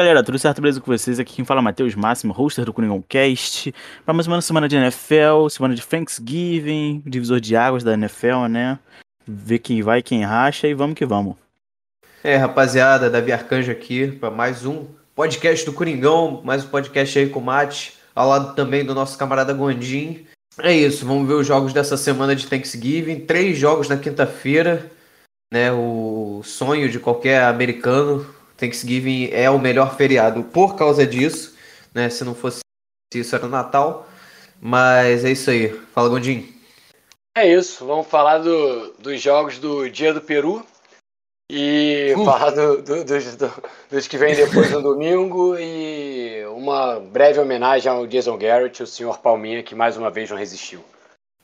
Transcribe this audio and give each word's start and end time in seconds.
galera, 0.00 0.24
tudo 0.24 0.38
certo? 0.38 0.62
Beleza 0.62 0.80
com 0.80 0.90
vocês? 0.90 1.20
Aqui 1.20 1.34
quem 1.34 1.44
fala 1.44 1.60
é 1.60 1.62
Matheus 1.62 1.94
Máximo, 1.94 2.32
hoster 2.32 2.64
do 2.64 2.72
Coringão 2.72 3.04
Cast. 3.06 3.70
Para 4.02 4.14
mais 4.14 4.26
uma 4.26 4.40
semana 4.40 4.66
de 4.66 4.74
NFL, 4.74 5.50
semana 5.50 5.74
de 5.74 5.86
Thanksgiving, 5.86 7.02
divisor 7.04 7.38
de 7.38 7.54
águas 7.54 7.84
da 7.84 7.92
NFL, 7.92 8.46
né? 8.48 8.78
Ver 9.26 9.58
quem 9.58 9.82
vai, 9.82 10.00
quem 10.00 10.24
racha 10.24 10.66
e 10.66 10.72
vamos 10.72 10.94
que 10.94 11.04
vamos. 11.04 11.36
É, 12.24 12.34
rapaziada, 12.36 13.10
Davi 13.10 13.30
Arcanjo 13.30 13.70
aqui 13.70 14.10
para 14.10 14.30
mais 14.30 14.64
um 14.64 14.86
podcast 15.14 15.66
do 15.66 15.72
Coringão, 15.74 16.40
mais 16.42 16.64
um 16.64 16.68
podcast 16.68 17.18
aí 17.18 17.28
com 17.28 17.38
o 17.38 17.44
Mate, 17.44 17.92
ao 18.14 18.26
lado 18.26 18.54
também 18.54 18.82
do 18.82 18.94
nosso 18.94 19.18
camarada 19.18 19.52
Gondim. 19.52 20.24
É 20.62 20.72
isso, 20.72 21.04
vamos 21.04 21.28
ver 21.28 21.34
os 21.34 21.46
jogos 21.46 21.74
dessa 21.74 21.98
semana 21.98 22.34
de 22.34 22.46
Thanksgiving. 22.46 23.20
Três 23.26 23.58
jogos 23.58 23.86
na 23.86 23.98
quinta-feira, 23.98 24.90
né? 25.52 25.70
O 25.70 26.40
sonho 26.42 26.88
de 26.88 26.98
qualquer 26.98 27.42
americano 27.42 28.39
Thanksgiving 28.60 29.30
é 29.32 29.48
o 29.50 29.58
melhor 29.58 29.96
feriado 29.96 30.44
por 30.44 30.76
causa 30.76 31.06
disso, 31.06 31.56
né? 31.94 32.10
Se 32.10 32.22
não 32.22 32.34
fosse 32.34 32.60
isso, 33.14 33.34
era 33.34 33.48
Natal. 33.48 34.06
Mas 34.60 35.24
é 35.24 35.30
isso 35.30 35.50
aí. 35.50 35.70
Fala, 35.94 36.10
Gondim. 36.10 36.54
É 37.36 37.50
isso. 37.50 37.86
Vamos 37.86 38.06
falar 38.06 38.38
do, 38.38 38.92
dos 38.98 39.20
jogos 39.20 39.58
do 39.58 39.88
Dia 39.88 40.12
do 40.12 40.20
Peru. 40.20 40.64
E 41.50 42.14
uh. 42.16 42.24
falar 42.24 42.50
do, 42.50 42.82
do, 42.82 43.04
dos, 43.04 43.36
dos 43.90 44.06
que 44.06 44.18
vêm 44.18 44.36
depois 44.36 44.70
no 44.70 44.82
domingo. 44.82 45.56
E 45.58 46.44
uma 46.54 47.00
breve 47.00 47.40
homenagem 47.40 47.90
ao 47.90 48.06
Jason 48.06 48.36
Garrett, 48.36 48.82
o 48.82 48.86
senhor 48.86 49.18
Palminha, 49.18 49.62
que 49.62 49.74
mais 49.74 49.96
uma 49.96 50.10
vez 50.10 50.30
não 50.30 50.36
resistiu. 50.36 50.84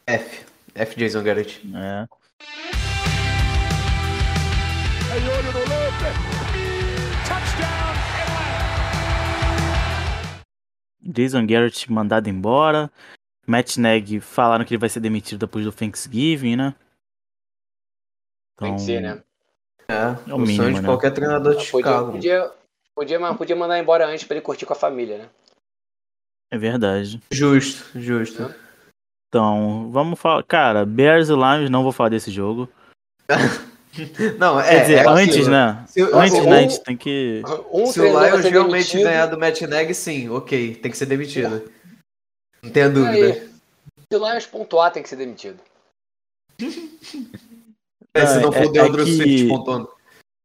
F. 0.07 0.45
F. 0.75 0.97
Jason 0.97 1.23
Garrett. 1.23 1.63
É. 1.75 2.07
Jason 11.07 11.47
Garrett 11.47 11.91
mandado 11.91 12.29
embora. 12.29 12.91
Matt 13.47 13.77
Neg 13.77 14.21
falaram 14.21 14.65
que 14.65 14.75
ele 14.75 14.81
vai 14.81 14.89
ser 14.89 15.01
demitido 15.01 15.39
depois 15.39 15.65
do 15.65 15.73
Thanksgiving, 15.73 16.57
né? 16.57 16.75
Então, 18.55 18.69
Tem 18.69 18.75
que 18.77 18.83
ser, 18.83 19.01
né? 19.01 19.23
É, 19.89 19.95
é 20.31 20.33
o, 20.33 20.37
o 20.37 20.41
mínimo, 20.41 20.57
sonho 20.57 20.75
de 20.75 20.81
né? 20.81 20.87
qualquer 20.87 21.13
treinador 21.13 21.55
de 21.55 21.71
podia, 21.71 21.93
Chicago. 21.93 22.13
Podia, 22.13 22.53
podia, 22.95 23.35
podia 23.35 23.57
mandar 23.57 23.79
embora 23.79 24.07
antes 24.07 24.25
pra 24.25 24.37
ele 24.37 24.45
curtir 24.45 24.67
com 24.67 24.73
a 24.73 24.77
família, 24.77 25.19
né? 25.19 25.29
É 26.51 26.59
verdade. 26.59 27.21
Justo, 27.31 27.99
justo. 27.99 28.43
É. 28.43 28.55
Então, 29.29 29.91
vamos 29.93 30.19
falar. 30.19 30.43
Cara, 30.45 30.85
Bears 30.85 31.29
e 31.29 31.33
Lions, 31.33 31.71
não 31.71 31.83
vou 31.83 31.93
falar 31.93 32.09
desse 32.09 32.31
jogo. 32.31 32.69
Não, 34.39 34.61
é. 34.61 34.69
Quer 34.69 34.81
dizer, 34.83 34.95
é 34.95 35.09
antes, 35.09 35.37
assim, 35.37 35.51
né? 35.51 35.85
Se, 35.89 36.03
antes, 36.03 36.39
um, 36.39 36.51
né? 36.51 36.59
A 36.59 36.63
gente 36.63 36.81
tem 36.83 36.97
que. 36.97 37.43
Um 37.73 37.87
se 37.87 38.01
o 38.01 38.05
Lions 38.05 38.45
realmente 38.45 38.93
demitido. 38.93 39.03
ganhar 39.03 39.27
do 39.27 39.39
Matt 39.39 39.61
Neg, 39.63 39.95
sim, 39.95 40.29
ok, 40.29 40.77
tem 40.77 40.91
que 40.91 40.97
ser 40.97 41.07
demitido. 41.07 41.71
Não 42.63 42.71
tenha 42.71 42.89
dúvida. 42.89 43.35
Se 44.11 44.17
o 44.17 44.19
Lions 44.19 44.47
pontuar, 44.47 44.93
tem 44.93 45.03
que 45.03 45.09
ser 45.09 45.17
demitido. 45.17 45.59
é, 48.15 48.27
se 48.27 48.41
não 48.41 48.53
for 48.53 48.63
é, 48.63 48.67
o 48.67 48.73
Deandre 48.73 49.03
é 49.03 49.07
Swift 49.07 49.49
pontuando. 49.49 49.97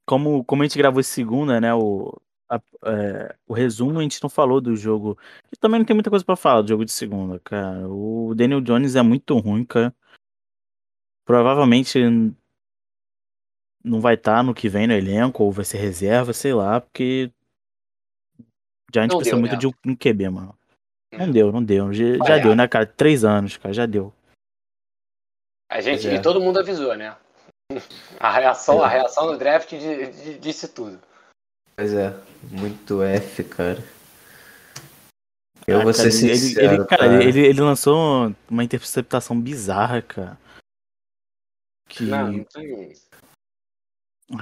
Como, 0.08 0.44
como 0.44 0.62
a 0.62 0.66
gente 0.66 0.78
gravou 0.78 1.02
segunda, 1.04 1.62
né? 1.62 1.74
O, 1.74 2.20
a, 2.50 2.60
é, 2.86 3.36
o 3.48 3.54
resumo, 3.54 4.00
a 4.00 4.02
gente 4.02 4.22
não 4.22 4.30
falou 4.30 4.60
do 4.60 4.76
jogo. 4.76 5.18
E 5.52 5.58
também 5.58 5.80
não 5.80 5.86
tem 5.86 5.96
muita 5.96 6.10
coisa 6.10 6.26
pra 6.26 6.36
falar 6.36 6.62
do 6.62 6.68
jogo 6.68 6.84
de 6.84 6.92
segunda, 6.92 7.40
cara. 7.40 7.88
O 7.88 8.34
Daniel 8.36 8.62
Jones 8.62 8.96
é 8.96 9.02
muito 9.02 9.38
ruim, 9.38 9.64
cara. 9.64 9.94
Provavelmente 11.26 12.00
não 13.84 14.00
vai 14.00 14.16
estar 14.16 14.38
tá 14.38 14.44
no 14.44 14.54
que 14.54 14.70
vem 14.70 14.88
no 14.88 14.94
elenco, 14.94 15.44
ou 15.44 15.52
vai 15.52 15.66
ser 15.66 15.78
reserva, 15.78 16.34
sei 16.34 16.54
lá, 16.54 16.82
porque 16.82 17.32
já 18.94 19.02
a 19.02 19.04
gente 19.04 19.16
precisa 19.16 19.38
muito 19.38 19.54
né? 19.54 19.58
de 19.58 19.68
um 19.68 19.96
QB, 19.96 20.30
mano. 20.30 20.56
Não 21.14 21.26
hum. 21.26 21.32
deu, 21.32 21.52
não 21.52 21.64
deu. 21.64 21.94
Já, 21.94 22.18
já 22.26 22.38
deu, 22.38 22.56
né, 22.56 22.68
cara? 22.68 22.86
Três 22.86 23.24
anos, 23.24 23.58
cara, 23.58 23.74
já 23.74 23.86
deu. 23.86 24.14
A 25.70 25.80
gente, 25.82 26.08
é. 26.08 26.16
e 26.16 26.22
todo 26.22 26.42
mundo 26.42 26.60
avisou, 26.60 26.96
né? 26.96 27.16
A 28.20 28.32
reação, 28.32 28.82
é. 28.82 28.86
a 28.86 28.88
reação 28.88 29.32
no 29.32 29.38
draft 29.38 29.74
disse 30.40 30.68
tudo. 30.68 31.02
Pois 31.76 31.94
é, 31.94 32.14
muito 32.52 33.02
F, 33.02 33.44
cara. 33.46 33.82
Eu 35.66 35.80
ah, 35.80 35.84
vou 35.84 35.94
cara, 35.94 35.94
ser 35.94 36.12
sincero, 36.12 36.66
ele, 36.66 36.76
ele, 36.76 36.86
cara, 36.86 37.04
cara. 37.08 37.24
Ele, 37.24 37.40
ele 37.40 37.62
lançou 37.62 38.36
uma 38.50 38.64
interceptação 38.64 39.40
bizarra, 39.40 40.02
cara. 40.02 40.38
Que... 41.88 42.04
Não, 42.04 42.32
não 42.32 42.44
tem... 42.44 42.94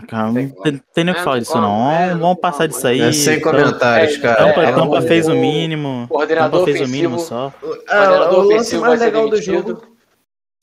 Cara, 0.08 0.32
não 0.32 0.34
tem, 0.34 0.82
tem 0.94 1.04
nem 1.04 1.14
o 1.14 1.18
que 1.18 1.24
falar 1.24 1.40
disso, 1.40 1.60
não. 1.60 1.92
É, 1.92 2.14
vamos 2.14 2.40
passar 2.40 2.68
disso 2.68 2.86
aí. 2.88 3.02
É 3.02 3.12
sem 3.12 3.40
comentários, 3.40 4.18
cara. 4.18 4.48
Tampa, 4.48 4.62
é, 4.62 4.72
Tampa 4.72 5.02
fez 5.02 5.28
o 5.28 5.34
mínimo. 5.34 6.08
O 6.10 6.28
Tampa 6.28 6.64
fez 6.64 6.82
o 6.82 6.88
mínimo 6.88 7.20
só. 7.20 7.54
Ah, 7.88 8.30
o 8.32 8.42
lance 8.42 8.78
mais 8.78 9.00
legal 9.00 9.30
do 9.30 9.42
jogo. 9.42 9.82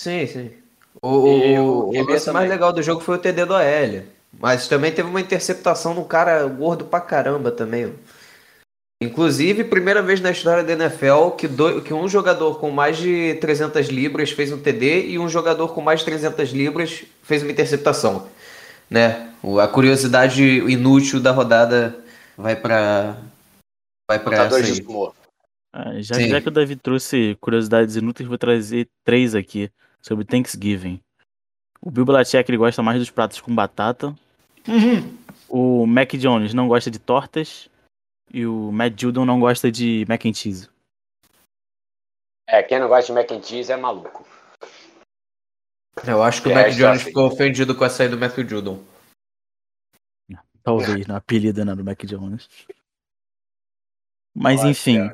Sim, 0.00 0.26
sim. 0.26 0.50
O, 1.02 1.08
o, 1.08 1.88
o 1.90 2.04
lance 2.04 2.30
mais 2.30 2.48
legal 2.48 2.72
do 2.72 2.82
jogo 2.82 3.00
foi 3.00 3.16
o 3.16 3.18
TD 3.18 3.44
do 3.44 3.54
AL. 3.54 4.02
Mas 4.38 4.68
também 4.68 4.92
teve 4.92 5.08
uma 5.08 5.20
interceptação 5.20 5.94
no 5.94 6.04
cara 6.04 6.44
gordo 6.46 6.84
pra 6.84 7.00
caramba 7.00 7.50
também. 7.50 7.92
Inclusive, 9.02 9.64
primeira 9.64 10.00
vez 10.00 10.20
na 10.20 10.30
história 10.30 10.64
da 10.64 10.72
NFL 10.72 11.30
que, 11.36 11.46
do, 11.46 11.82
que 11.82 11.92
um 11.92 12.08
jogador 12.08 12.58
com 12.58 12.70
mais 12.70 12.96
de 12.96 13.34
300 13.40 13.88
libras 13.88 14.30
fez 14.30 14.50
um 14.52 14.58
TD 14.58 15.08
e 15.08 15.18
um 15.18 15.28
jogador 15.28 15.74
com 15.74 15.82
mais 15.82 16.00
de 16.00 16.06
300 16.06 16.50
libras 16.50 17.04
fez 17.22 17.42
uma 17.42 17.52
interceptação 17.52 18.26
né? 18.90 19.32
A 19.62 19.68
curiosidade 19.68 20.42
inútil 20.42 21.20
da 21.20 21.30
rodada 21.30 22.04
vai 22.36 22.56
para 22.56 23.16
vai 24.08 24.18
para 24.18 24.44
essa 24.44 24.56
aí. 24.56 24.86
Ah, 25.72 26.00
já, 26.00 26.18
já 26.18 26.40
que 26.40 26.48
o 26.48 26.50
Davi 26.50 26.74
trouxe 26.76 27.36
curiosidades 27.40 27.96
inúteis, 27.96 28.28
vou 28.28 28.38
trazer 28.38 28.88
três 29.04 29.34
aqui 29.34 29.70
sobre 30.00 30.24
Thanksgiving. 30.24 31.00
O 31.80 31.90
Bill 31.90 32.04
Belichick 32.04 32.50
ele 32.50 32.56
gosta 32.56 32.82
mais 32.82 32.98
dos 32.98 33.10
pratos 33.10 33.40
com 33.40 33.54
batata. 33.54 34.14
Uhum. 34.66 35.16
O 35.48 35.86
Mac 35.86 36.12
Jones 36.14 36.54
não 36.54 36.66
gosta 36.66 36.90
de 36.90 36.98
tortas. 36.98 37.68
E 38.32 38.44
o 38.44 38.72
Matt 38.72 39.00
Judon 39.00 39.24
não 39.24 39.38
gosta 39.38 39.70
de 39.70 40.04
mac 40.08 40.24
and 40.26 40.34
cheese. 40.34 40.68
É, 42.48 42.62
quem 42.62 42.80
não 42.80 42.88
gosta 42.88 43.06
de 43.06 43.12
mac 43.12 43.30
and 43.30 43.42
cheese 43.42 43.70
é 43.70 43.76
maluco. 43.76 44.26
Eu 46.06 46.22
acho 46.22 46.42
que 46.42 46.48
o 46.48 46.52
é, 46.52 46.54
Mac 46.54 46.72
Jones 46.72 47.00
assim. 47.00 47.04
ficou 47.06 47.26
ofendido 47.26 47.74
com 47.74 47.84
a 47.84 47.88
saída 47.88 48.16
do 48.16 48.20
Matthew 48.20 48.48
Judon. 48.48 48.82
Talvez, 50.62 51.06
no 51.06 51.14
apelido 51.14 51.64
né, 51.64 51.74
do 51.74 51.84
Mac 51.84 52.02
Jones. 52.04 52.48
Mas 54.34 54.64
enfim, 54.64 55.08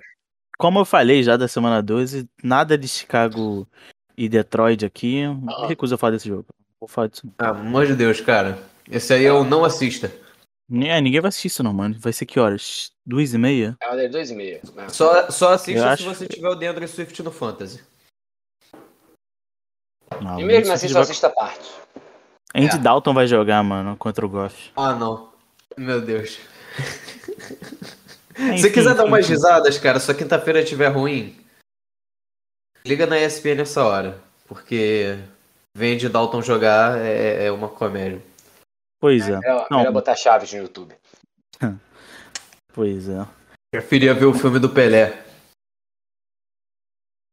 como 0.59 0.79
eu 0.79 0.85
falei 0.85 1.23
já 1.23 1.37
da 1.37 1.47
semana 1.47 1.83
12, 1.83 2.29
nada 2.43 2.77
de 2.79 2.89
Chicago 2.89 3.69
e 4.17 4.29
Detroit 4.29 4.85
aqui. 4.85 5.25
Ah. 5.49 5.67
Recuso 5.67 5.95
a 5.95 5.99
falar 5.99 6.13
desse 6.13 6.29
jogo. 6.29 6.47
Vou 6.81 6.89
falar 6.89 7.09
disso. 7.09 7.23
Ah, 7.39 7.51
amor 7.51 7.87
de 7.87 7.95
Deus, 7.95 8.21
cara. 8.21 8.59
Esse 8.91 9.13
aí 9.13 9.25
eu 9.25 9.45
não 9.45 9.65
assista. 9.65 10.11
É, 10.71 11.01
ninguém 11.01 11.21
vai 11.21 11.29
assistir 11.29 11.49
isso 11.49 11.63
não, 11.63 11.73
mano. 11.73 11.97
Vai 11.99 12.13
ser 12.13 12.25
que 12.25 12.41
horas? 12.41 12.91
Duas 13.05 13.35
e 13.35 13.39
meia? 13.39 13.77
É, 13.81 14.09
duas 14.09 14.31
e 14.31 14.35
meia. 14.35 14.61
Só, 14.89 15.31
só 15.31 15.53
assista 15.53 15.97
se 15.97 16.05
você 16.05 16.27
tiver 16.27 16.49
o 16.49 16.55
DeAndre 16.55 16.89
Swift 16.89 17.23
no 17.23 17.31
Fantasy. 17.31 17.81
Não, 20.23 20.41
e 20.41 20.45
mesmo 20.45 20.73
assim 20.73 20.89
só 20.89 21.01
assista 21.01 21.27
a 21.27 21.31
parte. 21.31 21.71
Andy 22.55 22.77
é. 22.77 22.79
Dalton 22.79 23.15
vai 23.15 23.27
jogar, 23.27 23.63
mano, 23.63 23.97
contra 23.97 24.25
o 24.25 24.29
Goff. 24.29 24.71
Ah, 24.77 24.95
não. 24.95 25.31
Meu 25.77 26.01
Deus. 26.01 26.39
Se 28.35 28.59
você 28.59 28.71
quiser 28.71 28.95
dar 28.95 29.05
umas 29.05 29.29
risadas, 29.29 29.79
cara, 29.79 30.01
se 30.01 30.11
a 30.11 30.15
quinta-feira 30.15 30.63
estiver 30.63 30.89
ruim, 30.89 31.39
liga 32.85 33.07
na 33.07 33.19
ESPN 33.19 33.57
nessa 33.57 33.85
hora. 33.85 34.19
Porque 34.47 35.19
vem 35.77 35.97
de 35.97 36.09
Dalton 36.09 36.43
jogar 36.43 36.99
é, 36.99 37.47
é 37.47 37.53
uma 37.53 37.69
comédia. 37.69 38.23
Pois 38.99 39.29
é. 39.29 39.33
É 39.33 39.39
melhor, 39.39 39.67
não. 39.71 39.79
melhor 39.79 39.93
botar 39.93 40.17
chaves 40.17 40.53
no 40.53 40.61
YouTube. 40.61 40.95
pois 42.73 43.09
é. 43.09 43.27
Preferia 43.71 44.15
ver 44.15 44.27
o 44.27 44.35
filme 44.35 44.59
do 44.59 44.71
Pelé. 44.71 45.25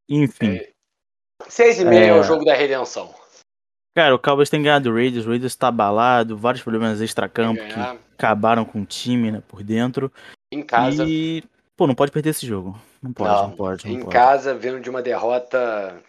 Enfim. 0.09 0.57
É. 0.57 0.71
Seis 1.47 1.79
e 1.79 1.85
meio 1.85 2.03
é... 2.03 2.07
é 2.09 2.19
o 2.19 2.23
jogo 2.23 2.43
da 2.43 2.53
redenção. 2.53 3.13
Cara, 3.95 4.15
o 4.15 4.19
Cowboys 4.19 4.49
tem 4.49 4.61
ganhado 4.61 4.89
o 4.89 4.93
Raiders, 4.93 5.25
o 5.25 5.29
Raiders 5.29 5.55
tá 5.55 5.67
abalado, 5.67 6.37
vários 6.37 6.63
problemas 6.63 7.01
extra-campo 7.01 7.61
que 7.61 7.79
acabaram 8.13 8.63
com 8.63 8.81
o 8.81 8.85
time 8.85 9.31
né, 9.31 9.43
por 9.47 9.63
dentro. 9.63 10.11
Em 10.53 10.63
casa. 10.63 11.05
E, 11.05 11.43
pô, 11.75 11.85
não 11.85 11.95
pode 11.95 12.11
perder 12.11 12.29
esse 12.29 12.45
jogo. 12.45 12.79
Não 13.01 13.11
pode, 13.11 13.29
não, 13.29 13.47
não 13.49 13.55
pode. 13.55 13.85
Não 13.85 13.93
em 13.93 13.99
pode. 13.99 14.11
casa, 14.11 14.55
vindo 14.55 14.79
de 14.79 14.89
uma 14.89 15.01
derrota. 15.01 16.01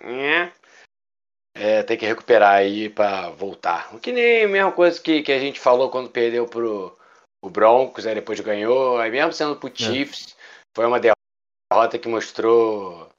É, 1.57 1.83
tem 1.83 1.97
que 1.97 2.07
recuperar 2.07 2.55
aí 2.55 2.89
pra 2.89 3.31
voltar. 3.31 3.95
O 3.95 3.99
que 3.99 4.13
nem 4.13 4.45
a 4.45 4.49
mesma 4.49 4.73
coisa 4.73 5.01
que, 5.01 5.23
que 5.23 5.33
a 5.33 5.39
gente 5.39 5.59
falou 5.59 5.91
quando 5.91 6.11
perdeu 6.11 6.47
pro 6.47 6.97
o 7.43 7.51
Broncos, 7.51 8.07
aí 8.07 8.15
depois 8.15 8.39
ganhou. 8.41 8.99
Aí 8.99 9.11
mesmo 9.11 9.33
sendo 9.33 9.57
pro 9.57 9.69
é. 9.69 9.75
Chiefs, 9.75 10.29
é. 10.29 10.35
foi 10.77 10.87
uma 10.87 11.01
derrota 11.01 11.99
que 11.99 12.09
mostrou 12.09 13.10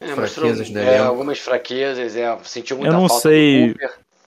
é, 0.00 0.08
fraquezas 0.08 0.68
mostrou, 0.68 0.84
é, 0.84 0.98
algumas 0.98 1.38
fraquezas, 1.38 2.16
é, 2.16 2.38
sentiu 2.44 2.76
muita 2.76 2.92
eu 2.94 2.98
não 2.98 3.08
falta 3.08 3.22
sei, 3.22 3.74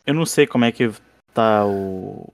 Eu 0.06 0.14
não 0.14 0.26
sei 0.26 0.48
como 0.48 0.66
é 0.66 0.72
que 0.72 0.92
tá 1.34 1.66
o. 1.66 2.28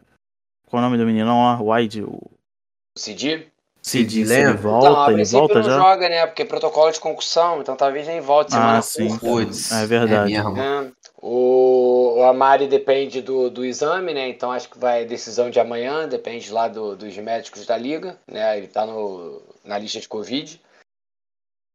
Qual 0.68 0.82
é 0.82 0.86
o 0.86 0.90
nome 0.90 0.98
do 0.98 1.06
menino? 1.06 1.26
Não, 1.26 1.62
o 1.62 1.74
Wide. 1.74 2.04
O... 2.04 2.12
o 2.14 3.00
CD? 3.00 3.48
Se, 3.86 4.04
diz, 4.04 4.32
ele 4.32 4.54
volta, 4.54 4.88
então, 4.88 5.12
ele 5.12 5.26
volta 5.26 5.62
já? 5.62 5.70
não 5.70 5.78
joga, 5.78 6.10
né? 6.10 6.26
Porque 6.26 6.42
é 6.42 6.46
protocolo 6.46 6.92
de 6.92 7.00
concussão, 7.00 7.62
então 7.62 7.76
talvez 7.76 8.08
nem 8.08 8.20
volte 8.20 8.52
semana 8.52 8.80
ah, 8.80 8.82
sim. 8.82 9.16
Puts, 9.20 9.72
é 9.72 9.86
verdade. 9.86 10.34
É 10.34 10.40
é. 10.40 10.92
O, 11.22 12.16
o 12.18 12.24
Amari 12.24 12.68
depende 12.68 13.22
do, 13.22 13.48
do 13.48 13.64
exame, 13.64 14.12
né? 14.12 14.28
Então 14.28 14.52
acho 14.52 14.72
que 14.72 14.80
vai 14.80 15.06
decisão 15.06 15.52
de 15.52 15.60
amanhã, 15.60 16.08
depende 16.08 16.52
lá 16.52 16.68
do, 16.68 16.96
dos 16.96 17.16
médicos 17.18 17.64
da 17.68 17.78
liga, 17.78 18.18
né? 18.28 18.58
Ele 18.58 18.68
tá 18.68 18.88
no, 18.88 19.40
na 19.64 19.78
lista 19.78 20.00
de 20.00 20.08
Covid. 20.08 20.60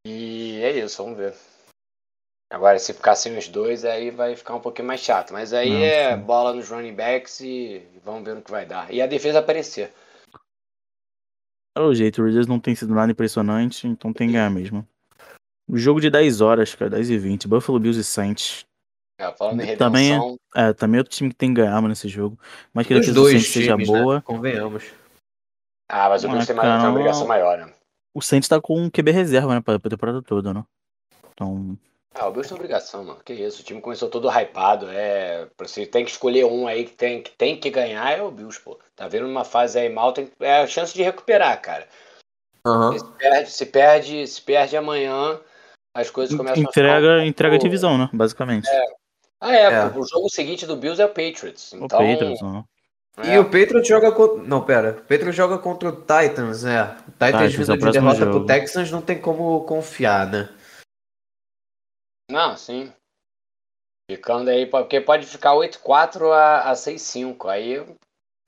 E 0.05 0.59
é 0.65 0.73
isso, 0.81 1.05
vamos 1.05 1.17
ver. 1.17 1.33
Agora, 2.51 2.81
se 2.81 2.93
ficar 2.93 3.15
sem 3.15 3.39
os 3.39 3.47
dois, 3.47 3.85
aí 3.85 4.11
vai 4.11 4.35
ficar 4.35 4.57
um 4.57 4.61
pouquinho 4.61 4.89
mais 4.89 5.01
chato. 5.01 5.33
Mas 5.33 5.53
aí 5.53 5.71
não, 5.71 5.85
é 5.85 6.17
sim. 6.17 6.23
bola 6.23 6.53
nos 6.53 6.69
running 6.69 6.95
backs 6.95 7.41
e 7.41 7.87
vamos 8.05 8.25
ver 8.25 8.35
no 8.35 8.43
que 8.43 8.51
vai 8.51 8.67
dar. 8.67 8.93
E 8.93 9.01
a 9.01 9.07
defesa 9.07 9.39
aparecer. 9.39 9.93
É 11.77 11.81
o 11.81 11.95
jeito, 11.95 12.21
o 12.21 12.25
Raiders 12.25 12.49
não 12.49 12.59
tem 12.59 12.75
sido 12.75 12.93
nada 12.93 13.13
impressionante, 13.13 13.87
então 13.87 14.13
tem 14.13 14.27
que 14.27 14.33
ganhar 14.33 14.51
mesmo. 14.51 14.87
O 15.69 15.79
jogo 15.79 16.01
de 16.01 16.11
10 16.11 16.41
horas, 16.41 16.75
cara, 16.75 16.91
10 16.91 17.11
e 17.11 17.19
20, 17.19 17.47
Buffalo 17.47 17.79
Bills 17.79 18.01
e 18.01 18.03
Saints. 18.03 18.67
É, 19.21 19.31
falando 19.33 19.61
em 19.61 19.77
também 19.77 20.13
é, 20.13 20.71
é, 20.71 20.73
também 20.73 20.99
é 20.99 21.01
outro 21.01 21.15
time 21.15 21.31
que 21.31 21.37
tem 21.37 21.55
que 21.55 21.61
ganhar 21.61 21.81
nesse 21.83 22.09
jogo. 22.09 22.37
Mas 22.75 22.89
que 22.89 22.95
a 22.95 22.99
defesa 22.99 23.15
do 23.15 23.29
Saints 23.29 23.49
seja 23.49 23.77
né? 23.77 23.85
boa. 23.85 24.17
Né? 24.17 24.23
Convenhamos. 24.23 24.85
Ah, 25.89 26.09
mas 26.09 26.25
o 26.25 26.29
Bills 26.29 26.47
tem 26.47 26.57
uma 26.57 26.91
obrigação 26.91 27.27
maior, 27.27 27.59
né? 27.59 27.73
O 28.13 28.21
Saints 28.21 28.49
tá 28.49 28.61
com 28.61 28.77
um 28.77 28.91
QB 28.91 29.13
reserva, 29.13 29.55
né, 29.55 29.61
pra, 29.61 29.79
pra 29.79 29.91
temporada 29.91 30.21
toda, 30.21 30.53
né? 30.53 30.65
Então. 31.33 31.79
Ah, 32.15 32.27
o 32.27 32.33
Bills 32.33 32.49
tem 32.49 32.57
obrigação, 32.57 33.05
mano. 33.05 33.21
Que 33.25 33.33
isso, 33.33 33.63
o 33.63 33.65
time 33.65 33.81
começou 33.81 34.09
todo 34.09 34.29
hypado. 34.29 34.89
É, 34.91 35.47
você 35.57 35.87
tem 35.87 36.05
que 36.05 36.11
escolher 36.11 36.45
um 36.45 36.67
aí 36.67 36.85
que 36.85 36.93
tem 36.93 37.23
que, 37.23 37.31
tem 37.31 37.59
que 37.59 37.71
ganhar, 37.71 38.11
é 38.11 38.23
o 38.23 38.31
Bills, 38.31 38.61
pô. 38.61 38.79
Tá 38.97 39.07
vendo 39.07 39.27
uma 39.27 39.45
fase 39.45 39.79
aí 39.79 39.89
mal, 39.89 40.13
tem, 40.13 40.31
é 40.41 40.61
a 40.61 40.67
chance 40.67 40.93
de 40.93 41.03
recuperar, 41.03 41.61
cara. 41.63 41.87
Uhum. 42.67 42.99
Se, 42.99 43.05
perde, 43.17 43.51
se, 43.51 43.67
perde, 43.67 44.27
se 44.27 44.43
perde 44.43 44.77
amanhã, 44.77 45.41
as 45.95 46.11
coisas 46.11 46.37
começam 46.37 46.63
entrega, 46.63 46.97
a 46.97 47.01
ficar 47.19 47.27
Entrega 47.27 47.55
a 47.57 47.59
divisão, 47.59 47.97
né? 47.97 48.11
Basicamente. 48.13 48.69
É. 48.69 48.85
Ah, 49.41 49.55
é, 49.55 49.63
é, 49.63 49.87
o 49.87 50.05
jogo 50.05 50.29
seguinte 50.29 50.67
do 50.67 50.77
Bills 50.77 51.01
é 51.01 51.07
o 51.07 51.09
Patriots. 51.09 51.73
Então... 51.73 51.87
O 51.87 51.89
Patriots, 51.89 52.43
não. 52.43 52.65
É. 53.17 53.35
E 53.35 53.39
o 53.39 53.45
Patriots 53.45 53.89
joga 53.89 54.13
contra. 54.13 54.43
Não, 54.43 54.61
pera. 54.61 54.91
O 54.99 55.03
Patriots 55.03 55.35
joga 55.35 55.59
contra 55.59 55.89
o 55.89 55.93
Titans, 55.93 56.65
é. 56.65 56.83
O 57.09 57.13
Titans 57.13 57.55
vindo 57.55 57.73
é 57.73 57.77
de 57.77 57.91
derrota 57.93 58.19
jogo. 58.19 58.31
pro 58.33 58.47
Texans 58.47 58.91
não 58.91 59.01
tem 59.01 59.19
como 59.19 59.63
confiar, 59.63 60.27
né? 60.27 60.49
Não, 62.31 62.57
sim. 62.57 62.93
Ficando 64.11 64.51
aí, 64.51 64.67
porque 64.67 65.01
pode 65.01 65.27
ficar 65.27 65.53
8-4 65.53 66.33
a, 66.33 66.71
a 66.71 66.73
6-5. 66.75 67.49
Aí 67.49 67.85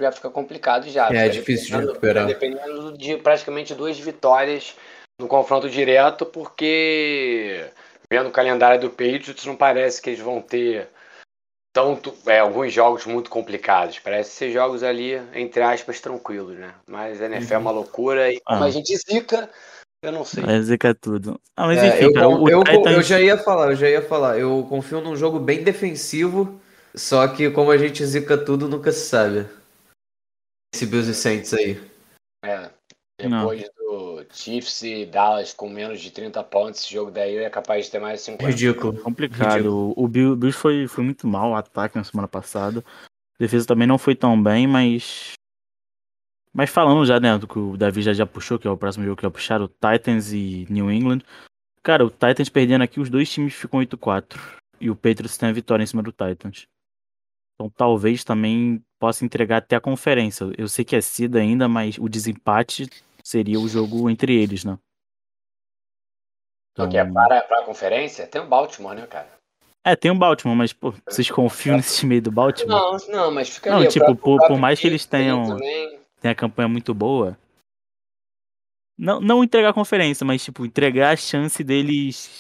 já 0.01 0.13
fica 0.13 0.31
complicado 0.31 0.89
já. 0.89 1.09
É, 1.11 1.27
é 1.27 1.29
difícil 1.29 1.79
de 1.81 1.87
recuperar. 1.87 2.27
Dependendo 2.27 2.97
de 2.97 3.17
praticamente 3.17 3.75
duas 3.75 3.99
vitórias 3.99 4.75
no 5.21 5.29
confronto 5.29 5.71
direto, 5.71 6.27
porque 6.27 7.71
vendo 8.13 8.29
o 8.29 8.33
calendário 8.33 8.81
do 8.81 8.91
Patriots, 8.91 9.47
não 9.47 9.57
parece 9.57 10.03
que 10.03 10.11
eles 10.11 10.21
vão 10.21 10.41
ter 10.41 10.89
tanto, 11.73 12.15
é, 12.27 12.41
alguns 12.41 12.73
jogos 12.73 13.07
muito 13.07 13.31
complicados. 13.31 13.99
Parece 13.99 14.31
ser 14.31 14.51
jogos 14.51 14.83
ali, 14.83 15.15
entre 15.35 15.63
aspas, 15.63 16.01
tranquilos, 16.01 16.59
né? 16.59 16.75
Mas 16.87 17.23
a 17.23 17.27
NFL 17.27 17.53
uhum. 17.53 17.55
é 17.55 17.59
uma 17.59 17.71
uhum. 17.71 17.77
loucura 17.77 18.33
e 18.33 18.41
como 18.41 18.63
ah. 18.63 18.67
a 18.67 18.71
gente 18.71 18.95
zica, 18.97 19.49
eu 20.03 20.13
não 20.13 20.25
sei. 20.25 20.45
É 20.45 20.61
zica 20.61 20.95
tudo. 20.95 21.41
Ah, 21.57 21.67
mas 21.67 21.79
é, 21.79 21.89
enfim, 21.89 22.05
eu, 22.05 22.13
cara, 22.13 22.27
eu, 22.27 22.49
eu, 22.49 22.65
Titans... 22.65 22.97
eu 22.97 23.03
já 23.03 23.21
ia 23.21 23.39
falar, 23.39 23.71
eu 23.71 23.77
já 23.77 23.89
ia 23.89 24.03
falar. 24.03 24.39
Eu 24.39 24.67
confio 24.69 25.01
num 25.01 25.17
jogo 25.17 25.39
bem 25.39 25.63
defensivo, 25.63 26.61
só 26.95 27.27
que 27.29 27.51
como 27.51 27.71
a 27.71 27.79
gente 27.79 28.05
zica 28.05 28.37
tudo, 28.37 28.69
nunca 28.69 28.91
se 28.91 29.09
sabe. 29.09 29.47
Esse 30.75 30.87
Bills 30.87 31.11
e 31.11 31.15
Saints 31.15 31.55
aí. 31.55 31.81
É. 32.45 32.71
Depois 33.21 33.61
não. 33.61 34.17
do 34.17 34.27
Chiefs 34.33 34.83
e 34.83 35.07
Dallas 35.07 35.53
com 35.53 35.69
menos 35.69 36.01
de 36.01 36.11
30 36.11 36.43
pontos, 36.45 36.81
esse 36.81 36.93
jogo 36.93 37.11
daí 37.11 37.37
é 37.37 37.51
capaz 37.51 37.85
de 37.85 37.91
ter 37.93 38.01
mais 38.01 38.19
de 38.19 38.27
50. 38.27 38.51
Ridículo. 38.51 39.01
Complicado. 39.01 39.51
Ridículo. 39.51 39.95
O 39.97 40.09
Bills 40.09 40.59
foi, 40.59 40.89
foi 40.89 41.05
muito 41.05 41.27
mal 41.27 41.51
o 41.51 41.55
ataque 41.55 41.97
na 41.97 42.05
semana 42.05 42.27
passada. 42.27 42.83
A 43.39 43.39
defesa 43.39 43.67
também 43.67 43.87
não 43.87 43.99
foi 43.99 44.15
tão 44.15 44.41
bem, 44.43 44.67
mas. 44.67 45.33
Mas 46.53 46.69
falando 46.69 47.05
já, 47.07 47.19
né, 47.19 47.39
do 47.39 47.49
que 47.49 47.59
o 47.59 47.77
Davi 47.77 48.03
já, 48.03 48.13
já 48.13 48.27
puxou, 48.27 48.59
que 48.59 48.69
é 48.69 48.71
o 48.71 48.77
próximo 48.77 49.05
jogo 49.05 49.17
que 49.17 49.23
vai 49.23 49.31
puxar, 49.31 49.63
o 49.63 49.69
Titans 49.69 50.33
e 50.33 50.67
New 50.69 50.91
England. 50.91 51.21
Cara, 51.83 52.05
o 52.05 52.11
Titans 52.11 52.51
perdendo 52.51 52.83
aqui, 52.83 53.01
os 53.01 53.09
dois 53.09 53.31
times 53.31 53.55
ficam 53.55 53.81
8-4. 53.81 54.39
E 54.79 54.91
o 54.91 54.97
Patriots 54.97 55.39
tem 55.39 55.49
a 55.49 55.53
vitória 55.53 55.83
em 55.83 55.87
cima 55.87 56.03
do 56.03 56.13
Titans. 56.13 56.67
Então 57.55 57.71
talvez 57.71 58.23
também 58.23 58.83
possa 58.99 59.25
entregar 59.25 59.59
até 59.59 59.77
a 59.77 59.81
conferência. 59.81 60.53
Eu 60.59 60.69
sei 60.69 60.85
que 60.85 60.95
é 60.95 61.01
SIDA 61.01 61.39
ainda, 61.39 61.69
mas 61.69 61.97
o 61.99 62.09
desempate 62.09 62.89
seria 63.23 63.59
o 63.59 63.69
jogo 63.69 64.11
entre 64.11 64.35
eles, 64.35 64.65
né? 64.65 64.79
Então... 66.73 66.87
Porque 66.87 66.99
é 66.99 67.05
para, 67.05 67.43
para 67.43 67.61
a 67.61 67.65
conferência? 67.65 68.27
Tem 68.27 68.41
o 68.41 68.47
Baltimore, 68.47 68.95
né, 68.95 69.07
cara? 69.07 69.31
É, 69.85 69.97
tem 69.97 70.11
o 70.11 70.15
Baltimore, 70.15 70.57
mas 70.57 70.73
pô, 70.73 70.95
vocês 71.09 71.31
confiam 71.31 71.77
nesse 71.77 72.01
time 72.01 72.21
do 72.21 72.31
Baltimore? 72.31 72.69
Não, 72.69 72.97
não, 73.09 73.31
mas 73.31 73.49
fica 73.49 73.71
Não, 73.71 73.79
ali, 73.79 73.89
tipo, 73.89 74.15
por, 74.15 74.39
por 74.47 74.59
mais 74.59 74.79
que 74.79 74.87
eles 74.87 75.05
tenham 75.05 75.59
tenham 76.23 76.33
a 76.33 76.37
campanha 76.37 76.69
muito 76.69 76.95
boa, 76.95 77.37
não, 78.99 79.21
não 79.21 79.43
entregar 79.43 79.71
a 79.71 79.75
conferência, 79.75 80.25
mas 80.25 80.45
tipo, 80.45 80.65
entregar 80.65 81.11
a 81.11 81.17
chance 81.17 81.63
deles 81.65 82.37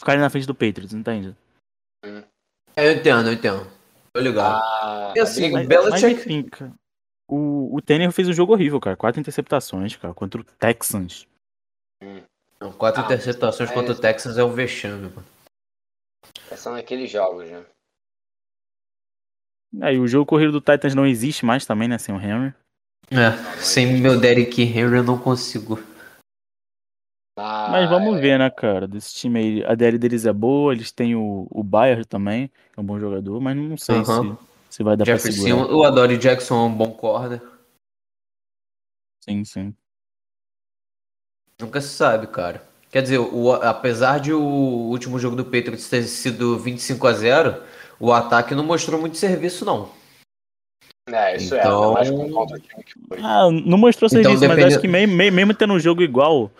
ficarem 0.00 0.20
na 0.20 0.30
frente 0.30 0.46
do 0.46 0.54
Patriots, 0.54 0.94
entende? 0.94 1.36
Hum. 2.04 2.22
Eu 2.76 2.92
entendo, 2.92 3.28
eu 3.28 3.34
entendo. 3.34 3.70
Tô 4.12 4.20
ligado. 4.20 4.62
Ah, 4.62 5.12
e 5.14 5.20
assim, 5.20 5.50
mas, 5.50 5.66
Belichick... 5.66 5.90
Mas 5.90 6.02
enfim, 6.04 6.42
cara, 6.44 6.72
o, 7.28 7.76
o 7.76 7.82
Tanner 7.82 8.10
fez 8.12 8.28
um 8.28 8.32
jogo 8.32 8.52
horrível, 8.52 8.80
cara. 8.80 8.96
Quatro 8.96 9.20
interceptações, 9.20 9.96
cara, 9.96 10.14
contra 10.14 10.40
o 10.40 10.44
Texans. 10.44 11.26
Não, 12.60 12.72
quatro 12.72 13.02
ah, 13.02 13.04
interceptações 13.04 13.70
é... 13.70 13.74
contra 13.74 13.92
o 13.92 14.00
Texans 14.00 14.38
é 14.38 14.44
um 14.44 14.52
vexame, 14.52 15.10
mano. 15.10 15.26
São 16.56 16.74
aqueles 16.74 17.10
jogos, 17.10 17.50
né? 17.50 17.64
Aí, 19.82 19.96
é, 19.96 19.98
o 19.98 20.06
jogo 20.06 20.26
corrido 20.26 20.52
do 20.52 20.60
Titans 20.60 20.94
não 20.94 21.04
existe 21.04 21.44
mais 21.44 21.66
também, 21.66 21.88
né? 21.88 21.98
Sem 21.98 22.14
o 22.14 22.20
Henry. 22.20 22.54
É, 23.10 23.60
sem 23.60 24.00
meu 24.00 24.18
Derrick 24.18 24.62
Henry 24.62 24.96
eu 24.96 25.04
não 25.04 25.18
consigo. 25.18 25.78
Ah, 27.36 27.68
Mas 27.70 27.90
vamos 27.90 28.16
é... 28.16 28.20
ver, 28.20 28.38
né, 28.38 28.48
cara? 28.48 28.86
Desse 28.86 29.14
time 29.14 29.38
aí, 29.40 29.64
a 29.64 29.74
DL 29.74 29.98
deles 29.98 30.24
é 30.24 30.32
boa, 30.32 30.72
eles 30.72 30.92
têm 30.92 31.16
o, 31.16 31.46
o 31.50 31.62
Bayer 31.64 32.06
também, 32.06 32.48
que 32.48 32.78
é 32.78 32.80
um 32.80 32.86
bom 32.86 32.98
jogador, 32.98 33.40
mas 33.40 33.56
não 33.56 33.76
sei 33.76 34.04
se, 34.04 34.36
se 34.70 34.82
vai 34.82 34.96
dar 34.96 35.04
Jefferson, 35.04 35.42
pra 35.42 35.50
segurar. 35.50 35.74
O 35.74 35.84
Adore 35.84 36.16
Jackson 36.16 36.54
é 36.54 36.66
um 36.66 36.74
bom 36.74 36.92
corda. 36.92 37.42
Sim, 39.20 39.44
sim. 39.44 39.74
Nunca 41.60 41.80
se 41.80 41.88
sabe, 41.88 42.26
cara. 42.28 42.64
Quer 42.90 43.02
dizer, 43.02 43.18
o, 43.18 43.52
apesar 43.52 44.20
de 44.20 44.32
o 44.32 44.40
último 44.40 45.18
jogo 45.18 45.34
do 45.34 45.44
Patriots 45.44 45.88
ter 45.88 46.04
sido 46.04 46.58
25 46.58 47.06
a 47.06 47.12
0 47.12 47.62
o 47.98 48.12
ataque 48.12 48.54
não 48.54 48.64
mostrou 48.64 49.00
muito 49.00 49.16
serviço, 49.16 49.64
não. 49.64 49.90
É, 51.08 51.36
isso 51.36 51.54
então... 51.54 51.90
é, 51.90 51.94
mais 51.94 52.10
com 52.10 52.32
contra 52.32 52.58
time 52.58 52.82
que 52.82 52.94
foi. 53.06 53.18
Ah, 53.20 53.50
não 53.50 53.76
mostrou 53.76 54.08
então, 54.08 54.22
serviço, 54.22 54.44
então, 54.44 54.56
mas 54.56 54.64
acho 54.64 54.80
que 54.80 54.88
mesmo, 54.88 55.14
mesmo 55.14 55.54
tendo 55.54 55.74
um 55.74 55.78
jogo 55.78 56.02
igual, 56.02 56.50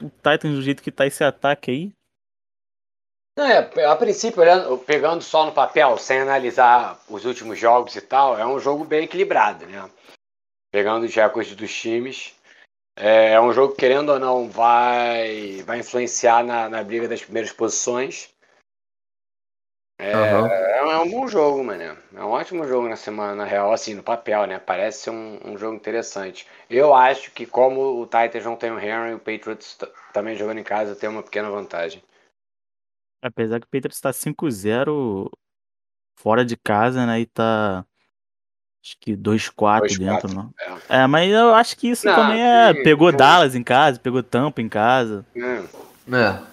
o 0.00 0.10
Titans 0.22 0.56
do 0.56 0.62
jeito 0.62 0.82
que 0.82 0.90
tá 0.90 1.06
esse 1.06 1.22
ataque 1.22 1.70
aí. 1.70 1.92
É, 3.38 3.84
a 3.84 3.94
princípio, 3.94 4.42
olhando, 4.42 4.76
pegando 4.78 5.22
só 5.22 5.46
no 5.46 5.52
papel, 5.52 5.96
sem 5.96 6.18
analisar 6.18 7.00
os 7.08 7.24
últimos 7.24 7.56
jogos 7.56 7.94
e 7.94 8.00
tal, 8.00 8.36
é 8.36 8.44
um 8.44 8.58
jogo 8.58 8.84
bem 8.84 9.04
equilibrado, 9.04 9.64
né? 9.64 9.88
Pegando 10.72 11.06
os 11.06 11.14
recordes 11.14 11.54
dos 11.54 11.72
times. 11.72 12.34
É, 12.96 13.34
é 13.34 13.40
um 13.40 13.52
jogo 13.52 13.74
que, 13.74 13.78
querendo 13.78 14.08
ou 14.08 14.18
não, 14.18 14.50
vai, 14.50 15.62
vai 15.64 15.78
influenciar 15.78 16.42
na, 16.42 16.68
na 16.68 16.82
briga 16.82 17.06
das 17.06 17.22
primeiras 17.22 17.52
posições. 17.52 18.28
É, 19.98 20.16
uhum. 20.16 20.46
é, 20.46 20.98
um 21.00 21.10
bom 21.10 21.26
jogo, 21.26 21.62
mano. 21.64 21.82
É 21.82 22.22
um 22.22 22.28
ótimo 22.28 22.64
jogo 22.66 22.88
na 22.88 22.94
semana, 22.94 23.34
na 23.34 23.44
real, 23.44 23.72
assim, 23.72 23.94
no 23.94 24.02
papel, 24.02 24.46
né? 24.46 24.58
Parece 24.58 25.02
ser 25.02 25.10
um, 25.10 25.40
um 25.44 25.58
jogo 25.58 25.74
interessante. 25.74 26.46
Eu 26.70 26.94
acho 26.94 27.32
que, 27.32 27.44
como 27.44 28.00
o 28.00 28.04
Titans 28.04 28.44
não 28.44 28.54
tem 28.54 28.70
o 28.70 28.78
Henry, 28.78 29.14
o 29.14 29.18
Patriots 29.18 29.76
também 30.12 30.36
jogando 30.36 30.58
em 30.58 30.64
casa 30.64 30.94
tem 30.94 31.08
uma 31.08 31.22
pequena 31.22 31.50
vantagem. 31.50 32.00
Apesar 33.20 33.58
que 33.58 33.66
o 33.66 33.70
Patriots 33.70 34.00
tá 34.00 34.12
5-0 34.12 35.28
fora 36.16 36.44
de 36.44 36.56
casa, 36.56 37.04
né? 37.04 37.20
E 37.20 37.26
tá. 37.26 37.84
Acho 38.80 38.96
que 39.00 39.16
2-4 39.16 39.98
dentro, 39.98 40.32
não. 40.32 40.54
É. 40.88 41.02
é. 41.02 41.06
mas 41.08 41.28
eu 41.28 41.52
acho 41.52 41.76
que 41.76 41.88
isso 41.88 42.06
não, 42.06 42.14
também 42.14 42.40
é. 42.40 42.72
Sim, 42.72 42.82
pegou 42.84 43.10
Dallas 43.10 43.56
em 43.56 43.64
casa, 43.64 43.98
pegou 43.98 44.22
Tampa 44.22 44.62
em 44.62 44.68
casa. 44.68 45.26
É. 45.34 46.16
é. 46.16 46.47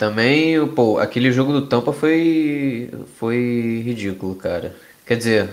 Também, 0.00 0.66
pô, 0.68 0.98
aquele 0.98 1.30
jogo 1.30 1.52
do 1.52 1.66
Tampa 1.66 1.92
foi, 1.92 2.90
foi 3.18 3.82
ridículo, 3.84 4.34
cara. 4.34 4.74
Quer 5.04 5.18
dizer, 5.18 5.50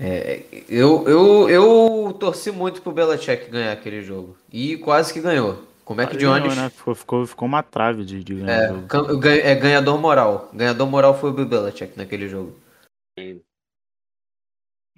é, 0.00 0.42
eu, 0.68 1.08
eu, 1.08 1.48
eu 1.48 2.16
torci 2.18 2.50
muito 2.50 2.82
pro 2.82 2.90
Belichick 2.90 3.48
ganhar 3.48 3.70
aquele 3.70 4.02
jogo. 4.02 4.36
E 4.52 4.76
quase 4.78 5.12
que 5.12 5.20
ganhou. 5.20 5.62
Como 5.84 6.00
é 6.00 6.06
que 6.08 6.16
Jones. 6.16 6.56
Né? 6.56 6.70
Ficou, 6.70 6.94
ficou, 6.96 7.24
ficou 7.24 7.46
uma 7.46 7.62
trave 7.62 8.04
de, 8.04 8.24
de 8.24 8.34
ganhar 8.34 8.52
é, 8.52 8.72
o 8.72 8.88
jogo. 8.90 9.28
É 9.28 9.54
ganhador 9.54 9.96
moral. 9.96 10.50
Ganhador 10.52 10.88
moral 10.88 11.16
foi 11.16 11.30
o 11.30 11.32
Belichick 11.32 11.96
naquele 11.96 12.28
jogo. 12.28 12.52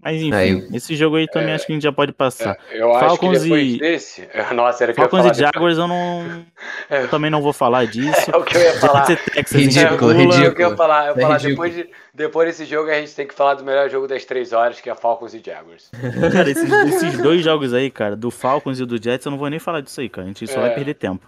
Mas 0.00 0.22
enfim, 0.22 0.32
aí, 0.32 0.68
esse 0.72 0.94
jogo 0.94 1.16
aí 1.16 1.26
também 1.26 1.50
é, 1.50 1.54
acho 1.54 1.66
que 1.66 1.72
a 1.72 1.74
gente 1.74 1.82
já 1.82 1.92
pode 1.92 2.12
passar. 2.12 2.56
É, 2.70 2.80
eu 2.80 2.92
Falcons 2.92 3.10
acho 3.10 3.18
que 3.18 3.38
depois 3.44 3.66
e... 3.66 3.78
desse. 3.78 4.28
Nossa, 4.54 4.84
era 4.84 4.92
que 4.92 5.00
Falcons 5.00 5.24
eu 5.24 5.32
e 5.32 5.34
Jaguars 5.34 5.78
eu 5.78 5.88
não. 5.88 6.44
É. 6.90 7.02
Eu 7.02 7.08
também 7.08 7.30
não 7.30 7.42
vou 7.42 7.52
falar 7.52 7.86
disso. 7.86 8.30
É 8.32 8.36
o 8.36 8.42
que 8.42 8.56
eu 8.56 8.60
ia 8.60 8.72
falar. 8.74 9.04
Texas, 9.06 9.52
ridículo, 9.52 10.12
ridículo. 10.12 10.44
É 10.44 10.48
o 10.48 10.54
que 10.54 10.62
eu 10.62 10.70
ia 10.70 10.76
falar. 10.76 11.06
Eu 11.08 11.16
ia 11.16 11.22
falar 11.22 11.38
depois, 11.38 11.74
de, 11.74 11.90
depois 12.14 12.48
desse 12.48 12.64
jogo 12.64 12.90
a 12.90 12.94
gente 12.94 13.14
tem 13.14 13.26
que 13.26 13.34
falar 13.34 13.54
do 13.54 13.64
melhor 13.64 13.88
jogo 13.90 14.06
das 14.06 14.24
três 14.24 14.52
horas, 14.52 14.80
que 14.80 14.88
é 14.88 14.94
Falcons 14.94 15.34
e 15.34 15.42
Jaguars. 15.44 15.90
Cara, 16.32 16.50
esses, 16.50 16.70
esses 16.70 17.18
dois 17.18 17.42
jogos 17.42 17.74
aí, 17.74 17.90
cara, 17.90 18.16
do 18.16 18.30
Falcons 18.30 18.80
e 18.80 18.86
do 18.86 19.02
Jets, 19.02 19.26
eu 19.26 19.30
não 19.30 19.38
vou 19.38 19.50
nem 19.50 19.58
falar 19.58 19.80
disso 19.80 20.00
aí, 20.00 20.08
cara. 20.08 20.24
A 20.24 20.28
gente 20.28 20.46
só 20.46 20.60
vai 20.60 20.74
perder 20.74 20.94
tempo. 20.94 21.26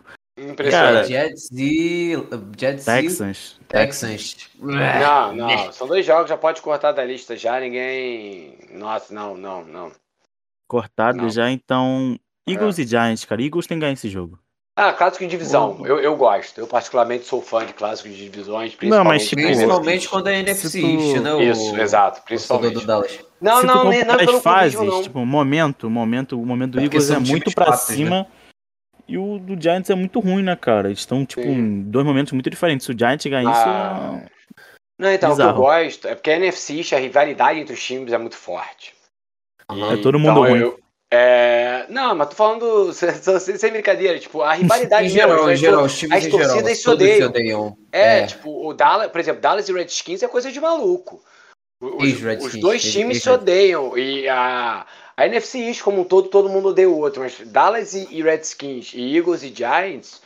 Impressionante. 0.48 0.70
Cara, 0.70 1.04
Jets 1.04 1.50
e. 1.52 2.14
Jets 2.58 2.84
Texans. 2.84 3.58
E... 3.60 3.64
Texans. 3.64 4.36
Não, 4.58 5.34
não. 5.34 5.72
São 5.72 5.86
dois 5.86 6.06
jogos, 6.06 6.28
já 6.28 6.36
pode 6.36 6.62
cortar 6.62 6.92
da 6.92 7.04
lista 7.04 7.36
já. 7.36 7.60
Ninguém. 7.60 8.58
Nossa, 8.72 9.12
não, 9.12 9.36
não, 9.36 9.64
não. 9.64 9.92
Cortado 10.66 11.18
não. 11.18 11.30
já, 11.30 11.50
então. 11.50 12.18
Eagles 12.48 12.78
é. 12.78 12.82
e 12.82 12.86
Giants, 12.86 13.24
cara. 13.24 13.42
Eagles 13.42 13.66
tem 13.66 13.76
que 13.76 13.80
ganhar 13.80 13.92
esse 13.92 14.08
jogo. 14.08 14.38
Ah, 14.74 14.94
clássico 14.94 15.24
de 15.24 15.30
divisão. 15.30 15.84
Eu, 15.84 16.00
eu 16.00 16.16
gosto. 16.16 16.58
Eu, 16.58 16.66
particularmente, 16.66 17.26
sou 17.26 17.42
fã 17.42 17.66
de 17.66 17.74
clássicos 17.74 18.12
de 18.12 18.30
divisões. 18.30 18.74
Principalmente, 18.74 19.04
não, 19.04 19.04
mas, 19.04 19.28
tipo, 19.28 19.42
principalmente 19.42 20.08
quando 20.08 20.28
é 20.28 20.38
NFC 20.38 20.80
East, 20.80 21.20
né? 21.20 21.44
Isso, 21.44 21.76
exato. 21.78 22.22
Principalmente. 22.22 22.74
Do 22.74 22.86
Dallas. 22.86 23.18
Não, 23.40 23.60
Se 23.60 23.66
não, 23.66 23.88
nem, 23.90 24.04
não 24.04 24.14
as 24.14 24.42
fases, 24.42 24.80
não. 24.80 25.02
tipo, 25.02 25.26
momento, 25.26 25.90
momento, 25.90 26.40
o 26.40 26.46
momento 26.46 26.72
do 26.72 26.80
Eagles 26.80 27.10
é 27.10 27.18
muito 27.18 27.52
pra 27.52 27.74
cima. 27.74 28.20
Né? 28.20 28.26
E 29.10 29.18
o 29.18 29.40
do 29.40 29.60
Giants 29.60 29.90
é 29.90 29.94
muito 29.96 30.20
ruim, 30.20 30.40
né, 30.40 30.54
cara? 30.54 30.86
Eles 30.86 31.00
estão, 31.00 31.26
tipo, 31.26 31.42
Sim. 31.42 31.48
em 31.48 31.82
dois 31.82 32.06
momentos 32.06 32.32
muito 32.32 32.48
diferentes. 32.48 32.86
Se 32.86 32.92
o 32.92 32.96
Giants 32.96 33.26
ganhar 33.26 33.50
ah. 33.50 34.20
isso. 34.22 34.30
Não, 34.96 35.10
então, 35.12 35.30
Bizarro. 35.30 35.50
o 35.50 35.54
que 35.54 35.58
eu 35.58 35.64
gosto 35.64 36.08
é 36.08 36.14
porque 36.14 36.30
a 36.30 36.36
NFC, 36.36 36.94
a 36.94 36.98
rivalidade 36.98 37.58
entre 37.58 37.74
os 37.74 37.84
times 37.84 38.12
é 38.12 38.18
muito 38.18 38.36
forte. 38.36 38.94
E, 39.72 39.82
é 39.82 39.96
todo 39.96 40.16
mundo 40.16 40.38
então, 40.38 40.50
ruim. 40.50 40.60
Eu, 40.60 40.78
é... 41.10 41.86
Não, 41.88 42.14
mas 42.14 42.28
tô 42.28 42.36
falando 42.36 42.92
sem 42.94 43.72
brincadeira, 43.72 44.16
tipo, 44.20 44.42
a 44.42 44.52
rivalidade 44.52 45.08
em 45.08 45.10
geral, 45.10 45.38
mesmo, 45.38 45.50
em 45.50 45.56
geral, 45.56 45.84
os 45.84 45.98
times 45.98 46.24
as 46.24 46.30
torcidas 46.30 46.78
se 46.78 46.88
odeiam. 46.88 47.28
odeiam. 47.28 47.78
É, 47.90 48.20
é, 48.20 48.26
tipo, 48.26 48.64
o 48.64 48.72
Dallas, 48.72 49.10
por 49.10 49.20
exemplo, 49.20 49.40
Dallas 49.40 49.68
e 49.68 49.72
Redskins 49.72 50.22
é 50.22 50.28
coisa 50.28 50.52
de 50.52 50.60
maluco. 50.60 51.20
Os, 51.82 52.44
os 52.44 52.60
dois 52.60 52.82
times 52.82 53.22
se 53.22 53.28
odeiam 53.30 53.98
e 53.98 54.28
a, 54.28 54.86
a 55.20 55.26
NFC 55.26 55.58
East 55.58 55.82
como 55.82 56.00
um 56.00 56.04
todo, 56.04 56.30
todo 56.30 56.48
mundo 56.48 56.68
odeia 56.68 56.88
o 56.88 56.98
outro, 56.98 57.20
mas 57.20 57.38
Dallas 57.40 57.92
e, 57.92 58.22
Redskins, 58.22 58.92
e 58.94 59.14
Eagles 59.14 59.42
e 59.42 59.54
Giants 59.54 60.22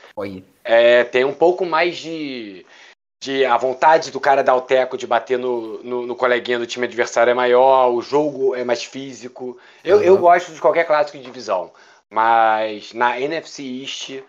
é, 0.63 1.03
tem 1.03 1.25
um 1.25 1.35
pouco 1.35 1.67
mais 1.67 1.97
de, 1.97 2.65
de. 3.21 3.45
A 3.45 3.57
vontade 3.57 4.13
do 4.13 4.21
cara 4.21 4.45
dar 4.45 4.55
o 4.55 4.61
teco 4.61 4.97
de 4.97 5.05
bater 5.05 5.37
no, 5.37 5.83
no, 5.83 6.07
no, 6.07 6.15
coleguinha 6.15 6.61
do 6.61 6.67
time 6.67 6.87
adversário 6.87 7.33
é 7.33 7.35
maior, 7.35 7.93
o 7.93 8.01
jogo 8.01 8.55
é 8.55 8.63
mais 8.63 8.85
físico. 8.85 9.59
Eu, 9.83 9.97
uhum. 9.97 10.03
eu 10.05 10.17
gosto 10.17 10.53
de 10.53 10.61
qualquer 10.61 10.85
clássico 10.85 11.19
de 11.19 11.25
divisão, 11.25 11.73
mas 12.09 12.93
na 12.93 13.21
NFC 13.21 13.65
East 13.65 14.23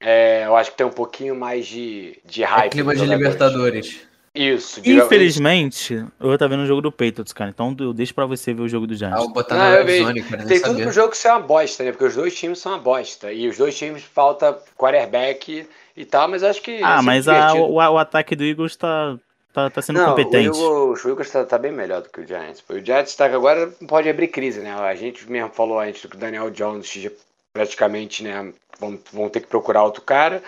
é, 0.00 0.44
eu 0.44 0.56
acho 0.56 0.72
que 0.72 0.76
tem 0.76 0.86
um 0.88 0.90
pouquinho 0.90 1.36
mais 1.36 1.68
de, 1.68 2.18
de 2.24 2.42
é 2.42 2.46
hype. 2.46 2.66
É 2.66 2.70
clima 2.70 2.96
de 2.96 3.06
Libertadores. 3.06 4.09
Isso. 4.34 4.80
Infelizmente, 4.84 5.94
eu 5.94 6.06
vou 6.20 6.34
estar 6.34 6.46
vendo 6.46 6.62
o 6.62 6.66
jogo 6.66 6.80
do 6.80 6.92
Patriots, 6.92 7.32
cara. 7.32 7.50
Então 7.50 7.74
eu 7.80 7.92
deixo 7.92 8.14
pra 8.14 8.26
você 8.26 8.54
ver 8.54 8.62
o 8.62 8.68
jogo 8.68 8.86
do 8.86 8.94
Giants. 8.94 9.18
Ah, 9.18 9.24
vou 9.24 9.32
botar 9.32 9.56
não, 9.56 9.74
eu 9.74 9.84
vejo. 9.84 10.30
cara, 10.30 10.46
Tem 10.46 10.62
tudo 10.62 10.80
pro 10.80 10.92
jogo 10.92 11.16
ser 11.16 11.30
uma 11.30 11.40
bosta, 11.40 11.82
né? 11.82 11.90
Porque 11.90 12.04
os 12.04 12.14
dois 12.14 12.34
times 12.36 12.60
são 12.60 12.72
uma 12.72 12.78
bosta. 12.78 13.32
E 13.32 13.48
os 13.48 13.56
dois 13.56 13.76
times 13.76 14.04
falta 14.04 14.56
quarterback 14.78 15.66
e 15.96 16.04
tal, 16.04 16.28
mas 16.28 16.44
acho 16.44 16.62
que. 16.62 16.80
Ah, 16.80 17.02
mas 17.02 17.26
a, 17.26 17.54
o, 17.54 17.72
o, 17.72 17.98
ataque 17.98 18.36
do 18.36 18.44
Eagles 18.44 18.76
tá, 18.76 19.18
tá, 19.52 19.68
tá 19.68 19.82
sendo 19.82 19.98
não, 19.98 20.10
competente. 20.10 20.50
O, 20.50 20.82
Eagles, 20.84 21.04
o 21.04 21.08
Eagles 21.08 21.30
tá, 21.30 21.44
tá, 21.44 21.58
bem 21.58 21.72
melhor 21.72 22.00
do 22.00 22.08
que 22.08 22.20
o 22.20 22.26
Giants. 22.26 22.62
O 22.68 22.78
Giants 22.78 23.16
tá 23.16 23.26
agora 23.26 23.66
pode 23.88 24.08
abrir 24.08 24.28
crise, 24.28 24.60
né? 24.60 24.72
A 24.72 24.94
gente 24.94 25.28
mesmo 25.28 25.50
falou 25.50 25.80
antes 25.80 26.06
que 26.06 26.14
o 26.14 26.18
Daniel 26.18 26.50
Jones 26.50 27.10
praticamente, 27.52 28.22
né? 28.22 28.52
Vão, 28.78 28.96
vão 29.12 29.28
ter 29.28 29.40
que 29.40 29.48
procurar 29.48 29.82
outro 29.82 30.02
cara 30.02 30.40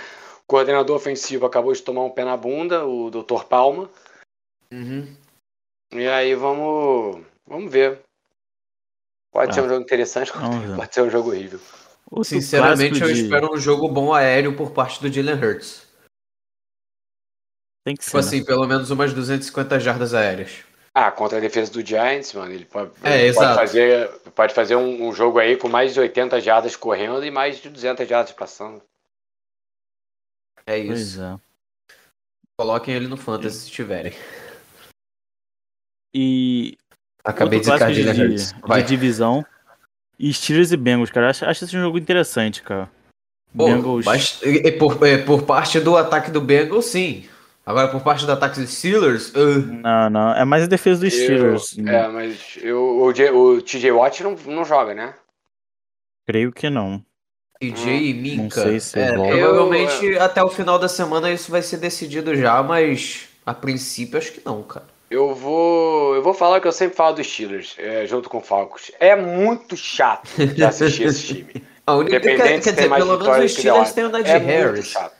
coordenador 0.53 0.95
ofensivo 0.95 1.47
acabou 1.47 1.73
de 1.73 1.81
tomar 1.81 2.05
um 2.05 2.11
pé 2.11 2.27
na 2.27 2.37
bunda, 2.37 2.85
o 2.85 3.11
Dr. 3.11 3.45
Palma. 3.49 3.89
Uhum. 4.71 5.17
E 5.93 6.07
aí 6.07 6.35
vamos, 6.35 7.25
vamos 7.47 7.73
ver. 7.73 8.01
Pode 9.33 9.51
ah. 9.51 9.55
ser 9.55 9.63
um 9.63 9.69
jogo 9.71 9.83
interessante, 9.83 10.31
pode 10.77 10.95
ser 10.95 11.01
um 11.01 11.09
jogo 11.11 11.31
horrível. 11.31 11.59
Sinceramente, 12.23 13.01
eu 13.01 13.09
de... 13.09 13.23
espero 13.23 13.51
um 13.51 13.57
jogo 13.57 13.89
bom 13.89 14.13
aéreo 14.13 14.55
por 14.55 14.73
parte 14.73 15.01
do 15.01 15.09
Dylan 15.09 15.41
Hurts. 15.41 15.89
Tem 17.83 17.97
que 17.97 18.05
tipo 18.05 18.11
ser. 18.11 18.19
assim, 18.19 18.41
né? 18.41 18.45
pelo 18.45 18.67
menos 18.67 18.91
umas 18.91 19.15
250 19.15 19.81
jardas 19.81 20.13
aéreas. 20.13 20.65
Ah, 20.95 21.11
contra 21.11 21.39
a 21.39 21.41
defesa 21.41 21.73
do 21.73 21.85
Giants, 21.85 22.35
mano, 22.35 22.53
ele 22.53 22.67
pode, 22.67 22.93
é, 23.03 23.25
ele 23.25 23.35
pode 23.35 23.55
fazer, 23.55 24.09
pode 24.35 24.55
fazer 24.55 24.77
um, 24.77 25.09
um, 25.09 25.15
jogo 25.15 25.39
aí 25.39 25.57
com 25.57 25.67
mais 25.67 25.95
de 25.95 26.01
80 26.01 26.39
jardas 26.43 26.77
correndo 26.77 27.25
e 27.25 27.31
mais 27.31 27.57
de 27.57 27.71
200 27.71 28.07
jardas 28.07 28.33
passando. 28.33 28.83
É 30.66 30.78
isso. 30.78 31.23
É. 31.23 31.37
Coloquem 32.59 32.95
ele 32.95 33.09
no 33.09 33.16
Fantasy 33.16 33.62
se 33.62 33.71
tiverem. 33.71 34.12
E. 36.14 36.76
Acabei 37.25 37.61
de 37.61 37.66
zicar 37.66 37.92
de, 37.92 38.04
de, 38.04 38.37
de 38.37 38.83
divisão. 38.85 39.45
E 40.19 40.33
Steelers 40.33 40.73
e 40.73 40.76
Bengals, 40.76 41.11
cara. 41.11 41.31
Acho, 41.31 41.45
acho 41.47 41.64
esse 41.64 41.76
um 41.76 41.81
jogo 41.81 41.99
interessante, 41.99 42.62
cara. 42.62 42.90
Pô, 43.57 43.66
Bengals... 43.66 44.04
Mas, 44.04 44.40
por, 44.78 45.07
é, 45.07 45.19
por 45.19 45.42
parte 45.42 45.81
do 45.81 45.97
ataque 45.97 46.31
do 46.31 46.40
Bengals, 46.40 46.87
sim. 46.87 47.28
Agora, 47.64 47.88
por 47.88 48.02
parte 48.02 48.26
do 48.26 48.33
ataque 48.33 48.61
dos 48.61 48.71
Steelers. 48.71 49.33
Uh... 49.35 49.61
Não, 49.83 50.11
não. 50.11 50.35
É 50.35 50.45
mais 50.45 50.64
a 50.64 50.66
defesa 50.66 51.00
dos 51.00 51.12
Steelers. 51.12 51.78
Eu, 51.78 51.88
é, 51.88 52.09
mas 52.09 52.59
eu, 52.61 52.81
o, 52.81 53.09
o 53.09 53.62
TJ 53.62 53.92
Watt 53.92 54.23
não, 54.23 54.35
não 54.47 54.64
joga, 54.64 54.95
né? 54.95 55.14
Creio 56.26 56.52
que 56.52 56.69
não. 56.69 57.04
TJ 57.71 57.90
hum, 57.90 58.02
e 58.02 58.14
Minka. 58.14 58.42
Não 58.42 58.50
sei 58.50 58.81
se 58.81 58.99
é, 58.99 59.12
provavelmente 59.12 60.07
eu... 60.07 60.23
até 60.23 60.42
o 60.42 60.49
final 60.49 60.78
da 60.78 60.88
semana 60.88 61.31
isso 61.31 61.50
vai 61.50 61.62
ser 61.62 61.76
decidido 61.76 62.35
já, 62.35 62.61
mas 62.62 63.28
a 63.47 63.54
princípio 63.54 64.19
acho 64.19 64.33
que 64.33 64.42
não, 64.45 64.62
cara. 64.62 64.87
Eu 65.09 65.35
vou, 65.35 66.14
eu 66.16 66.23
vou 66.23 66.33
falar 66.33 66.57
o 66.57 66.61
que 66.61 66.66
eu 66.66 66.73
sempre 66.73 66.97
falo 66.97 67.16
dos 67.16 67.26
Steelers, 67.26 67.76
é, 67.78 68.07
junto 68.07 68.31
com 68.31 68.38
o 68.38 68.42
Falcons. 68.42 68.90
É 68.99 69.14
muito 69.14 69.76
chato 69.76 70.26
de 70.54 70.64
assistir 70.64 71.04
esse 71.04 71.26
time. 71.26 71.64
A 71.85 71.97
única, 71.97 72.21
quer, 72.21 72.37
quer 72.37 72.59
dizer, 72.61 72.88
pelo 72.88 73.19
menos 73.19 73.45
os 73.45 73.52
Steelers 73.52 73.92
têm 73.92 74.04
o 74.04 74.09
Najee 74.09 74.31
é 74.31 74.38
Harris. 74.38 74.73
Muito 74.73 74.85
chato. 74.85 75.16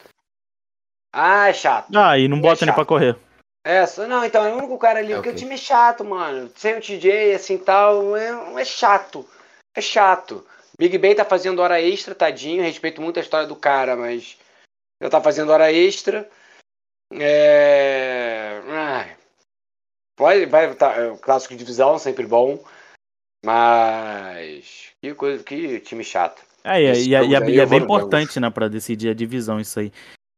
Ah, 1.13 1.49
é 1.49 1.53
chato. 1.53 1.89
Ah, 1.95 2.17
e 2.17 2.29
não 2.29 2.41
bota 2.41 2.65
é 2.65 2.67
nem 2.67 2.75
pra 2.75 2.85
correr. 2.85 3.17
É, 3.65 3.85
não, 4.07 4.25
então 4.25 4.45
é 4.45 4.53
o 4.53 4.59
único 4.59 4.79
cara 4.79 5.01
ali, 5.01 5.13
é, 5.13 5.17
porque 5.17 5.31
okay. 5.31 5.39
o 5.39 5.43
time 5.43 5.55
é 5.55 5.59
chato, 5.59 6.05
mano. 6.05 6.51
Sem 6.55 6.79
o 6.79 6.81
TJ, 6.81 7.35
assim 7.35 7.59
tal, 7.59 8.17
é, 8.17 8.61
é 8.61 8.65
chato. 8.65 9.27
É 9.75 9.81
chato. 9.81 10.47
Big 10.83 10.99
Ben 10.99 11.15
tá 11.15 11.25
fazendo 11.25 11.63
hora 11.63 11.81
extra, 11.81 12.13
tadinho. 12.13 12.61
Respeito 12.61 13.01
muito 13.01 13.17
a 13.17 13.23
história 13.23 13.47
do 13.47 13.55
cara, 13.55 13.95
mas 13.95 14.37
já 15.01 15.09
tá 15.09 15.21
fazendo 15.21 15.53
hora 15.53 15.73
extra. 15.73 16.29
É. 17.13 18.61
Pode, 20.17 20.47
vai, 20.47 20.75
tá, 20.75 20.93
é, 20.97 21.17
clássico 21.19 21.55
de 21.55 21.59
divisão, 21.61 22.01
sempre 22.01 22.27
bom. 22.27 22.59
Mas. 23.45 24.91
Que 25.01 25.15
coisa, 25.15 25.45
que 25.45 25.79
time 25.79 26.03
chato. 26.03 26.43
É, 26.65 26.81
e, 26.81 27.11
e, 27.11 27.15
e, 27.15 27.51
e 27.51 27.61
é 27.61 27.67
bem 27.67 27.81
importante, 27.81 28.41
né, 28.41 28.51
pra 28.51 28.67
decidir 28.67 29.11
a 29.11 29.15
divisão, 29.15 29.61
isso 29.61 29.79
aí. 29.79 29.93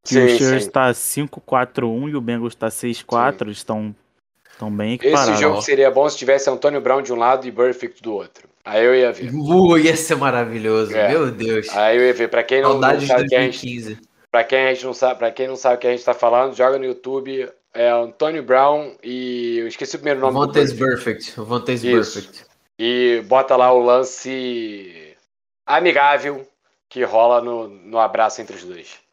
Que 0.04 0.12
sim, 0.12 0.24
o 0.24 0.28
Steelers 0.28 0.64
está 0.64 0.90
5-4-1 0.90 2.10
e 2.10 2.16
o 2.16 2.20
Bengals 2.20 2.52
está 2.52 2.68
6-4, 2.68 3.48
estão, 3.48 3.96
estão 4.64 4.76
bem 4.76 4.94
equiparados. 4.94 5.34
Esse 5.34 5.42
jogo 5.42 5.62
seria 5.62 5.90
bom 5.90 6.08
se 6.08 6.16
tivesse 6.16 6.48
Antônio 6.48 6.80
Brown 6.80 7.02
de 7.02 7.12
um 7.12 7.16
lado 7.16 7.46
e 7.46 7.50
Burfict 7.50 8.02
do 8.02 8.14
outro. 8.14 8.48
Aí 8.64 8.84
eu 8.84 8.94
ia 8.94 9.12
ver. 9.12 9.30
Uh, 9.34 9.78
ia 9.78 9.96
ser 9.96 10.16
maravilhoso, 10.16 10.96
é. 10.96 11.08
meu 11.08 11.30
Deus. 11.30 11.68
Aí 11.70 11.96
eu 11.96 12.04
ia 12.04 12.14
ver. 12.14 12.28
Pra 12.28 12.42
quem 12.42 12.62
não, 12.62 12.78
não 12.78 13.00
sabe 13.00 13.28
que 13.28 13.34
a 13.34 13.42
gente, 13.42 13.98
pra 14.30 14.42
quem 14.42 14.66
a 14.66 14.74
gente 14.74 14.86
não 14.86 14.94
sabe, 14.94 15.18
para 15.18 15.30
quem 15.30 15.48
não 15.48 15.56
sabe 15.56 15.76
o 15.76 15.78
que 15.78 15.86
a 15.86 15.90
gente 15.90 16.04
tá 16.04 16.14
falando, 16.14 16.56
joga 16.56 16.78
no 16.78 16.84
YouTube. 16.84 17.48
É 17.74 17.90
Antônio 17.90 18.42
Brown 18.42 18.94
e 19.02 19.58
eu 19.58 19.66
esqueci 19.66 19.96
o 19.96 19.98
primeiro 19.98 20.20
nome. 20.20 20.32
Vontaze 20.32 20.74
Perfect. 20.74 21.32
Vontaze 21.36 21.90
Perfect. 21.90 22.46
E 22.78 23.22
bota 23.26 23.56
lá 23.56 23.72
o 23.72 23.82
lance 23.82 25.14
amigável 25.66 26.46
que 26.88 27.02
rola 27.02 27.40
no, 27.40 27.68
no 27.68 27.98
abraço 27.98 28.40
entre 28.40 28.56
os 28.56 28.64
dois. 28.64 29.03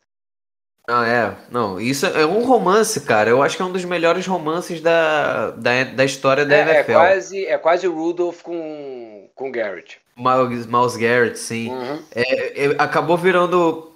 Ah, 0.92 1.08
é. 1.08 1.38
Não, 1.50 1.80
isso 1.80 2.06
é 2.06 2.26
um 2.26 2.44
romance, 2.44 3.00
cara. 3.00 3.30
Eu 3.30 3.42
acho 3.42 3.56
que 3.56 3.62
é 3.62 3.66
um 3.66 3.72
dos 3.72 3.86
melhores 3.86 4.28
romances 4.28 4.82
da, 4.82 5.52
da, 5.52 5.86
da 5.86 6.04
história 6.04 6.46
da 6.46 6.56
é, 6.56 6.62
NFL. 6.62 6.92
É 6.92 6.96
quase, 6.96 7.46
é 7.46 7.58
quase 7.58 7.88
o 7.88 7.96
Rudolph 7.96 8.42
com, 8.42 9.30
com 9.34 9.52
Garrett. 9.52 10.02
Miles, 10.18 10.66
Miles 10.66 10.98
Garrett, 10.98 11.40
sim. 11.40 11.70
Uhum. 11.70 12.04
É, 12.14 12.66
é, 12.66 12.76
acabou 12.78 13.18
virando 13.18 13.90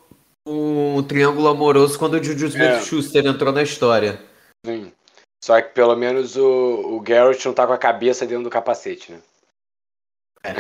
um 0.47 1.03
triângulo 1.03 1.49
amoroso 1.49 1.99
quando 1.99 2.13
o 2.13 2.23
Juju 2.23 2.47
Smith-Schuster 2.47 3.25
é. 3.25 3.29
entrou 3.29 3.51
na 3.51 3.63
história. 3.63 4.17
Sim. 4.65 4.93
Só 5.43 5.61
que 5.61 5.73
pelo 5.73 5.95
menos 5.97 6.37
o, 6.37 6.95
o 6.95 7.01
Garrett 7.01 7.45
não 7.45 7.53
tá 7.53 7.67
com 7.67 7.73
a 7.73 7.77
cabeça 7.77 8.25
dentro 8.25 8.45
do 8.45 8.49
capacete, 8.49 9.11
né? 9.11 9.19
É. 10.43 10.55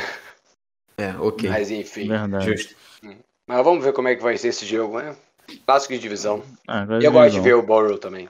É, 0.97 1.17
ok. 1.17 1.49
Mas 1.49 1.71
enfim. 1.71 2.07
Verdade. 2.07 2.45
Justo. 2.45 2.75
Mas 3.47 3.63
vamos 3.63 3.83
ver 3.83 3.93
como 3.93 4.07
é 4.07 4.15
que 4.15 4.23
vai 4.23 4.37
ser 4.37 4.49
esse 4.49 4.65
jogo, 4.65 4.99
né? 4.99 5.15
Clássico 5.65 5.93
de 5.93 5.99
divisão. 5.99 6.43
Ah, 6.67 6.85
e 7.01 7.05
eu 7.05 7.11
gosto 7.11 7.33
de 7.33 7.39
ver 7.39 7.55
o 7.55 7.61
Burrow 7.61 7.97
também. 7.97 8.29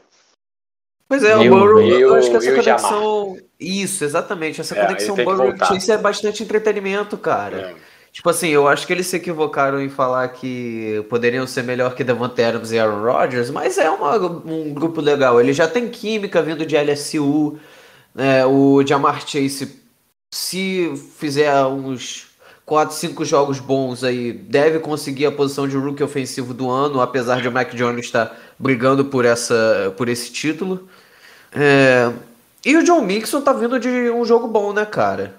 Pois 1.07 1.23
é, 1.23 1.35
o 1.35 1.49
Burrow, 1.49 1.81
eu, 1.81 1.99
eu, 1.99 2.15
acho 2.15 2.29
que 2.31 2.37
essa 2.37 2.55
conexão 2.55 3.37
Isso, 3.59 4.03
exatamente. 4.03 4.61
Essa 4.61 4.75
é, 4.75 4.85
conexão 4.85 5.15
Burrow 5.15 5.55
Chase 5.57 5.91
é 5.91 5.97
bastante 5.97 6.43
entretenimento, 6.43 7.17
cara. 7.17 7.57
É. 7.57 7.75
Tipo 8.11 8.29
assim, 8.29 8.47
eu 8.47 8.65
acho 8.65 8.87
que 8.87 8.93
eles 8.93 9.07
se 9.07 9.17
equivocaram 9.17 9.81
em 9.81 9.89
falar 9.89 10.29
que 10.29 11.05
poderiam 11.09 11.45
ser 11.45 11.63
melhor 11.63 11.93
que 11.93 12.03
Devante 12.03 12.41
Adams 12.41 12.71
e 12.71 12.79
Aaron 12.79 13.03
Rodgers, 13.03 13.49
mas 13.49 13.77
é 13.77 13.89
uma, 13.89 14.15
um 14.15 14.73
grupo 14.73 15.01
legal. 15.01 15.39
Ele 15.39 15.51
já 15.51 15.67
tem 15.67 15.89
química 15.89 16.41
vindo 16.41 16.65
de 16.65 16.77
LSU. 16.77 17.59
Né? 18.13 18.45
O 18.45 18.81
Jamar 18.87 19.19
Chase, 19.27 19.81
se 20.33 20.93
fizer 21.17 21.53
uns 21.65 22.27
4, 22.65 22.95
5 22.95 23.23
jogos 23.23 23.59
bons 23.59 24.03
aí, 24.03 24.33
deve 24.33 24.79
conseguir 24.79 25.27
a 25.27 25.31
posição 25.31 25.67
de 25.67 25.77
rookie 25.77 26.03
ofensivo 26.03 26.53
do 26.53 26.69
ano, 26.69 26.99
apesar 26.99 27.39
de 27.39 27.47
o 27.47 27.51
Mac 27.51 27.73
Jones 27.75 28.05
estar 28.05 28.35
brigando 28.57 29.05
por, 29.05 29.23
essa, 29.23 29.93
por 29.95 30.09
esse 30.09 30.31
título. 30.31 30.89
É... 31.51 32.11
E 32.65 32.75
o 32.75 32.83
John 32.83 33.01
Mixon 33.01 33.41
tá 33.41 33.53
vindo 33.53 33.79
de 33.79 34.09
um 34.09 34.25
jogo 34.25 34.47
bom, 34.47 34.73
né, 34.73 34.83
cara? 34.83 35.35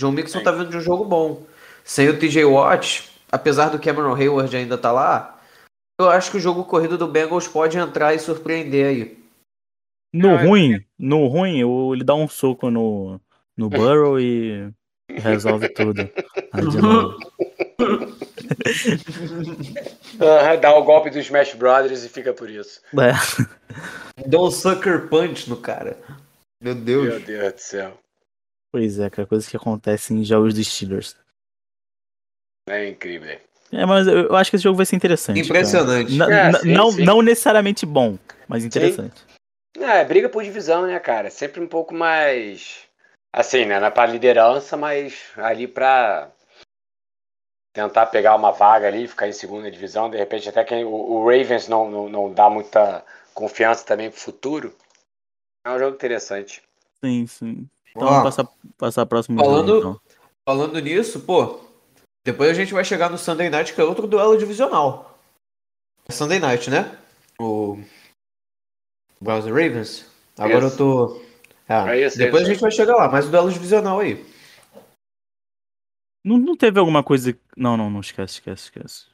John 0.00 0.12
Mixon 0.12 0.42
tá 0.42 0.50
vindo 0.50 0.70
de 0.70 0.78
um 0.78 0.80
jogo 0.80 1.04
bom. 1.04 1.42
Sem 1.84 2.08
o 2.08 2.18
TJ 2.18 2.46
Watt, 2.46 3.10
apesar 3.30 3.68
do 3.68 3.78
Cameron 3.78 4.14
Hayward 4.14 4.56
ainda 4.56 4.78
tá 4.78 4.90
lá, 4.90 5.38
eu 6.00 6.08
acho 6.08 6.30
que 6.30 6.38
o 6.38 6.40
jogo 6.40 6.64
corrido 6.64 6.96
do 6.96 7.06
Bengals 7.06 7.46
pode 7.46 7.76
entrar 7.76 8.14
e 8.14 8.18
surpreender 8.18 8.86
aí. 8.86 9.24
No 10.14 10.30
é 10.30 10.46
ruim, 10.46 10.84
no 10.98 11.26
ruim, 11.26 11.60
ele 11.92 12.02
dá 12.02 12.14
um 12.14 12.26
soco 12.26 12.70
no, 12.70 13.20
no 13.54 13.68
Burrow 13.70 14.18
e 14.18 14.72
resolve 15.10 15.68
tudo. 15.68 16.00
Aí 16.52 16.68
de 16.68 16.78
novo. 16.80 17.18
dá 20.60 20.74
o 20.76 20.84
golpe 20.84 21.10
dos 21.10 21.24
Smash 21.26 21.54
Brothers 21.54 22.04
e 22.04 22.08
fica 22.08 22.32
por 22.32 22.50
isso. 22.50 22.80
É. 22.94 23.12
Dá 24.26 24.40
um 24.40 24.50
sucker 24.50 25.08
punch 25.08 25.48
no 25.48 25.56
cara. 25.56 25.98
Meu 26.62 26.74
Deus. 26.74 27.08
Meu 27.08 27.20
Deus 27.20 27.52
do 27.52 27.60
céu. 27.60 27.98
Pois 28.72 28.98
é, 28.98 29.08
cara, 29.10 29.28
coisa 29.28 29.48
que 29.48 29.56
acontece 29.56 30.12
em 30.12 30.24
jogos 30.24 30.54
dos 30.54 30.66
Steelers. 30.66 31.16
É 32.68 32.88
incrível. 32.88 33.38
É, 33.70 33.84
mas 33.84 34.06
eu 34.06 34.34
acho 34.34 34.50
que 34.50 34.56
esse 34.56 34.62
jogo 34.62 34.76
vai 34.76 34.86
ser 34.86 34.96
interessante. 34.96 35.40
Impressionante. 35.40 36.20
É, 36.22 36.52
sim, 36.52 36.72
não, 36.72 36.92
sim. 36.92 37.04
não 37.04 37.22
necessariamente 37.22 37.84
bom, 37.84 38.18
mas 38.48 38.64
interessante. 38.64 39.20
Sim. 39.76 39.84
É, 39.84 40.04
briga 40.04 40.28
por 40.28 40.42
divisão, 40.42 40.86
né, 40.86 40.98
cara? 41.00 41.30
Sempre 41.30 41.60
um 41.60 41.66
pouco 41.66 41.92
mais. 41.92 42.84
Assim, 43.36 43.64
né? 43.64 43.80
Não 43.80 43.88
é 43.88 43.90
pra 43.90 44.06
liderança, 44.06 44.76
mas 44.76 45.32
ali 45.36 45.66
pra 45.66 46.30
tentar 47.74 48.06
pegar 48.06 48.36
uma 48.36 48.52
vaga 48.52 48.86
ali, 48.86 49.08
ficar 49.08 49.26
em 49.26 49.32
segunda 49.32 49.68
divisão. 49.68 50.08
De 50.08 50.16
repente, 50.16 50.48
até 50.48 50.62
que 50.62 50.84
o, 50.84 50.88
o 50.88 51.24
Ravens 51.26 51.66
não, 51.66 51.90
não, 51.90 52.08
não, 52.08 52.32
dá 52.32 52.48
muita 52.48 53.04
confiança 53.34 53.84
também 53.84 54.08
pro 54.08 54.20
futuro. 54.20 54.72
É 55.66 55.70
um 55.70 55.78
jogo 55.80 55.96
interessante. 55.96 56.62
Sim, 57.04 57.26
sim. 57.26 57.68
Então, 57.90 58.08
vamos 58.08 58.22
passar, 58.22 58.48
passar 58.78 59.06
próximo 59.06 59.42
falando, 59.42 59.66
jogo. 59.66 59.78
Então. 59.78 60.18
Falando 60.48 60.78
nisso, 60.78 61.20
pô, 61.20 61.58
depois 62.24 62.50
a 62.50 62.54
gente 62.54 62.72
vai 62.72 62.84
chegar 62.84 63.10
no 63.10 63.18
Sunday 63.18 63.50
Night, 63.50 63.74
que 63.74 63.80
é 63.80 63.84
outro 63.84 64.06
duelo 64.06 64.38
divisional. 64.38 65.18
Sunday 66.08 66.38
Night, 66.38 66.70
né? 66.70 66.96
O 67.40 67.80
Browns 69.20 69.46
Ravens. 69.46 70.08
Agora 70.38 70.66
eu 70.66 70.76
tô. 70.76 71.23
Ah, 71.68 71.86
depois 72.16 72.42
a 72.42 72.46
gente 72.46 72.60
vai 72.60 72.70
chegar 72.70 72.96
lá, 72.96 73.08
mas 73.08 73.26
o 73.26 73.30
duelo 73.30 73.50
divisional 73.50 74.00
aí. 74.00 74.24
Não, 76.24 76.38
não 76.38 76.56
teve 76.56 76.78
alguma 76.78 77.02
coisa. 77.02 77.36
Não, 77.56 77.76
não, 77.76 77.90
não 77.90 78.00
esquece, 78.00 78.34
esquece, 78.34 78.64
esquece. 78.64 79.06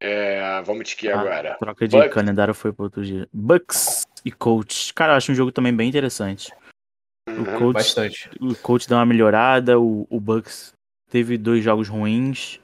É, 0.00 0.62
vamos 0.62 0.88
de 0.88 0.96
que 0.96 1.08
ah, 1.08 1.20
agora? 1.20 1.56
Troca 1.58 1.88
de 1.88 1.96
Bucks. 1.96 2.14
calendário 2.14 2.54
foi 2.54 2.72
para 2.72 2.84
outro 2.84 3.04
dia. 3.04 3.28
Bucks 3.32 4.06
e 4.24 4.30
Colts. 4.30 4.92
Cara, 4.92 5.12
eu 5.12 5.16
acho 5.16 5.32
um 5.32 5.34
jogo 5.34 5.50
também 5.50 5.74
bem 5.74 5.88
interessante. 5.88 6.52
Uhum, 7.28 7.42
o 7.42 7.58
Colts, 7.58 7.72
bastante. 7.72 8.30
O 8.40 8.54
Colts 8.56 8.86
deu 8.86 8.96
uma 8.96 9.04
melhorada, 9.04 9.78
o, 9.78 10.06
o 10.08 10.20
Bucks 10.20 10.72
teve 11.10 11.36
dois 11.36 11.62
jogos 11.62 11.88
ruins, 11.88 12.60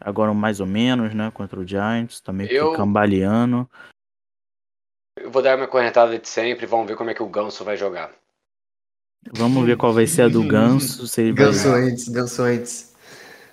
agora 0.00 0.34
mais 0.34 0.60
ou 0.60 0.66
menos, 0.66 1.14
né? 1.14 1.30
Contra 1.32 1.60
o 1.60 1.66
Giants, 1.66 2.20
também 2.20 2.48
tá 2.48 2.54
eu... 2.54 2.72
cambaleando. 2.72 3.68
Eu 5.18 5.30
vou 5.30 5.42
dar 5.42 5.56
minha 5.56 5.68
cornetada 5.68 6.18
de 6.18 6.28
sempre, 6.28 6.66
vamos 6.66 6.86
ver 6.86 6.96
como 6.96 7.10
é 7.10 7.14
que 7.14 7.22
o 7.22 7.28
Ganso 7.28 7.64
vai 7.64 7.76
jogar. 7.76 8.12
Vamos 9.30 9.64
ver 9.64 9.76
qual 9.76 9.92
vai 9.92 10.06
ser 10.06 10.22
a 10.22 10.28
do 10.28 10.42
Ganso. 10.42 11.06
Se 11.06 11.20
ele 11.20 11.32
Ganso 11.32 11.70
vai... 11.70 11.82
antes, 11.82 12.08
Ganso 12.08 12.42
antes. 12.42 12.92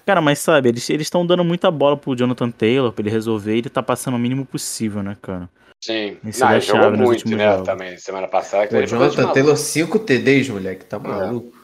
Cara, 0.06 0.22
mas 0.22 0.40
sabe, 0.40 0.70
eles 0.70 0.90
estão 0.90 1.26
dando 1.26 1.44
muita 1.44 1.70
bola 1.70 1.96
pro 1.96 2.16
Jonathan 2.16 2.50
Taylor 2.50 2.92
pra 2.92 3.04
ele 3.04 3.12
resolver 3.12 3.54
e 3.54 3.58
ele 3.60 3.70
tá 3.70 3.84
passando 3.84 4.16
o 4.16 4.20
mínimo 4.20 4.44
possível, 4.44 5.04
né, 5.04 5.16
cara? 5.22 5.48
Sim. 5.84 6.18
Esse 6.26 6.42
não, 6.42 6.52
ele 6.52 6.62
jogou 6.62 6.98
muito, 6.98 7.30
né, 7.30 7.52
jogos. 7.52 7.66
também, 7.66 7.98
semana 7.98 8.28
passada. 8.28 8.78
O 8.78 8.86
Jonathan 8.86 9.32
Taylor, 9.32 9.56
5 9.56 10.00
TDs, 10.00 10.50
moleque, 10.50 10.86
tá 10.86 10.98
maluco. 10.98 11.56
É. 11.56 11.60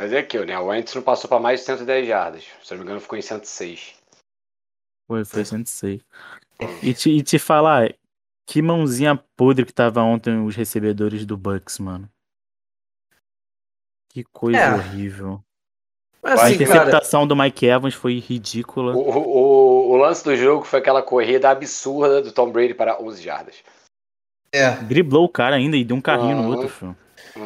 Mas 0.00 0.12
é 0.14 0.18
aquilo, 0.20 0.46
né? 0.46 0.58
O 0.58 0.68
Wentz 0.68 0.94
não 0.94 1.02
passou 1.02 1.28
para 1.28 1.38
mais 1.38 1.60
de 1.60 1.66
110 1.66 2.08
jardas. 2.08 2.44
Se 2.64 2.70
não 2.72 2.78
me 2.78 2.84
engano, 2.84 3.00
ficou 3.00 3.18
em 3.18 3.22
106. 3.22 3.92
Foi, 5.06 5.24
foi 5.26 5.44
106. 5.44 6.00
E 6.82 6.94
te, 6.94 7.10
e 7.10 7.22
te 7.22 7.38
falar, 7.38 7.94
que 8.46 8.62
mãozinha 8.62 9.22
podre 9.36 9.66
que 9.66 9.72
tava 9.72 10.00
ontem 10.00 10.42
os 10.42 10.56
recebedores 10.56 11.26
do 11.26 11.36
Bucks, 11.36 11.78
mano. 11.78 12.08
Que 14.10 14.24
coisa 14.24 14.58
é. 14.58 14.74
horrível. 14.74 15.40
Mas, 16.22 16.34
assim, 16.34 16.52
a 16.52 16.54
interceptação 16.54 17.20
cara... 17.20 17.28
do 17.28 17.36
Mike 17.36 17.66
Evans 17.66 17.94
foi 17.94 18.18
ridícula. 18.18 18.94
O, 18.94 19.00
o, 19.00 19.90
o, 19.92 19.96
lance 19.96 20.22
do 20.22 20.36
jogo 20.36 20.64
foi 20.64 20.80
aquela 20.80 21.02
corrida 21.02 21.48
absurda 21.48 22.20
do 22.20 22.30
Tom 22.30 22.50
Brady 22.50 22.74
para 22.74 23.00
11 23.00 23.22
jardas. 23.22 23.56
É. 24.52 24.72
Driblou 24.72 25.24
o 25.24 25.28
cara 25.28 25.56
ainda 25.56 25.76
e 25.76 25.84
deu 25.84 25.96
um 25.96 26.00
carrinho 26.00 26.36
uhum. 26.36 26.42
no 26.42 26.50
outro, 26.50 26.68
filho. 26.68 26.96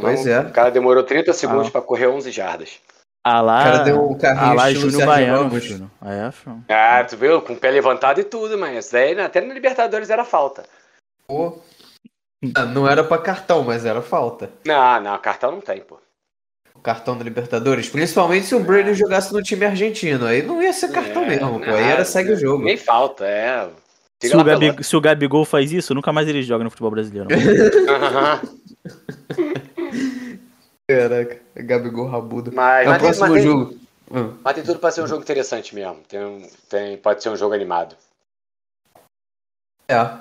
Pois 0.00 0.26
é. 0.26 0.40
O 0.40 0.50
cara 0.50 0.70
demorou 0.70 1.04
30 1.04 1.32
segundos 1.32 1.68
ah. 1.68 1.70
para 1.70 1.82
correr 1.82 2.08
11 2.08 2.30
jardas. 2.30 2.80
Ah 3.26 3.40
lá, 3.40 3.60
o 3.60 3.64
cara 3.64 3.78
deu 3.84 4.10
um 4.10 4.18
carrinho 4.18 4.44
ah 4.44 4.52
lá 4.52 4.72
Júnior 4.72 5.06
Baiano, 5.06 5.58
Júnior. 5.58 5.90
É, 6.68 6.74
ah, 6.74 7.04
tu 7.04 7.16
viu? 7.16 7.40
Com 7.40 7.54
o 7.54 7.56
pé 7.56 7.70
levantado 7.70 8.20
e 8.20 8.24
tudo, 8.24 8.58
mas 8.58 8.90
daí 8.90 9.18
até 9.18 9.40
na 9.40 9.54
Libertadores 9.54 10.10
era 10.10 10.26
falta. 10.26 10.64
Pô. 11.26 11.58
Ah, 12.54 12.66
não 12.66 12.86
era 12.86 13.02
pra 13.02 13.16
cartão, 13.16 13.64
mas 13.64 13.86
era 13.86 14.02
falta. 14.02 14.50
Não, 14.66 15.00
não, 15.00 15.18
cartão 15.18 15.52
não 15.52 15.60
tem, 15.62 15.80
pô. 15.80 15.98
Cartão 16.84 17.16
da 17.16 17.24
Libertadores? 17.24 17.88
Principalmente 17.88 18.44
se 18.44 18.54
o 18.54 18.60
Brady 18.60 18.92
jogasse 18.92 19.32
no 19.32 19.42
time 19.42 19.64
argentino. 19.64 20.26
Aí 20.26 20.42
não 20.42 20.62
ia 20.62 20.70
ser 20.70 20.92
cartão 20.92 21.24
é, 21.24 21.28
mesmo, 21.28 21.58
pô. 21.58 21.70
Aí 21.70 21.82
era 21.82 22.04
segue 22.04 22.32
o 22.32 22.36
jogo. 22.36 22.62
Nem 22.62 22.76
falta, 22.76 23.24
é. 23.24 23.70
Se 24.22 24.36
o, 24.36 24.44
Gabi, 24.44 24.84
se 24.84 24.94
o, 24.94 25.00
Gabigol 25.00 25.46
faz 25.46 25.72
isso, 25.72 25.94
nunca 25.94 26.12
mais 26.12 26.28
ele 26.28 26.42
joga 26.42 26.62
no 26.62 26.68
futebol 26.68 26.90
brasileiro. 26.90 27.28
Caraca, 30.86 31.40
Gabigol 31.56 32.06
rabudo. 32.06 32.52
Mas, 32.54 32.86
é 32.86 32.90
o 32.90 32.98
próximo 32.98 33.28
mas 33.28 33.42
jogo. 33.42 33.66
Tem. 33.66 33.80
Mas 34.44 34.54
tem 34.54 34.64
tudo 34.64 34.78
pra 34.78 34.90
ser 34.90 35.02
um 35.02 35.06
jogo 35.06 35.22
interessante 35.22 35.74
mesmo. 35.74 35.96
Tem, 36.06 36.50
tem, 36.68 36.98
pode 36.98 37.22
ser 37.22 37.30
um 37.30 37.36
jogo 37.36 37.54
animado. 37.54 37.96
É, 39.88 40.18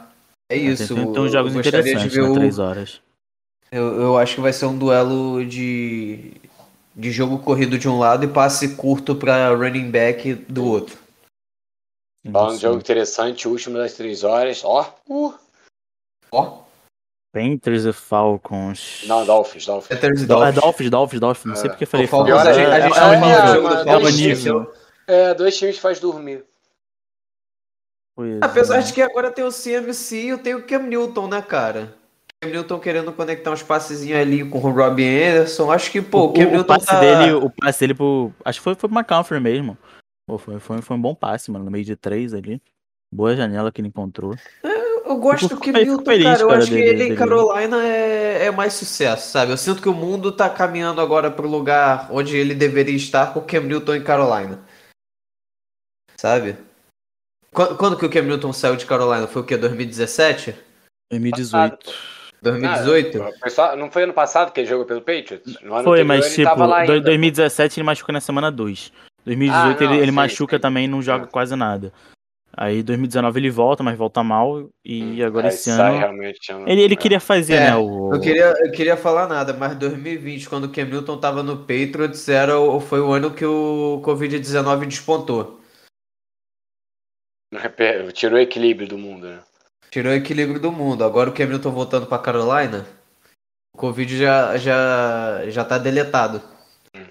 é 0.49 0.55
isso. 0.55 0.95
Tem, 0.95 1.11
tem 1.11 1.21
uns 1.21 1.31
jogos 1.31 1.53
interessantes, 1.53 2.03
de 2.03 2.09
ver 2.09 2.29
né, 2.29 2.35
três 2.35 2.57
horas. 2.57 3.01
Eu, 3.69 3.99
eu 3.99 4.17
acho 4.17 4.35
que 4.35 4.41
vai 4.41 4.53
ser 4.53 4.67
um 4.67 4.77
duelo 4.77 5.45
de, 5.45 6.31
de 6.95 7.11
jogo 7.11 7.39
corrido 7.39 7.77
de 7.77 7.87
um 7.87 7.97
lado 7.99 8.25
e 8.25 8.27
passe 8.27 8.75
curto 8.75 9.15
para 9.15 9.49
running 9.49 9.89
back 9.89 10.33
do 10.33 10.65
outro. 10.65 10.97
Falando 12.31 12.55
de 12.55 12.61
jogo 12.61 12.77
interessante, 12.77 13.47
último 13.47 13.77
das 13.77 13.93
três 13.93 14.23
horas. 14.23 14.63
Ó, 14.63 14.93
uh. 15.09 15.33
ó. 16.31 16.63
Panthers 17.33 17.83
e 17.85 17.91
Falcons. 17.91 19.03
Não, 19.07 19.25
Dolphins, 19.25 19.65
Dolphins. 19.65 19.99
Panthers 19.99 20.21
e 20.21 20.25
Dolphins. 20.27 20.57
É, 20.57 20.61
Dolphins, 20.61 20.89
Dolphins, 20.89 21.19
Dolphins. 21.19 21.45
Não 21.45 21.55
sei 21.55 21.69
porque 21.69 21.85
falei 21.85 22.07
Falcons. 22.07 22.33
A 22.33 22.53
gente, 22.53 22.65
a 22.67 22.79
gente 22.79 22.97
é, 22.97 23.91
é, 23.91 24.07
é, 24.07 24.11
nível. 24.11 24.73
É, 25.07 25.33
dois 25.33 25.57
times 25.57 25.79
faz 25.79 25.99
dormir. 25.99 26.45
Pois 28.15 28.39
Apesar 28.41 28.77
é. 28.77 28.81
de 28.83 28.93
que 28.93 29.01
agora 29.01 29.31
tem 29.31 29.43
o 29.43 29.51
CMC 29.51 30.15
e 30.15 30.29
eu 30.29 30.37
tenho 30.37 30.59
o 30.59 30.63
Cam 30.63 30.83
Newton, 30.83 31.27
né, 31.27 31.41
cara? 31.41 31.93
Cam 32.43 32.49
Newton 32.49 32.79
querendo 32.79 33.13
conectar 33.13 33.51
uns 33.51 33.63
passezinhos 33.63 34.19
ali 34.19 34.47
com 34.47 34.57
o 34.57 34.61
Robbie 34.61 35.23
Anderson. 35.23 35.71
Acho 35.71 35.91
que, 35.91 36.01
pô, 36.01 36.25
o, 36.25 36.33
Cam 36.33 36.47
o, 36.47 36.51
Newton. 36.51 36.61
O 36.61 36.65
passe, 36.65 36.85
tá... 36.85 36.99
dele, 36.99 37.33
o 37.33 37.49
passe 37.49 37.79
dele 37.79 37.93
pro. 37.93 38.31
Acho 38.43 38.59
que 38.59 38.63
foi, 38.63 38.75
foi 38.75 38.89
pro 38.89 38.97
McCaffrey 38.97 39.39
mesmo. 39.39 39.77
Pô, 40.27 40.37
foi, 40.37 40.59
foi, 40.59 40.81
foi 40.81 40.97
um 40.97 41.01
bom 41.01 41.15
passe, 41.15 41.51
mano, 41.51 41.65
no 41.65 41.71
meio 41.71 41.85
de 41.85 41.95
três 41.95 42.33
ali. 42.33 42.61
Boa 43.13 43.35
janela 43.35 43.71
que 43.71 43.81
ele 43.81 43.89
encontrou. 43.89 44.35
É, 44.63 45.09
eu 45.09 45.17
gosto 45.17 45.47
do 45.47 45.55
Milton, 45.55 46.03
feliz, 46.05 46.23
cara. 46.23 46.41
Eu 46.41 46.47
cara, 46.47 46.59
acho 46.59 46.69
dele, 46.69 46.81
que 46.81 46.89
ele 46.89 46.97
dele. 46.97 47.13
em 47.13 47.15
Carolina 47.15 47.85
é, 47.85 48.45
é 48.45 48.51
mais 48.51 48.73
sucesso, 48.73 49.29
sabe? 49.29 49.51
Eu 49.51 49.57
sinto 49.57 49.81
que 49.81 49.89
o 49.89 49.93
mundo 49.93 50.31
tá 50.31 50.49
caminhando 50.49 51.01
agora 51.01 51.29
pro 51.29 51.47
lugar 51.47 52.07
onde 52.11 52.35
ele 52.35 52.55
deveria 52.55 52.95
estar 52.95 53.33
com 53.33 53.39
o 53.39 53.43
Cam 53.43 53.61
Newton 53.61 53.95
em 53.95 54.03
Carolina. 54.03 54.59
Sabe? 56.17 56.57
Quando, 57.51 57.77
quando 57.77 57.97
que 57.97 58.05
o 58.05 58.09
Cam 58.09 58.23
Newton 58.23 58.51
saiu 58.51 58.75
de 58.75 58.85
Carolina? 58.85 59.27
Foi 59.27 59.41
o 59.41 59.45
quê? 59.45 59.57
2017? 59.57 60.55
2018. 61.11 61.93
2018? 62.43 63.23
Ah, 63.57 63.75
não 63.75 63.89
foi 63.89 64.03
ano 64.03 64.13
passado 64.13 64.51
que 64.51 64.59
ele 64.59 64.67
jogou 64.67 64.85
pelo 64.85 65.01
Patriots? 65.01 65.57
foi, 65.83 66.03
mas 66.03 66.35
tipo, 66.35 66.49
2017 67.01 67.79
ele 67.79 67.85
machucou 67.85 68.13
na 68.13 68.19
semana 68.19 68.51
2. 68.51 68.91
2018 69.25 69.55
ah, 69.55 69.85
não, 69.85 69.93
ele, 69.93 70.03
ele 70.03 70.11
machuca 70.11 70.59
também 70.59 70.87
não 70.87 71.01
joga 71.01 71.25
quase 71.25 71.55
nada. 71.55 71.93
Aí 72.55 72.83
2019 72.83 73.39
ele 73.39 73.49
volta, 73.49 73.81
mas 73.81 73.97
volta 73.97 74.21
mal. 74.21 74.69
E 74.85 75.01
hum, 75.01 75.25
agora 75.25 75.47
esse 75.47 75.69
ano. 75.71 75.97
Realmente, 75.97 76.51
ele, 76.67 76.81
ele 76.81 76.95
queria 76.95 77.19
fazer, 77.19 77.53
é, 77.53 77.59
né? 77.71 77.75
O... 77.77 78.13
Eu 78.13 78.19
queria, 78.19 78.53
eu 78.59 78.71
queria 78.71 78.97
falar 78.97 79.27
nada, 79.27 79.53
mas 79.53 79.75
2020, 79.77 80.49
quando 80.49 80.65
o 80.65 80.81
Hamilton 80.81 81.17
tava 81.17 81.41
no 81.41 81.59
Patriots, 81.59 82.27
era, 82.29 82.53
foi 82.81 82.99
o 82.99 83.11
ano 83.11 83.31
que 83.31 83.45
o 83.45 84.01
Covid-19 84.05 84.85
despontou. 84.85 85.61
Tirou 88.13 88.37
o 88.37 88.41
equilíbrio 88.41 88.87
do 88.87 88.97
mundo, 88.97 89.27
né? 89.27 89.39
Tirou 89.93 90.11
o 90.11 90.15
equilíbrio 90.15 90.59
do 90.59 90.71
mundo. 90.71 91.03
Agora 91.03 91.29
o 91.29 91.33
Hamilton 91.33 91.69
voltando 91.69 92.07
pra 92.07 92.17
Carolina, 92.17 92.83
o 93.71 93.77
Covid 93.77 94.17
já, 94.17 94.57
já, 94.57 95.47
já 95.51 95.63
tá 95.63 95.77
deletado. 95.77 96.41
Hum. 96.97 97.05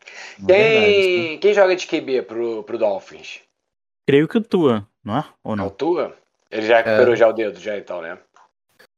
Quem, 0.45 1.38
quem 1.38 1.55
joga 1.55 1.77
de 1.77 1.87
QB 1.87 2.23
pro, 2.23 2.64
pro 2.64 2.79
Dolphins? 2.79 3.40
Creio 4.05 4.27
que 4.27 4.37
o 4.37 4.40
Tua, 4.40 4.85
não 5.05 5.16
é? 5.16 5.25
Ou 5.45 5.55
não? 5.55 5.66
É 5.66 5.68
o 5.68 5.71
Tua? 5.71 6.16
Ele 6.51 6.66
já 6.66 6.79
recuperou 6.79 7.14
é. 7.14 7.16
já 7.16 7.29
o 7.29 7.33
dedo, 7.33 7.61
já 7.61 7.79
então, 7.79 8.03
né? 8.03 8.18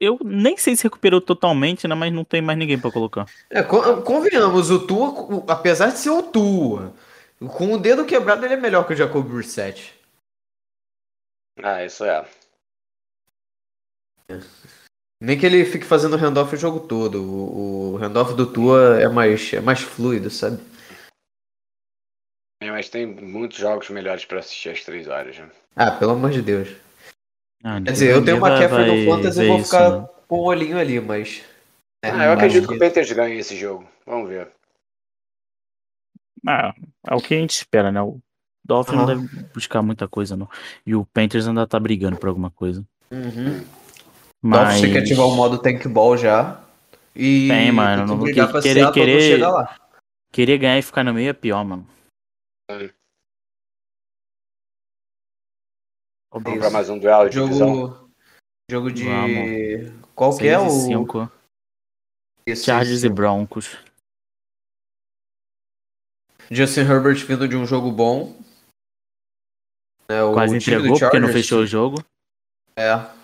Eu 0.00 0.18
nem 0.24 0.56
sei 0.56 0.74
se 0.76 0.84
recuperou 0.84 1.20
totalmente, 1.20 1.86
né? 1.86 1.94
Mas 1.94 2.10
não 2.10 2.24
tem 2.24 2.40
mais 2.40 2.58
ninguém 2.58 2.80
para 2.80 2.90
colocar. 2.90 3.26
É, 3.50 3.62
convenhamos, 3.62 4.70
o 4.70 4.86
Tua, 4.86 5.44
apesar 5.46 5.88
de 5.88 5.98
ser 5.98 6.08
o 6.08 6.22
Tua, 6.22 6.94
com 7.38 7.74
o 7.74 7.78
dedo 7.78 8.06
quebrado 8.06 8.46
ele 8.46 8.54
é 8.54 8.56
melhor 8.56 8.86
que 8.86 8.94
o 8.94 8.96
Jacob 8.96 9.28
Brissett. 9.28 9.94
Ah, 11.62 11.84
isso 11.84 12.02
é. 12.02 12.24
Nem 15.20 15.38
que 15.38 15.46
ele 15.46 15.64
fique 15.64 15.84
fazendo 15.84 16.16
handoff 16.16 16.54
o 16.54 16.58
jogo 16.58 16.80
todo. 16.80 17.22
O, 17.22 17.94
o 17.94 17.96
handoff 17.98 18.34
do 18.34 18.50
Tua 18.50 19.00
é 19.00 19.08
mais, 19.08 19.52
é 19.52 19.60
mais 19.60 19.80
fluido, 19.80 20.28
sabe? 20.28 20.62
É, 22.60 22.70
mas 22.70 22.88
tem 22.88 23.06
muitos 23.06 23.58
jogos 23.58 23.90
melhores 23.90 24.24
para 24.24 24.38
assistir 24.38 24.70
às 24.70 24.82
três 24.84 25.06
horas. 25.06 25.38
Né? 25.38 25.50
Ah, 25.76 25.90
pelo 25.90 26.12
amor 26.12 26.30
de 26.30 26.42
Deus. 26.42 26.68
Ah, 27.62 27.80
Quer 27.80 27.92
dizer, 27.92 28.10
eu 28.10 28.24
tenho 28.24 28.38
uma 28.38 28.58
Kefir 28.58 28.86
no 28.86 29.10
Fantasy 29.10 29.42
e 29.42 29.48
vou 29.48 29.64
ficar 29.64 29.88
isso, 29.88 30.00
né? 30.00 30.08
com 30.28 30.36
o 30.36 30.42
um 30.42 30.46
olhinho 30.46 30.78
ali, 30.78 31.00
mas. 31.00 31.42
É, 32.02 32.10
ah, 32.10 32.26
eu 32.26 32.32
acredito 32.32 32.68
que 32.68 32.74
o 32.74 32.78
Panthers 32.78 33.12
ganhe 33.12 33.38
esse 33.38 33.56
jogo. 33.56 33.88
Vamos 34.06 34.28
ver. 34.28 34.50
Ah, 36.46 36.74
é 37.06 37.14
o 37.14 37.20
que 37.20 37.34
a 37.34 37.38
gente 37.38 37.52
espera, 37.52 37.90
né? 37.90 38.02
O 38.02 38.20
Dolphins 38.64 38.96
não 38.96 39.06
deve 39.06 39.26
buscar 39.54 39.82
muita 39.82 40.08
coisa, 40.08 40.36
não. 40.36 40.48
E 40.86 40.94
o 40.94 41.06
Panthers 41.06 41.48
ainda 41.48 41.66
tá 41.66 41.80
brigando 41.80 42.18
por 42.18 42.28
alguma 42.28 42.50
coisa. 42.50 42.84
Uhum. 43.10 43.64
Mas... 44.44 44.60
Dolphins 44.60 44.80
tem 44.82 44.92
que 44.92 44.98
ativar 44.98 45.26
o 45.26 45.34
modo 45.34 45.58
Tank 45.58 45.88
Ball 45.88 46.18
já. 46.18 46.62
E 47.16 47.48
tem, 47.48 47.72
mano. 47.72 48.06
Não, 48.06 48.24
que, 48.24 48.34
querer, 48.60 48.92
querer, 48.92 49.40
querer 50.30 50.58
ganhar 50.58 50.78
e 50.78 50.82
ficar 50.82 51.02
no 51.02 51.14
meio 51.14 51.30
é 51.30 51.32
pior, 51.32 51.64
mano. 51.64 51.88
Vamos 56.30 56.58
pra 56.58 56.68
mais 56.68 56.90
um 56.90 56.98
duelo 56.98 57.30
de 57.30 57.36
jogo, 57.36 57.48
divisão. 57.48 58.10
Jogo 58.70 58.92
de. 58.92 59.04
Vamos. 59.04 60.04
Qual 60.14 60.36
que 60.36 60.46
é 60.46 60.58
o. 60.58 60.68
Cinco. 60.68 61.32
Chargers 62.54 63.02
e 63.02 63.08
Broncos. 63.08 63.78
Justin 66.50 66.80
Herbert 66.80 67.24
vindo 67.24 67.48
de 67.48 67.56
um 67.56 67.64
jogo 67.64 67.90
bom. 67.90 68.38
É, 70.06 70.20
Quase 70.34 70.56
entregou 70.56 70.98
porque 70.98 71.18
não 71.18 71.28
fechou 71.28 71.62
o 71.62 71.66
jogo. 71.66 72.04
É. 72.76 73.23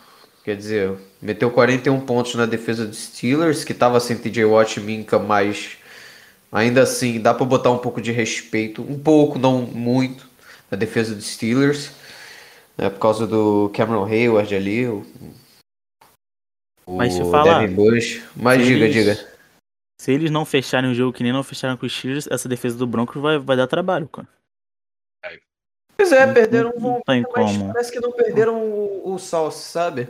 Quer 0.51 0.57
dizer, 0.57 0.99
meteu 1.23 1.49
41 1.49 2.01
pontos 2.01 2.35
na 2.35 2.45
defesa 2.45 2.85
dos 2.85 2.99
Steelers, 2.99 3.63
que 3.63 3.73
tava 3.73 4.01
sem 4.01 4.19
TJ 4.19 4.45
Watt 4.47 4.79
e 4.79 4.83
Minka, 4.83 5.17
mas 5.17 5.79
ainda 6.51 6.83
assim 6.83 7.21
dá 7.21 7.33
para 7.33 7.47
botar 7.47 7.71
um 7.71 7.79
pouco 7.79 8.01
de 8.01 8.11
respeito, 8.11 8.83
um 8.83 8.99
pouco, 8.99 9.39
não 9.39 9.63
muito, 9.63 10.29
na 10.69 10.77
defesa 10.77 11.15
dos 11.15 11.27
Steelers 11.27 11.93
né, 12.77 12.91
por 12.91 12.99
causa 12.99 13.29
do 13.29 13.71
Cameron 13.77 14.07
Hayward 14.07 14.53
ali, 14.53 14.89
o, 14.89 15.07
Mas 16.85 17.13
se 17.13 17.23
fala, 17.31 17.61
Devin 17.61 17.73
Bush. 17.77 18.21
Mas 18.35 18.67
diga, 18.67 18.87
eles, 18.87 18.93
diga. 18.93 19.29
Se 20.01 20.11
eles 20.11 20.33
não 20.33 20.45
fecharem 20.45 20.91
o 20.91 20.95
jogo 20.97 21.13
que 21.13 21.23
nem 21.23 21.33
não 21.33 21.45
fecharam 21.45 21.77
com 21.77 21.87
os 21.87 21.97
Steelers, 21.97 22.27
essa 22.27 22.49
defesa 22.49 22.77
do 22.77 22.89
Broncos 22.89 23.23
vai, 23.23 23.39
vai 23.39 23.57
dar 23.57 23.69
trabalho, 23.69 24.09
cara. 24.09 24.27
Pois 25.97 26.11
é, 26.11 26.27
perderam 26.33 26.73
um 26.75 26.81
Von 26.81 27.03
Miller, 27.07 27.27
mas 27.37 27.57
como. 27.57 27.73
parece 27.73 27.93
que 27.93 28.01
não 28.01 28.11
perderam 28.11 28.61
o, 28.61 29.13
o 29.15 29.19
Sauce, 29.19 29.71
sabe? 29.71 30.09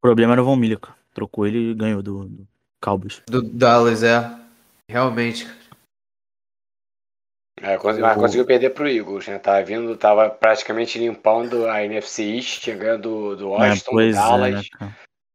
O 0.00 0.08
problema 0.08 0.32
era 0.32 0.42
o 0.42 0.44
Von 0.44 0.56
Miller, 0.56 0.80
cara. 0.80 0.96
Trocou 1.12 1.46
ele 1.46 1.72
e 1.72 1.74
ganhou 1.74 2.02
do, 2.02 2.24
do 2.24 2.48
Cowboys. 2.80 3.22
Do 3.26 3.42
Dallas, 3.42 4.02
é. 4.02 4.30
Realmente. 4.88 5.46
É, 7.60 7.78
mas 8.00 8.16
conseguiu 8.16 8.46
perder 8.46 8.70
pro 8.70 8.88
Eagles, 8.88 9.28
né? 9.28 9.38
Tava 9.38 9.62
vindo, 9.62 9.94
tava 9.94 10.30
praticamente 10.30 10.98
limpando 10.98 11.68
a 11.68 11.84
NFC 11.84 12.22
East, 12.22 12.64
chegando 12.64 13.36
do 13.36 13.48
é, 13.48 13.58
Washington, 13.58 14.00
é, 14.00 14.12
Dallas. 14.12 14.68
É, 14.80 14.84
né, 14.84 14.94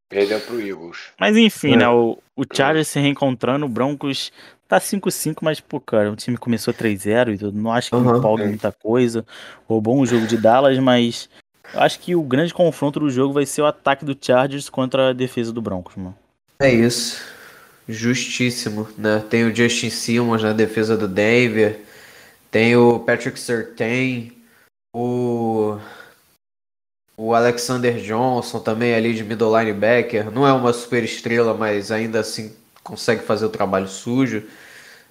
perdeu 0.09 0.39
pro 0.41 0.59
Eagles. 0.59 1.11
Mas 1.19 1.37
enfim, 1.37 1.73
é. 1.73 1.77
né? 1.77 1.89
O, 1.89 2.17
o 2.35 2.43
Chargers 2.51 2.87
se 2.87 2.99
reencontrando, 2.99 3.67
o 3.67 3.69
Broncos 3.69 4.31
tá 4.67 4.79
5-5, 4.79 5.37
mas, 5.41 5.59
pô, 5.59 5.79
cara, 5.79 6.11
o 6.11 6.15
time 6.15 6.37
começou 6.37 6.73
3-0 6.73 7.35
e 7.35 7.37
tudo. 7.37 7.57
Não 7.57 7.71
acho 7.71 7.91
que 7.91 7.95
uhum. 7.95 8.17
empolga 8.17 8.45
muita 8.45 8.71
coisa. 8.71 9.23
Roubou 9.67 9.95
um 9.95 10.05
jogo 10.05 10.25
de 10.25 10.37
Dallas, 10.37 10.79
mas 10.79 11.29
eu 11.73 11.81
acho 11.81 11.99
que 11.99 12.15
o 12.15 12.21
grande 12.23 12.53
confronto 12.53 12.99
do 12.99 13.09
jogo 13.09 13.33
vai 13.33 13.45
ser 13.45 13.61
o 13.61 13.65
ataque 13.65 14.05
do 14.05 14.17
Chargers 14.19 14.69
contra 14.69 15.09
a 15.09 15.13
defesa 15.13 15.51
do 15.51 15.61
Broncos, 15.61 15.95
mano. 15.95 16.15
É 16.59 16.71
isso. 16.71 17.21
Justíssimo, 17.87 18.87
né? 18.97 19.23
Tem 19.29 19.43
o 19.43 19.55
Justin 19.55 19.89
Simmons 19.89 20.41
na 20.41 20.53
defesa 20.53 20.97
do 20.97 21.07
Denver. 21.07 21.81
Tem 22.49 22.75
o 22.75 22.99
Patrick 22.99 23.37
Surtain, 23.37 24.31
o, 24.95 25.77
o 27.17 27.33
Alexander 27.33 27.97
Johnson 27.97 28.59
também 28.59 28.95
ali 28.95 29.13
de 29.13 29.23
middle 29.23 29.59
linebacker. 29.59 30.31
Não 30.31 30.47
é 30.47 30.53
uma 30.53 30.71
super 30.71 31.03
estrela, 31.03 31.53
mas 31.53 31.91
ainda 31.91 32.21
assim 32.21 32.55
consegue 32.81 33.23
fazer 33.23 33.45
o 33.45 33.49
trabalho 33.49 33.89
sujo. 33.89 34.43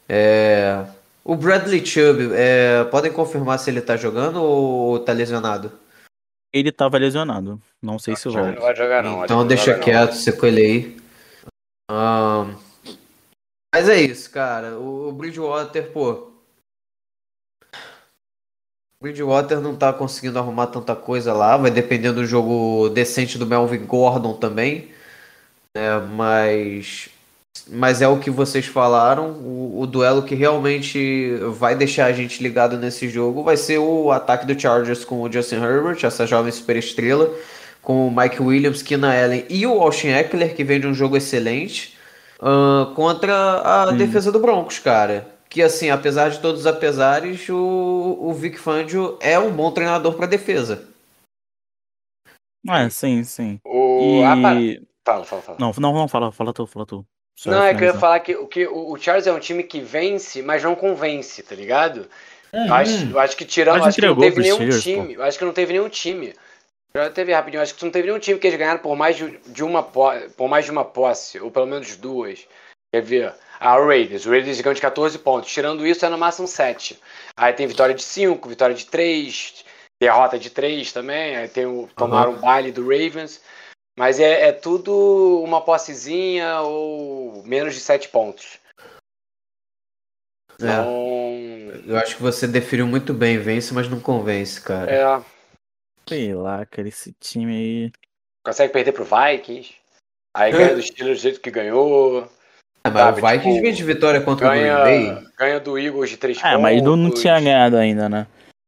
É, 0.09 0.85
o 1.23 1.37
Bradley 1.37 1.85
Chubb, 1.85 2.31
é, 2.33 2.85
podem 2.85 3.13
confirmar 3.13 3.59
se 3.59 3.71
ele 3.71 3.81
tá 3.81 3.97
jogando 3.97 4.43
ou 4.43 4.99
tá 5.01 5.13
lesionado? 5.13 5.71
Ele 6.55 6.71
tava 6.71 6.97
lesionado. 6.99 7.61
Não 7.83 7.99
sei 7.99 8.15
se 8.15 8.29
volta. 8.29 8.53
Não 8.53 8.63
vai 8.63 8.77
jogar 8.77 9.03
não. 9.03 9.25
Então 9.25 9.45
deixa 9.45 9.77
quieto, 9.77 10.13
você 10.13 10.31
ele 10.47 10.61
aí. 10.63 10.97
Um, 11.91 12.55
mas 13.75 13.89
é 13.89 14.01
isso, 14.01 14.31
cara. 14.31 14.79
O, 14.79 15.09
o 15.09 15.13
Bridgewater, 15.13 15.91
pô, 15.91 16.33
Bridgewater 19.05 19.61
não 19.61 19.77
tá 19.77 19.93
conseguindo 19.93 20.39
arrumar 20.39 20.69
tanta 20.69 20.97
coisa 20.97 21.35
lá, 21.35 21.59
vai 21.59 21.71
depender 21.71 22.13
do 22.13 22.25
jogo 22.25 22.89
decente 22.89 23.37
do 23.37 23.45
Melvin 23.47 23.85
Gordon 23.85 24.33
também, 24.35 24.91
né? 25.77 25.99
Mas, 25.99 27.11
mas 27.69 28.03
é 28.03 28.09
o 28.09 28.19
que 28.19 28.31
vocês 28.31 28.67
falaram, 28.67 29.31
o, 29.31 29.81
o, 29.81 29.87
duelo 29.87 30.23
que 30.23 30.35
realmente 30.35 31.37
vai 31.59 31.75
deixar 31.75 32.07
a 32.07 32.13
gente 32.13 32.43
ligado 32.43 32.77
nesse 32.77 33.09
jogo 33.09 33.43
vai 33.43 33.57
ser 33.57 33.79
o 33.79 34.11
ataque 34.11 34.47
do 34.47 34.59
Chargers 34.59 35.05
com 35.05 35.23
o 35.23 35.33
Justin 35.33 35.57
Herbert, 35.57 35.99
essa 36.05 36.27
jovem 36.27 36.53
superestrela, 36.53 37.33
com 37.81 38.07
o 38.07 38.15
Mike 38.15 38.43
Williams, 38.43 38.83
Kina 38.83 39.15
Allen 39.15 39.45
e 39.49 39.67
o 39.67 39.81
Austin 39.81 40.09
Eckler, 40.09 40.55
que 40.55 40.65
vem 40.65 40.81
de 40.81 40.87
um 40.87 40.95
jogo 40.95 41.17
excelente, 41.17 41.97
uh, 42.41 42.93
contra 42.95 43.35
a 43.35 43.91
hum. 43.91 43.97
defesa 43.97 44.31
do 44.31 44.41
Broncos, 44.41 44.79
cara 44.79 45.35
que 45.55 45.63
assim, 45.63 45.89
apesar 45.89 46.31
de 46.31 46.41
todos 46.41 46.63
os 46.63 46.67
apesares, 46.67 47.49
o, 47.49 48.19
o 48.21 48.35
Vic 48.35 48.59
Fangio 48.59 49.17
é 49.21 49.39
um 49.39 49.55
bom 49.55 49.71
treinador 49.71 50.15
para 50.15 50.27
defesa. 50.27 50.89
Ah, 52.69 52.91
sim, 52.91 53.23
sim. 53.23 53.61
O... 53.65 54.21
E... 54.21 54.25
Ah, 54.25 54.83
fala, 55.05 55.25
fala, 55.25 55.43
fala. 55.43 55.59
Não, 55.61 55.73
não, 55.79 55.93
não, 55.95 56.09
fala, 56.09 56.33
fala 56.33 56.53
tu, 56.53 56.67
fala 56.67 56.85
tu. 56.85 57.07
Só 57.37 57.51
não, 57.51 57.65
é 57.65 57.75
que 57.75 57.83
eu 57.83 57.89
ia 57.89 57.95
falar 57.95 58.21
que, 58.21 58.35
que 58.47 58.67
o 58.67 58.97
Charles 58.97 59.27
é 59.27 59.33
um 59.33 59.41
time 59.41 59.63
que 59.63 59.81
vence, 59.81 60.41
mas 60.43 60.63
não 60.63 60.75
convence, 60.75 61.43
tá 61.43 61.55
ligado? 61.55 62.09
Uhum. 62.53 62.73
Acho, 62.73 63.19
acho 63.19 63.37
que 63.37 63.45
tirando, 63.45 63.85
acho 63.85 64.01
que 64.01 64.07
não 64.07 64.17
teve 64.17 64.41
nenhum 64.41 64.55
Steelers, 64.55 64.83
time. 64.83 65.17
Pô. 65.17 65.23
Acho 65.23 65.39
que 65.39 65.45
não 65.45 65.53
teve 65.53 65.73
nenhum 65.73 65.89
time. 65.89 66.35
Já 66.97 67.11
teve 67.11 67.33
rapidinho, 67.33 67.61
acho 67.61 67.75
que 67.75 67.85
não 67.85 67.91
teve 67.91 68.07
nenhum 68.07 68.21
time 68.21 68.39
que 68.39 68.47
eles 68.47 68.59
ganharam 68.59 68.79
por 68.79 68.95
mais 68.95 69.17
de, 69.17 69.65
uma 69.65 69.83
por 69.83 70.49
mais 70.49 70.65
de 70.65 70.71
uma 70.71 70.85
posse, 70.85 71.41
ou 71.41 71.51
pelo 71.51 71.67
menos 71.67 71.97
duas. 71.97 72.47
Quer 72.93 73.03
ver? 73.03 73.35
a 73.61 73.79
Raiders. 73.79 74.27
O 74.27 74.31
Raiders 74.31 74.61
ganhou 74.61 74.75
de 74.75 74.81
14 74.81 75.19
pontos. 75.19 75.51
Tirando 75.51 75.87
isso, 75.87 76.05
é 76.05 76.09
no 76.09 76.19
máximo 76.19 76.47
7. 76.47 76.99
Aí 77.37 77.53
tem 77.53 77.67
vitória 77.67 77.95
de 77.95 78.03
5, 78.03 78.49
vitória 78.49 78.75
de 78.75 78.87
3, 78.87 79.65
derrota 80.01 80.39
de 80.39 80.51
3 80.51 80.93
também. 80.93 81.37
Aí 81.37 81.49
tem 81.49 81.67
o 81.67 81.89
tomar 81.97 82.29
uhum. 82.29 82.35
um 82.35 82.39
baile 82.39 82.71
do 82.71 82.83
Ravens. 82.83 83.41
Mas 83.97 84.19
é, 84.19 84.49
é, 84.49 84.53
tudo 84.53 85.43
uma 85.43 85.61
possezinha 85.61 86.61
ou 86.61 87.45
menos 87.45 87.75
de 87.75 87.81
7 87.81 88.09
pontos. 88.09 88.59
É. 90.61 90.65
Então... 90.65 91.15
Eu 91.87 91.97
acho 91.99 92.17
que 92.17 92.23
você 92.23 92.47
definiu 92.47 92.87
muito 92.87 93.13
bem, 93.13 93.39
vence, 93.39 93.73
mas 93.73 93.89
não 93.89 94.01
convence, 94.01 94.61
cara. 94.61 94.91
É. 94.91 95.25
Sei 96.09 96.35
lá, 96.35 96.65
cara, 96.67 96.89
esse 96.89 97.13
time 97.21 97.55
aí. 97.55 97.93
Consegue 98.45 98.73
perder 98.73 98.93
pro 98.93 99.05
Vikings. 99.05 99.75
Aí 100.35 100.51
ganha 100.53 100.75
do 100.75 100.83
Steelers 100.83 101.19
do 101.19 101.23
jeito 101.23 101.41
que 101.41 101.51
ganhou. 101.51 102.29
É, 102.85 102.91
mas 102.91 103.03
sabe, 103.03 103.23
o 103.23 103.27
Vikings 103.27 103.61
tipo, 103.61 103.77
de 103.77 103.85
vitória 103.85 104.21
contra 104.21 104.49
ganha, 104.51 104.79
o 104.79 104.83
Green 104.83 105.15
Bay. 105.15 105.27
Ganha 105.39 105.61
do 105.61 105.79
Eagles 105.79 106.11
de 106.11 106.17
3 106.17 106.37
é, 106.37 106.41
pontos. 106.41 106.59
É, 106.59 106.59
mas 106.59 106.83
não, 106.83 106.97
não 106.97 107.11
tinha 107.11 107.41
ganhado 107.41 107.77
ainda, 107.77 108.09
né? 108.09 108.27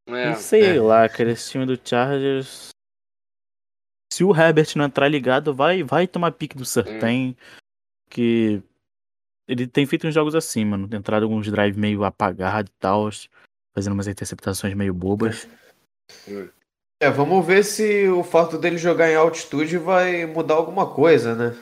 É, 0.08 0.26
não 0.26 0.36
sei 0.36 0.76
é. 0.76 0.80
lá, 0.80 1.04
aquele 1.04 1.34
time 1.34 1.66
do 1.66 1.78
Chargers. 1.82 2.68
Se 4.16 4.24
o 4.24 4.35
Herbert 4.35 4.68
não 4.76 4.87
entrar 4.87 5.09
ligado, 5.09 5.52
vai, 5.52 5.83
vai 5.83 6.07
tomar 6.07 6.33
pique 6.33 6.57
do 6.57 6.64
Sertain. 6.64 7.29
Hum. 7.29 7.35
Que 8.09 8.62
ele 9.46 9.66
tem 9.66 9.85
feito 9.85 10.07
uns 10.07 10.14
jogos 10.14 10.35
assim, 10.35 10.64
mano. 10.64 10.88
Tem 10.88 10.98
entrado 10.98 11.24
alguns 11.24 11.50
drive 11.50 11.76
meio 11.76 12.02
apagados 12.02 12.70
e 12.70 12.74
tal. 12.81 13.11
Fazendo 13.74 13.92
umas 13.92 14.07
interceptações 14.07 14.72
meio 14.72 14.94
bobas. 14.94 15.46
É, 16.98 17.11
vamos 17.11 17.44
ver 17.44 17.62
se 17.62 18.09
o 18.09 18.24
fato 18.24 18.57
dele 18.57 18.79
jogar 18.79 19.11
em 19.11 19.16
altitude 19.16 19.76
vai 19.76 20.24
mudar 20.24 20.55
alguma 20.55 20.90
coisa, 20.90 21.35
né? 21.35 21.55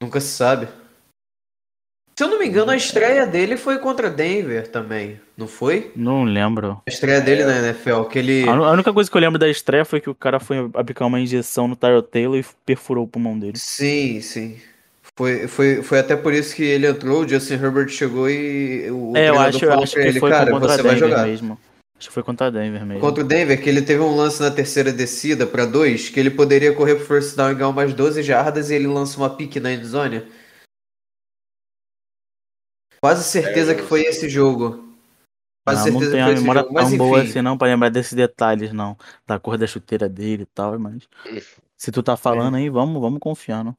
Nunca 0.00 0.22
se 0.22 0.28
sabe. 0.28 0.68
Se 2.14 2.24
eu 2.24 2.28
não 2.28 2.38
me 2.38 2.46
engano, 2.46 2.70
a 2.70 2.76
estreia 2.76 3.26
dele 3.26 3.56
foi 3.56 3.78
contra 3.78 4.10
Denver 4.10 4.68
também, 4.68 5.18
não 5.36 5.46
foi? 5.46 5.90
Não 5.96 6.24
lembro. 6.24 6.82
A 6.86 6.90
estreia 6.90 7.20
dele 7.20 7.44
na 7.44 7.58
NFL, 7.58 8.02
que 8.02 8.18
ele... 8.18 8.46
A 8.46 8.70
única 8.70 8.92
coisa 8.92 9.10
que 9.10 9.16
eu 9.16 9.20
lembro 9.20 9.38
da 9.38 9.48
estreia 9.48 9.84
foi 9.84 10.00
que 10.00 10.10
o 10.10 10.14
cara 10.14 10.38
foi 10.38 10.70
aplicar 10.74 11.06
uma 11.06 11.18
injeção 11.18 11.66
no 11.66 11.74
Tyrell 11.74 12.02
Taylor 12.02 12.38
e 12.38 12.44
perfurou 12.66 13.04
o 13.04 13.08
pulmão 13.08 13.38
dele. 13.38 13.54
Sim, 13.56 14.20
sim. 14.20 14.58
Foi, 15.16 15.46
foi, 15.46 15.82
foi 15.82 15.98
até 15.98 16.16
por 16.16 16.32
isso 16.32 16.54
que 16.54 16.62
ele 16.62 16.86
entrou, 16.86 17.22
o 17.22 17.28
Justin 17.28 17.54
Herbert 17.54 17.88
chegou 17.88 18.30
e 18.30 18.90
o 18.90 19.12
é, 19.14 19.28
eu 19.28 19.38
acho, 19.38 19.64
eu 19.64 19.80
acho 19.80 19.94
que 19.94 20.00
ele, 20.00 20.20
foi 20.20 20.30
cara, 20.30 20.50
contra 20.50 20.68
você 20.68 20.76
Denver 20.78 20.90
vai 20.90 20.98
jogar. 20.98 21.26
mesmo. 21.26 21.58
Acho 21.98 22.08
que 22.08 22.14
foi 22.14 22.22
contra 22.22 22.50
Denver 22.50 22.84
mesmo. 22.84 23.00
Contra 23.00 23.22
o 23.22 23.26
Denver, 23.26 23.62
que 23.62 23.68
ele 23.68 23.82
teve 23.82 24.00
um 24.00 24.16
lance 24.16 24.40
na 24.40 24.50
terceira 24.50 24.90
descida 24.92 25.46
para 25.46 25.66
dois, 25.66 26.08
que 26.08 26.18
ele 26.18 26.30
poderia 26.30 26.72
correr 26.72 26.96
pro 26.96 27.04
first 27.04 27.36
down 27.36 27.52
e 27.52 27.54
ganhar 27.54 27.68
umas 27.68 27.92
12 27.92 28.22
jardas 28.22 28.70
e 28.70 28.74
ele 28.74 28.86
lança 28.86 29.18
uma 29.18 29.30
pique 29.30 29.60
na 29.60 29.72
endzone. 29.72 30.22
Quase 33.02 33.24
certeza 33.24 33.72
é, 33.72 33.74
que 33.74 33.82
foi 33.82 34.02
esse 34.02 34.28
jogo. 34.28 34.94
Quase 35.66 35.90
não, 35.90 36.00
certeza 36.00 36.16
não 36.16 36.24
foi 36.24 36.32
a 36.32 36.40
memória 36.40 36.62
jogo, 36.62 36.74
tão 36.74 36.96
boa 36.96 37.22
assim 37.22 37.42
não 37.42 37.58
pra 37.58 37.68
lembrar 37.68 37.88
desses 37.88 38.12
detalhes, 38.12 38.72
não. 38.72 38.96
Da 39.26 39.40
cor 39.40 39.58
da 39.58 39.66
chuteira 39.66 40.08
dele 40.08 40.44
e 40.44 40.46
tal, 40.46 40.78
mas. 40.78 41.08
Se 41.76 41.90
tu 41.90 42.00
tá 42.00 42.16
falando 42.16 42.56
é. 42.56 42.60
aí, 42.60 42.68
vamos, 42.68 43.00
vamos 43.00 43.18
confiar, 43.18 43.64
não. 43.64 43.76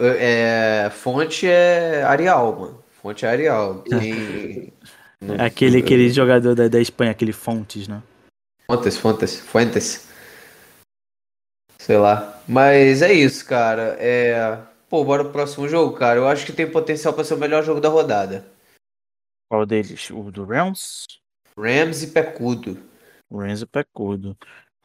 É, 0.00 0.88
fonte 0.92 1.48
é 1.48 2.04
Arial, 2.04 2.56
mano. 2.56 2.84
Fonte 3.02 3.26
é 3.26 3.28
Arial. 3.28 3.82
Quem... 3.82 4.72
é 5.38 5.44
aquele, 5.44 5.78
aquele 5.78 6.08
jogador 6.10 6.54
da, 6.54 6.68
da 6.68 6.80
Espanha, 6.80 7.10
aquele 7.10 7.32
Fontes, 7.32 7.88
né? 7.88 8.00
Fontes, 8.70 8.96
Fontes, 8.96 9.40
Fuentes. 9.40 10.08
Sei 11.78 11.96
lá. 11.96 12.40
Mas 12.46 13.02
é 13.02 13.12
isso, 13.12 13.44
cara. 13.44 13.96
É. 13.98 14.56
Pô, 14.88 15.04
bora 15.04 15.24
pro 15.24 15.32
próximo 15.32 15.68
jogo, 15.68 15.96
cara. 15.96 16.18
Eu 16.20 16.28
acho 16.28 16.46
que 16.46 16.52
tem 16.52 16.70
potencial 16.70 17.12
para 17.12 17.24
ser 17.24 17.34
o 17.34 17.38
melhor 17.38 17.62
jogo 17.64 17.80
da 17.80 17.88
rodada. 17.88 18.46
Qual 19.48 19.66
deles? 19.66 20.10
O 20.10 20.30
do 20.30 20.44
Rams? 20.44 21.06
Rams 21.58 22.02
e 22.02 22.08
Pecudo. 22.08 22.78
Rams 23.32 23.62
e 23.62 23.66
Pecudo. 23.66 24.36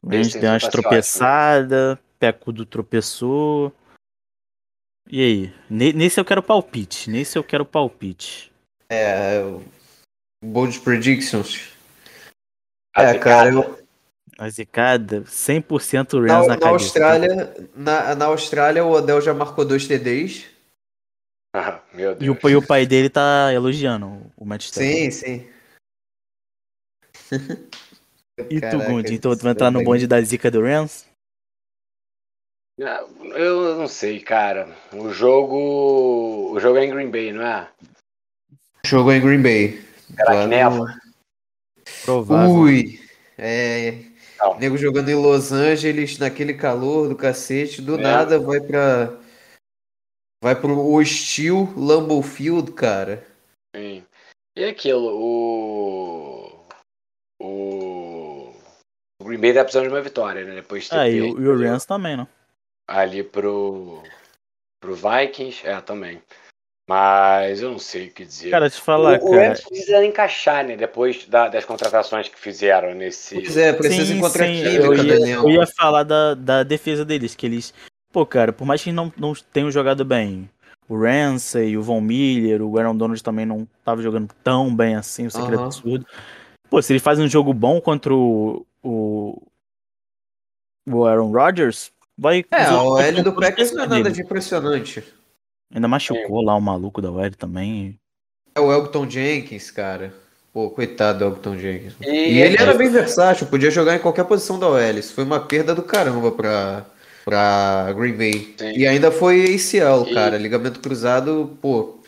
Rams 0.04 0.34
deu 0.34 0.50
umas 0.50 0.68
tropeçadas, 0.68 1.98
Pecudo 2.20 2.66
tropeçou. 2.66 3.74
E 5.10 5.22
aí? 5.22 5.54
Nesse 5.70 6.20
eu 6.20 6.26
quero 6.26 6.42
palpite. 6.42 7.10
Nesse 7.10 7.38
eu 7.38 7.44
quero 7.44 7.66
palpite. 7.66 8.52
É. 8.90 9.42
Bold 10.44 10.80
Predictions. 10.80 11.74
é, 12.96 13.18
cara, 13.20 13.52
eu, 13.52 13.81
a 14.38 14.50
zicada, 14.50 15.22
100% 15.24 16.20
Rams 16.20 16.48
na, 16.48 16.56
na, 16.56 16.58
na 16.58 16.70
Austrália, 16.70 17.56
na, 17.76 18.15
na 18.15 18.26
Austrália, 18.26 18.86
o 18.86 18.91
Odell 18.91 19.22
já 19.22 19.34
marcou 19.34 19.65
dois 19.65 19.88
TDs. 19.88 20.46
Ah, 21.56 21.82
meu 21.94 22.15
Deus. 22.15 22.39
E 22.41 22.48
o, 22.48 22.50
e 22.50 22.56
o 22.56 22.65
pai 22.65 22.86
dele 22.86 23.10
tá 23.10 23.52
elogiando 23.54 24.32
o 24.38 24.46
Matt 24.46 24.70
Sim, 24.70 25.12
sim. 25.12 25.50
e 28.50 28.60
Caraca, 28.62 28.84
tu, 28.84 28.89
Gundi? 28.89 29.13
Então 29.15 29.36
tu 29.36 29.44
vai 29.44 29.52
entrar 29.52 29.70
no 29.70 29.84
bonde 29.84 30.08
da 30.08 30.22
zica 30.22 30.50
do 30.50 30.62
Rams? 30.62 31.06
Eu 32.78 33.78
não 33.78 33.88
sei, 33.88 34.20
cara. 34.20 34.76
O 34.94 35.10
jogo. 35.10 36.52
O 36.54 36.60
jogo 36.60 36.78
é 36.78 36.86
em 36.86 36.89
Green 36.89 37.12
Bay, 37.12 37.32
não 37.32 37.46
é? 37.46 37.70
O 38.86 38.88
jogo 38.88 39.12
é 39.12 39.17
em 39.17 39.22
Green 39.22 39.41
Bay. 39.41 39.82
Será 40.15 40.41
que 40.41 40.48
neva? 40.48 41.00
Provável. 42.06 42.56
Ui. 42.56 43.00
É, 43.38 44.11
não. 44.41 44.60
Nego 44.60 44.77
jogando 44.77 45.10
em 45.10 45.15
Los 45.15 45.51
Angeles, 45.51 46.17
naquele 46.17 46.54
calor 46.54 47.08
do 47.08 47.15
cacete, 47.15 47.82
do 47.82 47.95
é. 47.95 48.01
nada 48.01 48.39
vai 48.39 48.60
pra. 48.60 49.17
Vai 50.43 50.60
pro 50.60 50.80
hostil 50.91 51.71
Lambeau 51.77 52.23
Field, 52.23 52.71
cara. 52.71 53.25
Sim. 53.75 54.04
E 54.58 54.65
aquilo, 54.65 55.15
o. 55.15 56.65
O. 57.39 58.54
O 59.21 59.23
Green 59.23 59.39
Bay 59.39 59.54
tá 59.54 59.63
precisando 59.63 59.88
de 59.88 59.93
uma 59.93 60.01
vitória, 60.01 60.43
né? 60.43 60.56
Depois 60.56 60.86
de 60.86 60.89
ter 60.89 60.95
ah, 60.97 61.08
e, 61.08 61.17
e 61.17 61.21
o 61.21 61.58
Rams 61.58 61.86
também, 61.86 62.17
não? 62.17 62.27
Ali 62.88 63.23
pro. 63.23 64.01
Pro 64.82 64.95
Vikings, 64.95 65.65
é, 65.65 65.80
também. 65.80 66.21
Mas 66.91 67.62
eu 67.62 67.71
não 67.71 67.80
sei 67.80 68.08
o 68.08 68.12
que 68.12 68.25
dizer. 68.25 68.49
Cara, 68.49 68.69
te 68.69 68.82
falar, 68.82 69.13
o, 69.13 69.19
cara. 69.19 69.32
O 69.32 69.34
Rams 69.34 69.62
precisa 69.62 70.06
encaixar, 70.06 70.65
né? 70.65 70.75
Depois 70.75 71.25
da, 71.25 71.47
das 71.47 71.63
contratações 71.63 72.27
que 72.27 72.38
fizeram 72.38 72.93
nesse. 72.93 73.36
Pois 73.36 73.56
é, 73.56 73.71
precisa 73.71 74.08
sim, 74.08 74.17
encontrar 74.17 74.45
sim. 74.45 74.62
Eu 74.62 74.93
ia, 74.93 75.30
eu 75.30 75.49
ia 75.49 75.65
falar 75.67 76.04
da, 76.04 76.34
da 76.34 76.63
defesa 76.63 77.06
deles, 77.06 77.34
que 77.34 77.45
eles. 77.45 77.73
Pô, 78.12 78.25
cara, 78.25 78.51
por 78.51 78.67
mais 78.67 78.84
que 78.84 78.91
não, 78.91 79.10
não 79.15 79.32
tenham 79.54 79.71
jogado 79.71 80.04
bem, 80.04 80.49
o 80.89 81.01
Ramsey, 81.01 81.77
o 81.77 81.82
Von 81.82 82.01
Miller, 82.01 82.62
o 82.62 82.77
Aaron 82.77 82.97
Donald 82.97 83.23
também 83.23 83.45
não 83.45 83.65
tava 83.86 84.01
jogando 84.01 84.30
tão 84.43 84.75
bem 84.75 84.95
assim, 84.95 85.27
o 85.27 85.32
segredo 85.32 85.60
uhum. 85.60 85.65
absurdo. 85.67 86.06
Pô, 86.69 86.82
se 86.82 86.91
ele 86.91 86.99
faz 86.99 87.19
um 87.19 87.27
jogo 87.30 87.54
bom 87.54 87.80
contra 87.80 88.13
o, 88.13 88.65
o, 88.84 89.41
o 90.89 91.06
Aaron 91.06 91.32
Rodgers, 91.32 91.89
vai. 92.17 92.43
É, 92.51 92.69
o 92.69 92.99
L 92.99 93.23
do 93.23 93.34
Packers 93.34 93.71
não 93.71 93.86
é 93.86 93.88
nada 93.88 94.12
de 94.12 94.21
impressionante. 94.21 95.01
Ainda 95.73 95.88
machucou 95.88 96.41
é. 96.41 96.45
lá 96.45 96.55
o 96.55 96.62
maluco 96.62 97.01
da 97.01 97.12
UL 97.12 97.31
também. 97.31 97.97
É 98.53 98.60
o 98.60 98.71
Elton 98.71 99.10
Jenkins, 99.10 99.71
cara. 99.71 100.13
Pô, 100.53 100.69
coitado 100.69 101.19
do 101.19 101.25
Elton 101.25 101.57
Jenkins. 101.57 101.95
E, 102.01 102.10
e 102.10 102.41
ele 102.41 102.57
era 102.57 102.73
bem 102.73 102.89
versátil, 102.89 103.47
podia 103.47 103.71
jogar 103.71 103.95
em 103.95 103.99
qualquer 103.99 104.25
posição 104.25 104.60
da 104.60 104.67
OL. 104.67 104.97
Isso 104.97 105.13
foi 105.13 105.23
uma 105.23 105.39
perda 105.39 105.73
do 105.73 105.81
caramba 105.81 106.31
pra, 106.31 106.86
pra 107.23 107.93
Green 107.95 108.17
Bay. 108.17 108.53
Sim. 108.57 108.73
E 108.75 108.86
ainda 108.86 109.12
foi 109.12 109.45
ACL, 109.45 110.10
e... 110.10 110.13
cara. 110.13 110.38
Ligamento 110.38 110.81
cruzado, 110.81 111.57
pô, 111.62 111.99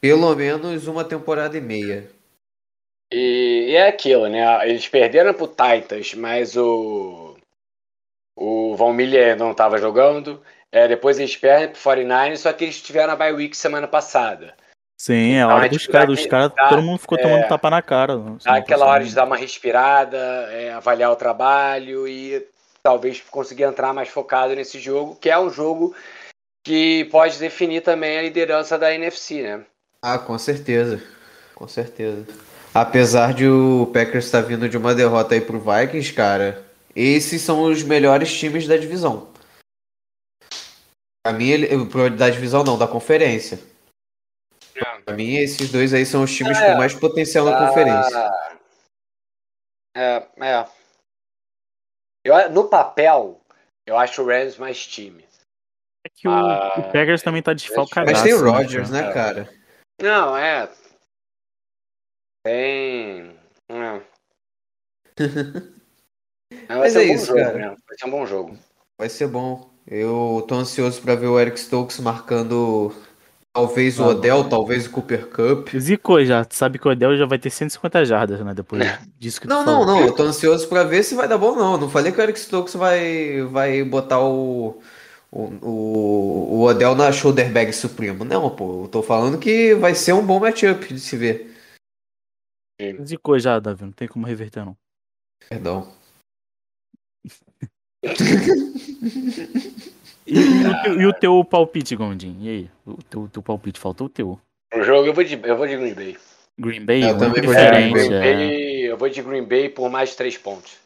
pelo 0.00 0.34
menos 0.34 0.88
uma 0.88 1.04
temporada 1.04 1.56
e 1.56 1.60
meia. 1.60 2.10
E, 3.12 3.68
e 3.70 3.74
é 3.76 3.86
aquilo, 3.86 4.28
né? 4.28 4.68
Eles 4.68 4.88
perderam 4.88 5.32
pro 5.32 5.46
Titans, 5.46 6.14
mas 6.14 6.56
o. 6.56 7.36
O 8.36 8.76
Von 8.76 8.92
Miller 8.92 9.36
não 9.36 9.52
estava 9.52 9.78
jogando. 9.78 10.40
É, 10.72 10.86
depois 10.86 11.18
eles 11.18 11.36
perdem 11.36 11.68
pro 11.68 11.80
49 11.82 12.36
só 12.36 12.52
que 12.52 12.64
eles 12.64 12.82
tiveram 12.82 13.12
a 13.12 13.16
bye 13.16 13.32
week 13.32 13.56
semana 13.56 13.88
passada. 13.88 14.54
Sim, 15.00 15.34
é 15.34 15.38
então, 15.38 15.50
hora 15.50 15.68
dos 15.68 15.86
caras, 15.86 16.18
os 16.18 16.26
caras, 16.26 16.52
todo 16.68 16.82
mundo 16.82 16.98
ficou 16.98 17.16
tomando 17.16 17.44
é, 17.44 17.48
tapa 17.48 17.70
na 17.70 17.80
cara. 17.80 18.20
Aquela 18.44 18.86
hora 18.86 19.04
de 19.04 19.14
dar 19.14 19.24
uma 19.24 19.36
respirada, 19.36 20.18
é, 20.50 20.72
avaliar 20.72 21.12
o 21.12 21.16
trabalho 21.16 22.08
e 22.08 22.44
talvez 22.82 23.20
conseguir 23.30 23.62
entrar 23.62 23.94
mais 23.94 24.08
focado 24.08 24.56
nesse 24.56 24.80
jogo, 24.80 25.14
que 25.14 25.30
é 25.30 25.38
um 25.38 25.50
jogo 25.50 25.94
que 26.64 27.04
pode 27.12 27.38
definir 27.38 27.82
também 27.82 28.18
a 28.18 28.22
liderança 28.22 28.76
da 28.76 28.92
NFC, 28.92 29.42
né? 29.42 29.64
Ah, 30.02 30.18
com 30.18 30.36
certeza. 30.36 31.00
Com 31.54 31.68
certeza. 31.68 32.26
Apesar 32.74 33.32
de 33.32 33.46
o 33.48 33.90
Packers 33.92 34.26
estar 34.26 34.42
vindo 34.42 34.68
de 34.68 34.76
uma 34.76 34.94
derrota 34.94 35.34
aí 35.34 35.40
pro 35.40 35.60
Vikings, 35.60 36.12
cara, 36.12 36.62
esses 36.94 37.40
são 37.42 37.62
os 37.62 37.82
melhores 37.82 38.36
times 38.36 38.66
da 38.66 38.76
divisão. 38.76 39.27
Pra 41.28 41.36
mim, 41.36 41.48
ele, 41.48 41.68
da 42.16 42.30
divisão 42.30 42.64
não, 42.64 42.78
da 42.78 42.88
conferência. 42.88 43.58
É. 44.74 45.00
Pra 45.02 45.14
mim, 45.14 45.34
esses 45.34 45.70
dois 45.70 45.92
aí 45.92 46.06
são 46.06 46.22
os 46.22 46.34
times 46.34 46.56
é, 46.58 46.72
com 46.72 46.78
mais 46.78 46.94
potencial 46.94 47.44
na 47.44 47.56
ah, 47.56 47.68
conferência. 47.68 48.30
É, 49.94 50.26
é. 50.40 50.68
Eu, 52.24 52.50
no 52.50 52.68
papel, 52.68 53.40
eu 53.86 53.98
acho 53.98 54.22
o 54.22 54.26
Rams 54.26 54.56
mais 54.56 54.86
time. 54.86 55.26
É 56.06 56.08
que 56.08 56.26
o, 56.26 56.30
ah, 56.30 56.78
o 56.78 56.82
Packers 56.84 57.22
também 57.22 57.42
tá 57.42 57.52
desfalcado. 57.52 58.10
Mas 58.10 58.22
tem 58.22 58.32
o 58.32 58.42
né, 58.42 58.50
Rodgers, 58.50 58.90
né, 58.90 59.12
cara? 59.12 59.52
Não, 60.00 60.34
é. 60.36 60.72
Tem. 62.42 63.36
É. 63.68 64.02
Mas 66.68 66.96
é 66.96 67.02
isso, 67.04 67.26
jogo, 67.26 67.40
cara. 67.40 67.58
Né? 67.58 67.76
Vai 67.86 67.98
ser 67.98 68.06
um 68.06 68.10
bom 68.10 68.24
jogo. 68.24 68.58
Vai 68.98 69.08
ser 69.10 69.28
bom. 69.28 69.77
Eu 69.90 70.44
tô 70.46 70.54
ansioso 70.54 71.00
para 71.00 71.14
ver 71.14 71.28
o 71.28 71.40
Eric 71.40 71.58
Stokes 71.58 71.98
marcando 71.98 72.92
talvez 73.54 73.98
o 73.98 74.04
ah, 74.04 74.08
Odell, 74.08 74.48
talvez 74.48 74.86
o 74.86 74.90
Cooper 74.90 75.26
Cup. 75.28 75.68
Zicou 75.78 76.22
já, 76.24 76.44
tu 76.44 76.54
sabe 76.54 76.78
que 76.78 76.86
o 76.86 76.90
Odell 76.90 77.16
já 77.16 77.24
vai 77.24 77.38
ter 77.38 77.48
150 77.48 78.04
jardas, 78.04 78.40
né? 78.44 78.52
Depois 78.52 78.82
disso 79.18 79.40
que 79.40 79.46
Não, 79.46 79.64
não, 79.64 79.86
não, 79.86 80.00
eu 80.00 80.14
tô 80.14 80.24
ansioso 80.24 80.68
para 80.68 80.84
ver 80.84 81.02
se 81.02 81.14
vai 81.14 81.26
dar 81.26 81.38
bom, 81.38 81.56
não. 81.56 81.78
Não 81.78 81.88
falei 81.88 82.12
que 82.12 82.20
o 82.20 82.22
Eric 82.22 82.38
Stokes 82.38 82.74
vai, 82.74 83.42
vai 83.44 83.82
botar 83.82 84.20
o, 84.20 84.78
o, 85.32 85.42
o, 85.62 86.56
o 86.56 86.62
Odell 86.64 86.94
na 86.94 87.10
shoulder 87.10 87.50
bag 87.50 87.72
supremo. 87.72 88.26
Não, 88.26 88.54
pô, 88.54 88.84
eu 88.84 88.88
tô 88.88 89.02
falando 89.02 89.38
que 89.38 89.74
vai 89.74 89.94
ser 89.94 90.12
um 90.12 90.24
bom 90.24 90.38
matchup 90.38 90.92
de 90.92 91.00
se 91.00 91.16
ver. 91.16 91.54
Zicou 93.04 93.38
já, 93.38 93.58
Davi, 93.58 93.84
não 93.84 93.92
tem 93.92 94.06
como 94.06 94.26
reverter, 94.26 94.64
não. 94.64 94.76
Perdão. 95.48 95.92
e, 100.26 100.38
e, 100.38 100.38
e, 100.98 101.06
o 101.06 101.12
teu 101.12 101.44
palpite, 101.44 101.96
Gondim? 101.96 102.36
E 102.40 102.48
aí? 102.48 102.70
O 102.86 103.02
teu, 103.02 103.28
teu 103.32 103.42
palpite, 103.42 103.80
faltou 103.80 104.06
o 104.06 104.10
teu. 104.10 104.38
O 104.74 104.82
jogo 104.82 105.06
eu 105.06 105.14
vou 105.14 105.24
de, 105.24 105.40
eu 105.42 105.56
vou 105.56 105.66
de 105.66 105.76
Green 105.76 105.94
Bay. 105.94 106.16
Green 106.58 106.84
Bay? 106.84 107.10
Eu 107.10 107.18
também 107.18 107.42
vou 107.42 107.54
de 107.54 107.70
Green 107.70 107.92
Bay. 107.92 108.82
Eu 108.82 108.96
vou 108.96 109.08
de 109.08 109.22
Green 109.22 109.44
Bay 109.44 109.68
por 109.68 109.90
mais 109.90 110.14
três 110.14 110.36
pontos. 110.36 110.76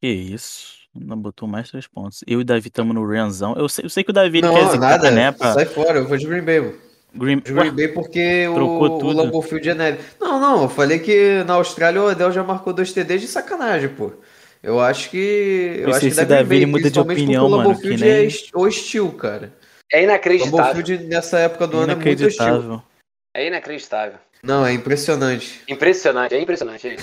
Que 0.00 0.08
isso? 0.08 0.80
Não 0.94 1.16
botou 1.16 1.46
mais 1.46 1.70
três 1.70 1.86
pontos. 1.86 2.24
Eu 2.26 2.40
e 2.40 2.42
o 2.42 2.44
Davi 2.44 2.68
estamos 2.68 2.94
no 2.94 3.06
Ranzão. 3.06 3.54
Eu 3.56 3.68
sei, 3.68 3.84
eu 3.84 3.90
sei 3.90 4.02
que 4.02 4.10
o 4.10 4.14
Davi 4.14 4.40
não, 4.42 4.52
quer 4.52 4.66
zicar, 4.66 4.78
nada, 4.78 5.10
né? 5.10 5.30
Pra... 5.30 5.52
Sai 5.52 5.66
fora, 5.66 5.98
eu 5.98 6.08
vou 6.08 6.16
de 6.16 6.26
Green 6.26 6.42
Bay. 6.42 6.74
Green, 7.14 7.40
Green 7.40 7.72
Bay 7.72 7.88
porque 7.88 8.46
o, 8.48 8.54
o 8.54 9.12
Lambeau 9.12 9.42
Field 9.42 9.68
é 9.68 9.74
neve. 9.74 9.98
Não, 10.20 10.40
não, 10.40 10.62
eu 10.62 10.68
falei 10.68 10.98
que 10.98 11.42
na 11.44 11.54
Austrália 11.54 12.00
o 12.00 12.06
Odell 12.06 12.32
já 12.32 12.42
marcou 12.42 12.72
dois 12.72 12.92
TDs 12.92 13.20
de 13.20 13.28
sacanagem, 13.28 13.88
pô. 13.88 14.12
Eu 14.62 14.80
acho 14.80 15.10
que. 15.10 15.76
Eu, 15.78 15.90
acho 15.90 16.00
que 16.00 16.10
se 16.10 16.24
Davi 16.24 16.48
Bay, 16.48 16.66
muda 16.66 16.90
de 16.90 17.00
opinião, 17.00 17.48
mano. 17.48 17.74
Field 17.74 18.02
nem... 18.02 18.26
é 18.26 18.28
o 18.54 18.68
estilo, 18.68 19.12
cara. 19.12 19.52
É 19.92 20.04
inacreditável. 20.04 20.54
O 20.54 20.58
Lambeau 20.58 20.74
Field 20.74 21.04
nessa 21.04 21.38
época 21.38 21.66
do 21.66 21.78
ano 21.78 21.92
é 21.92 21.96
muito 21.96 22.26
estilo. 22.26 22.82
É 23.34 23.46
inacreditável. 23.46 24.18
Não, 24.42 24.64
é 24.64 24.72
impressionante. 24.72 25.60
Impressionante, 25.68 26.34
é 26.34 26.40
impressionante. 26.40 26.88
É 26.88 26.96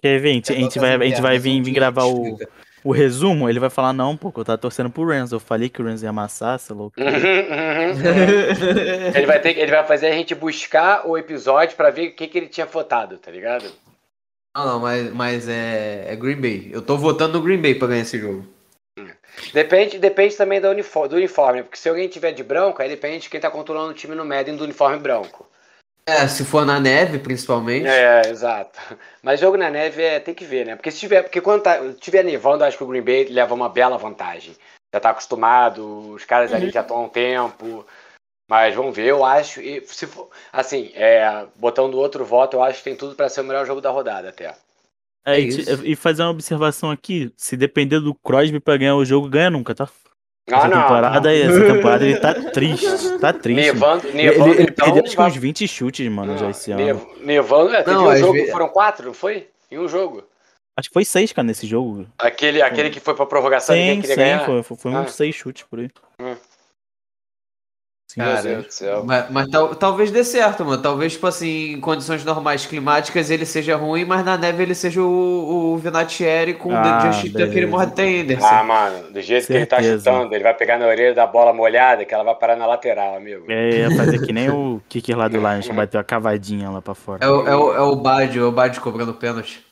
Quer 0.00 0.20
ver? 0.20 0.30
A 0.30 0.32
gente, 0.32 0.52
a 0.52 0.56
gente 0.56 0.78
vai, 0.78 0.94
a 0.94 1.04
gente 1.04 1.22
vai 1.22 1.38
vir, 1.38 1.62
vir 1.62 1.72
gravar 1.72 2.04
o, 2.04 2.36
o 2.82 2.90
resumo, 2.90 3.48
ele 3.48 3.60
vai 3.60 3.70
falar, 3.70 3.92
não, 3.92 4.16
pô, 4.16 4.32
eu 4.36 4.44
tava 4.44 4.58
torcendo 4.58 4.90
pro 4.90 5.06
Rams. 5.06 5.30
Eu 5.32 5.38
falei 5.38 5.68
que 5.68 5.80
o 5.80 5.84
Rams 5.84 6.02
ia 6.02 6.10
amassar, 6.10 6.58
você 6.58 6.72
é 6.72 6.74
louco. 6.74 7.00
Uhum, 7.00 7.06
uhum. 7.06 7.12
ele, 9.14 9.26
vai 9.26 9.40
ter, 9.40 9.56
ele 9.56 9.70
vai 9.70 9.86
fazer 9.86 10.08
a 10.08 10.12
gente 10.12 10.34
buscar 10.34 11.06
o 11.06 11.16
episódio 11.16 11.76
pra 11.76 11.90
ver 11.90 12.08
o 12.08 12.14
que, 12.14 12.26
que 12.26 12.36
ele 12.36 12.48
tinha 12.48 12.66
votado, 12.66 13.16
tá 13.16 13.30
ligado? 13.30 13.70
Não, 14.54 14.66
não, 14.66 14.80
mas, 14.80 15.12
mas 15.12 15.48
é, 15.48 16.04
é 16.12 16.16
Green 16.16 16.40
Bay. 16.40 16.70
Eu 16.72 16.82
tô 16.82 16.96
votando 16.96 17.38
no 17.38 17.44
Green 17.44 17.60
Bay 17.60 17.74
pra 17.74 17.88
ganhar 17.88 18.02
esse 18.02 18.18
jogo. 18.18 18.46
Depende, 19.52 19.98
depende 19.98 20.36
também 20.36 20.60
do 20.60 20.68
uniforme, 20.68 21.08
do 21.08 21.16
uniforme, 21.16 21.62
porque 21.62 21.78
se 21.78 21.88
alguém 21.88 22.06
tiver 22.08 22.32
de 22.32 22.44
branco, 22.44 22.82
aí 22.82 22.88
depende 22.88 23.20
de 23.20 23.30
quem 23.30 23.40
tá 23.40 23.50
controlando 23.50 23.90
o 23.90 23.94
time 23.94 24.14
no 24.14 24.24
Madden 24.24 24.56
do 24.56 24.64
uniforme 24.64 24.98
branco. 24.98 25.46
É, 26.04 26.26
se 26.26 26.44
for 26.44 26.66
na 26.66 26.80
neve, 26.80 27.18
principalmente. 27.18 27.86
É, 27.86 28.22
exato. 28.28 28.78
Mas 29.22 29.40
jogo 29.40 29.56
na 29.56 29.70
neve 29.70 30.02
é, 30.02 30.18
tem 30.18 30.34
que 30.34 30.44
ver, 30.44 30.66
né? 30.66 30.76
Porque 30.76 30.90
se 30.90 30.98
tiver, 30.98 31.22
porque 31.22 31.40
quando 31.40 31.62
tá, 31.62 31.78
tiver 32.00 32.24
nevando, 32.24 32.64
acho 32.64 32.76
que 32.76 32.84
o 32.84 32.86
Green 32.86 33.02
Bay 33.02 33.24
leva 33.24 33.54
uma 33.54 33.68
bela 33.68 33.96
vantagem. 33.96 34.54
Já 34.92 35.00
tá 35.00 35.10
acostumado, 35.10 36.10
os 36.10 36.24
caras 36.24 36.52
ali 36.52 36.66
uhum. 36.66 36.72
já 36.72 36.80
estão 36.80 36.96
há 36.96 37.02
um 37.02 37.08
tempo. 37.08 37.86
Mas 38.52 38.74
vamos 38.74 38.94
ver, 38.94 39.06
eu 39.06 39.24
acho. 39.24 39.62
E 39.62 39.82
se 39.86 40.06
for, 40.06 40.28
assim, 40.52 40.90
é, 40.94 41.46
botando 41.56 41.94
outro 41.94 42.22
voto, 42.22 42.58
eu 42.58 42.62
acho 42.62 42.76
que 42.76 42.84
tem 42.84 42.94
tudo 42.94 43.14
para 43.14 43.30
ser 43.30 43.40
o 43.40 43.44
melhor 43.44 43.64
jogo 43.64 43.80
da 43.80 43.88
rodada 43.88 44.28
até. 44.28 44.54
É, 45.24 45.36
é 45.36 45.40
e, 45.40 45.92
e 45.92 45.96
fazer 45.96 46.20
uma 46.20 46.32
observação 46.32 46.90
aqui: 46.90 47.32
se 47.34 47.56
depender 47.56 47.98
do 47.98 48.14
Crosby 48.14 48.60
para 48.60 48.76
ganhar 48.76 48.94
o 48.94 49.06
jogo, 49.06 49.26
ganha 49.26 49.48
nunca, 49.48 49.74
tá? 49.74 49.88
Ah, 50.50 50.58
essa, 50.58 50.68
não, 50.68 50.82
temporada, 50.82 51.30
não. 51.30 51.34
essa 51.34 51.64
temporada 51.72 52.04
ele 52.04 52.18
tá 52.18 52.34
triste. 52.50 53.18
Tá 53.18 53.32
triste. 53.32 53.72
Nevando, 53.72 54.12
nevando, 54.12 54.50
ele, 54.50 54.60
ele 54.60 54.62
então, 54.64 54.84
perdeu 54.84 55.04
acho 55.04 55.16
que 55.16 55.22
uns 55.22 55.36
20 55.36 55.66
chutes, 55.68 56.08
mano, 56.10 56.32
não, 56.32 56.38
já 56.38 56.50
esse 56.50 56.72
ano. 56.72 57.08
Nevando, 57.22 57.74
é, 57.74 57.82
teve 57.82 57.96
não, 57.96 58.08
um 58.08 58.16
jogo, 58.16 58.32
vezes... 58.34 58.50
foram 58.50 58.68
quatro, 58.68 59.06
não 59.06 59.14
foi? 59.14 59.48
Em 59.70 59.78
um 59.78 59.88
jogo. 59.88 60.24
Acho 60.76 60.90
que 60.90 60.94
foi 60.94 61.06
seis, 61.06 61.32
cara, 61.32 61.46
nesse 61.46 61.66
jogo. 61.66 62.06
Aquele, 62.18 62.60
aquele 62.60 62.90
que 62.90 63.00
foi 63.00 63.14
pra 63.14 63.24
prorrogação 63.24 63.74
sim, 63.74 64.02
queria 64.02 64.14
sim, 64.14 64.20
ganhar? 64.20 64.44
Foi, 64.44 64.62
foi, 64.62 64.76
foi 64.76 64.92
ah. 64.92 65.00
uns 65.00 65.12
seis 65.14 65.34
chutes 65.34 65.64
por 65.64 65.78
aí. 65.78 65.88
Hum. 66.20 66.36
Cara, 68.14 68.66
mas, 69.04 69.30
mas 69.30 69.48
tal, 69.48 69.74
talvez 69.74 70.10
dê 70.10 70.22
certo, 70.22 70.64
mano. 70.64 70.82
Talvez, 70.82 71.12
tipo 71.12 71.26
assim, 71.26 71.72
em 71.72 71.80
condições 71.80 72.22
normais 72.24 72.66
climáticas 72.66 73.30
ele 73.30 73.46
seja 73.46 73.74
ruim, 73.74 74.04
mas 74.04 74.22
na 74.22 74.36
neve 74.36 74.62
ele 74.62 74.74
seja 74.74 75.00
o, 75.00 75.72
o 75.72 75.78
Vinatieri 75.78 76.54
com 76.54 76.74
ah, 76.74 77.08
o 77.08 77.12
Just 77.12 77.32
daquele 77.32 77.66
Morten 77.66 78.20
Henderson. 78.20 78.46
Ah, 78.46 78.62
mano, 78.62 79.10
do 79.10 79.20
jeito 79.22 79.46
Certeza. 79.46 79.48
que 79.48 79.54
ele 79.54 79.66
tá 79.66 79.82
chutando, 79.82 80.34
ele 80.34 80.44
vai 80.44 80.52
pegar 80.52 80.78
na 80.78 80.86
orelha 80.86 81.14
da 81.14 81.26
bola 81.26 81.54
molhada 81.54 82.04
que 82.04 82.12
ela 82.12 82.24
vai 82.24 82.34
parar 82.34 82.54
na 82.54 82.66
lateral, 82.66 83.16
amigo. 83.16 83.50
É, 83.50 83.78
ia 83.78 83.96
fazer 83.96 84.18
que 84.20 84.32
nem 84.32 84.50
o 84.50 84.82
kicker 84.88 85.16
lá 85.16 85.28
do 85.28 85.38
Lions, 85.40 85.68
bateu 85.68 85.98
a 85.98 86.04
cavadinha 86.04 86.68
lá 86.68 86.82
pra 86.82 86.94
fora. 86.94 87.24
É 87.24 87.28
o, 87.28 87.48
é 87.48 87.56
o, 87.56 87.74
é 87.74 87.80
o 87.80 87.96
Bad, 87.96 88.38
é 88.38 88.42
o 88.42 88.52
Bad 88.52 88.78
cobrando 88.80 89.14
pênalti. 89.14 89.64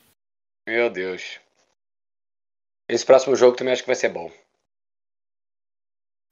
Meu 0.66 0.88
Deus. 0.88 1.40
Esse 2.88 3.04
próximo 3.04 3.36
jogo 3.36 3.56
também 3.56 3.72
acho 3.72 3.82
que 3.82 3.88
vai 3.88 3.96
ser 3.96 4.08
bom. 4.08 4.30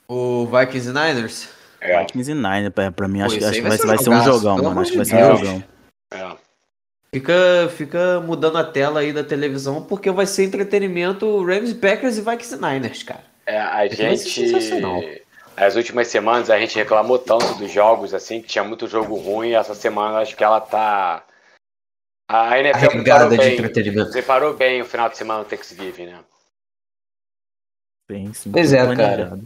O 0.09 0.47
Vikings 0.47 0.89
e 0.89 0.93
Niners? 0.93 1.58
É. 1.81 2.01
Vikings 2.01 2.31
e 2.31 2.35
Nine, 2.35 2.71
pra, 2.71 2.91
pra 2.91 3.09
mim, 3.09 3.21
Pô, 3.21 3.27
acho, 3.27 3.37
acho 3.37 3.53
que 3.53 3.61
vai, 3.61 3.77
vai 3.77 3.99
ser 3.99 4.11
um 4.11 4.25
jogão, 4.25 4.57
mano. 4.57 4.81
Acho 4.81 4.91
que 4.91 4.97
vai 4.97 5.07
ser 5.07 5.17
um 5.17 5.37
jogão. 5.37 5.65
É. 6.13 6.37
Fica, 7.15 7.71
fica 7.71 8.21
mudando 8.21 8.59
a 8.59 8.65
tela 8.65 9.01
aí 9.01 9.13
da 9.13 9.25
televisão, 9.25 9.83
porque 9.83 10.11
vai 10.11 10.27
ser 10.27 10.45
entretenimento 10.45 11.43
Rams, 11.43 11.73
Packers 11.73 12.19
e 12.19 12.21
Vikings 12.21 12.55
e 12.55 12.59
Niners, 12.59 13.03
cara. 13.03 13.25
É, 13.47 13.59
a 13.59 13.87
gente. 13.89 14.53
As 15.57 15.75
últimas 15.75 16.07
semanas 16.07 16.51
a 16.51 16.59
gente 16.59 16.77
reclamou 16.77 17.19
tanto 17.19 17.55
dos 17.55 17.73
jogos, 17.73 18.15
assim, 18.15 18.41
que 18.41 18.47
tinha 18.47 18.63
muito 18.63 18.87
jogo 18.87 19.17
ruim. 19.17 19.53
Essa 19.53 19.75
semana 19.75 20.19
acho 20.19 20.37
que 20.37 20.45
ela 20.45 20.61
tá. 20.61 21.25
A 22.31 22.61
NFL 22.61 22.91
preparou 22.91 23.31
bem, 23.31 24.13
preparou 24.13 24.55
bem 24.55 24.83
o 24.83 24.85
final 24.85 25.09
de 25.09 25.17
semana 25.17 25.43
do 25.43 25.49
Thanksgiving, 25.49 26.07
né? 26.07 26.21
Bem, 28.09 28.33
sim. 28.35 28.53
Pois 28.53 28.73
é, 28.73 28.95
cara. 28.95 29.39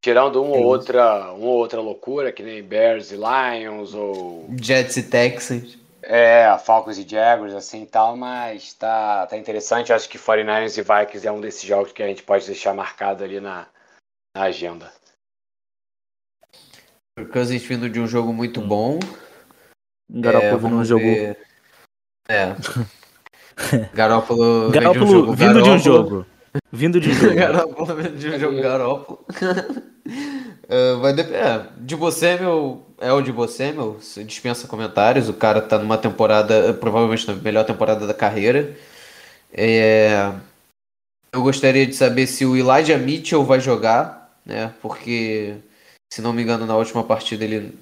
Tirando 0.00 0.42
uma 0.42 0.56
ou 0.56 0.64
outra, 0.64 1.32
uma 1.32 1.50
outra 1.50 1.80
loucura, 1.80 2.32
que 2.32 2.42
nem 2.42 2.62
Bears 2.62 3.12
e 3.12 3.16
Lions 3.16 3.94
ou. 3.94 4.48
Jets 4.60 4.96
e 4.96 5.02
Texans. 5.02 5.78
É, 6.02 6.56
Falcons 6.58 6.96
e 6.96 7.06
Jaguars, 7.06 7.52
assim 7.52 7.82
e 7.82 7.86
tal, 7.86 8.16
mas 8.16 8.72
tá, 8.72 9.26
tá 9.26 9.36
interessante. 9.36 9.92
Acho 9.92 10.08
que 10.08 10.18
49ers 10.18 10.78
e 10.78 10.82
Vikings 10.82 11.26
é 11.26 11.30
um 11.30 11.40
desses 11.40 11.62
jogos 11.62 11.92
que 11.92 12.02
a 12.02 12.06
gente 12.06 12.22
pode 12.22 12.46
deixar 12.46 12.72
marcado 12.72 13.22
ali 13.22 13.38
na, 13.38 13.66
na 14.34 14.44
agenda. 14.44 14.90
Cousins 17.30 17.62
vindo 17.62 17.88
de 17.90 18.00
um 18.00 18.06
jogo 18.06 18.32
muito 18.32 18.62
bom. 18.62 18.98
Garoppolo 20.10 20.66
é, 20.66 20.70
num 20.70 20.84
jogo. 20.84 21.04
Ver... 21.04 21.38
É. 22.28 22.56
Garoppolo, 23.92 24.70
Garoppolo 24.72 25.34
vindo 25.34 25.62
de 25.62 25.70
um 25.70 25.78
jogo. 25.78 26.26
Vindo 26.72 27.00
de 27.00 27.10
um 27.10 27.14
jogo. 27.14 27.34
Garoppolo 27.34 27.94
vindo 27.96 28.16
de 28.16 28.28
um 28.28 28.38
jogo. 28.38 28.60
Garoppolo. 28.60 29.24
Uh, 30.66 30.98
vai 31.00 31.12
de... 31.12 31.22
é, 31.22 31.66
de 31.78 31.94
você, 31.94 32.36
meu. 32.36 32.84
É 32.98 33.12
o 33.12 33.20
de 33.20 33.32
você, 33.32 33.72
meu. 33.72 33.98
Dispensa 34.26 34.66
comentários. 34.66 35.28
O 35.28 35.34
cara 35.34 35.60
tá 35.60 35.78
numa 35.78 35.98
temporada, 35.98 36.74
provavelmente 36.74 37.26
na 37.26 37.34
melhor 37.34 37.64
temporada 37.64 38.06
da 38.06 38.14
carreira. 38.14 38.76
É... 39.52 40.32
Eu 41.32 41.42
gostaria 41.42 41.86
de 41.86 41.94
saber 41.94 42.26
se 42.26 42.44
o 42.44 42.56
Elijah 42.56 42.98
Mitchell 42.98 43.44
vai 43.44 43.60
jogar, 43.60 44.36
né? 44.44 44.74
Porque, 44.82 45.56
se 46.12 46.20
não 46.20 46.32
me 46.32 46.42
engano, 46.42 46.66
na 46.66 46.76
última 46.76 47.04
partida 47.04 47.44
ele 47.44 47.78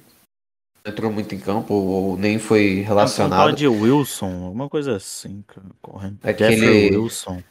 entrou 0.85 1.11
muito 1.11 1.35
em 1.35 1.39
campo 1.39 1.73
ou 1.75 2.17
nem 2.17 2.39
foi 2.39 2.83
relacionado. 2.87 3.55
de 3.55 3.67
Wilson, 3.67 4.45
alguma 4.45 4.69
coisa 4.69 4.97
assim, 4.97 5.43
correndo. 5.81 6.19
Aquele... 6.23 6.57
Jeffrey 6.57 6.97
Wilson. 6.97 7.43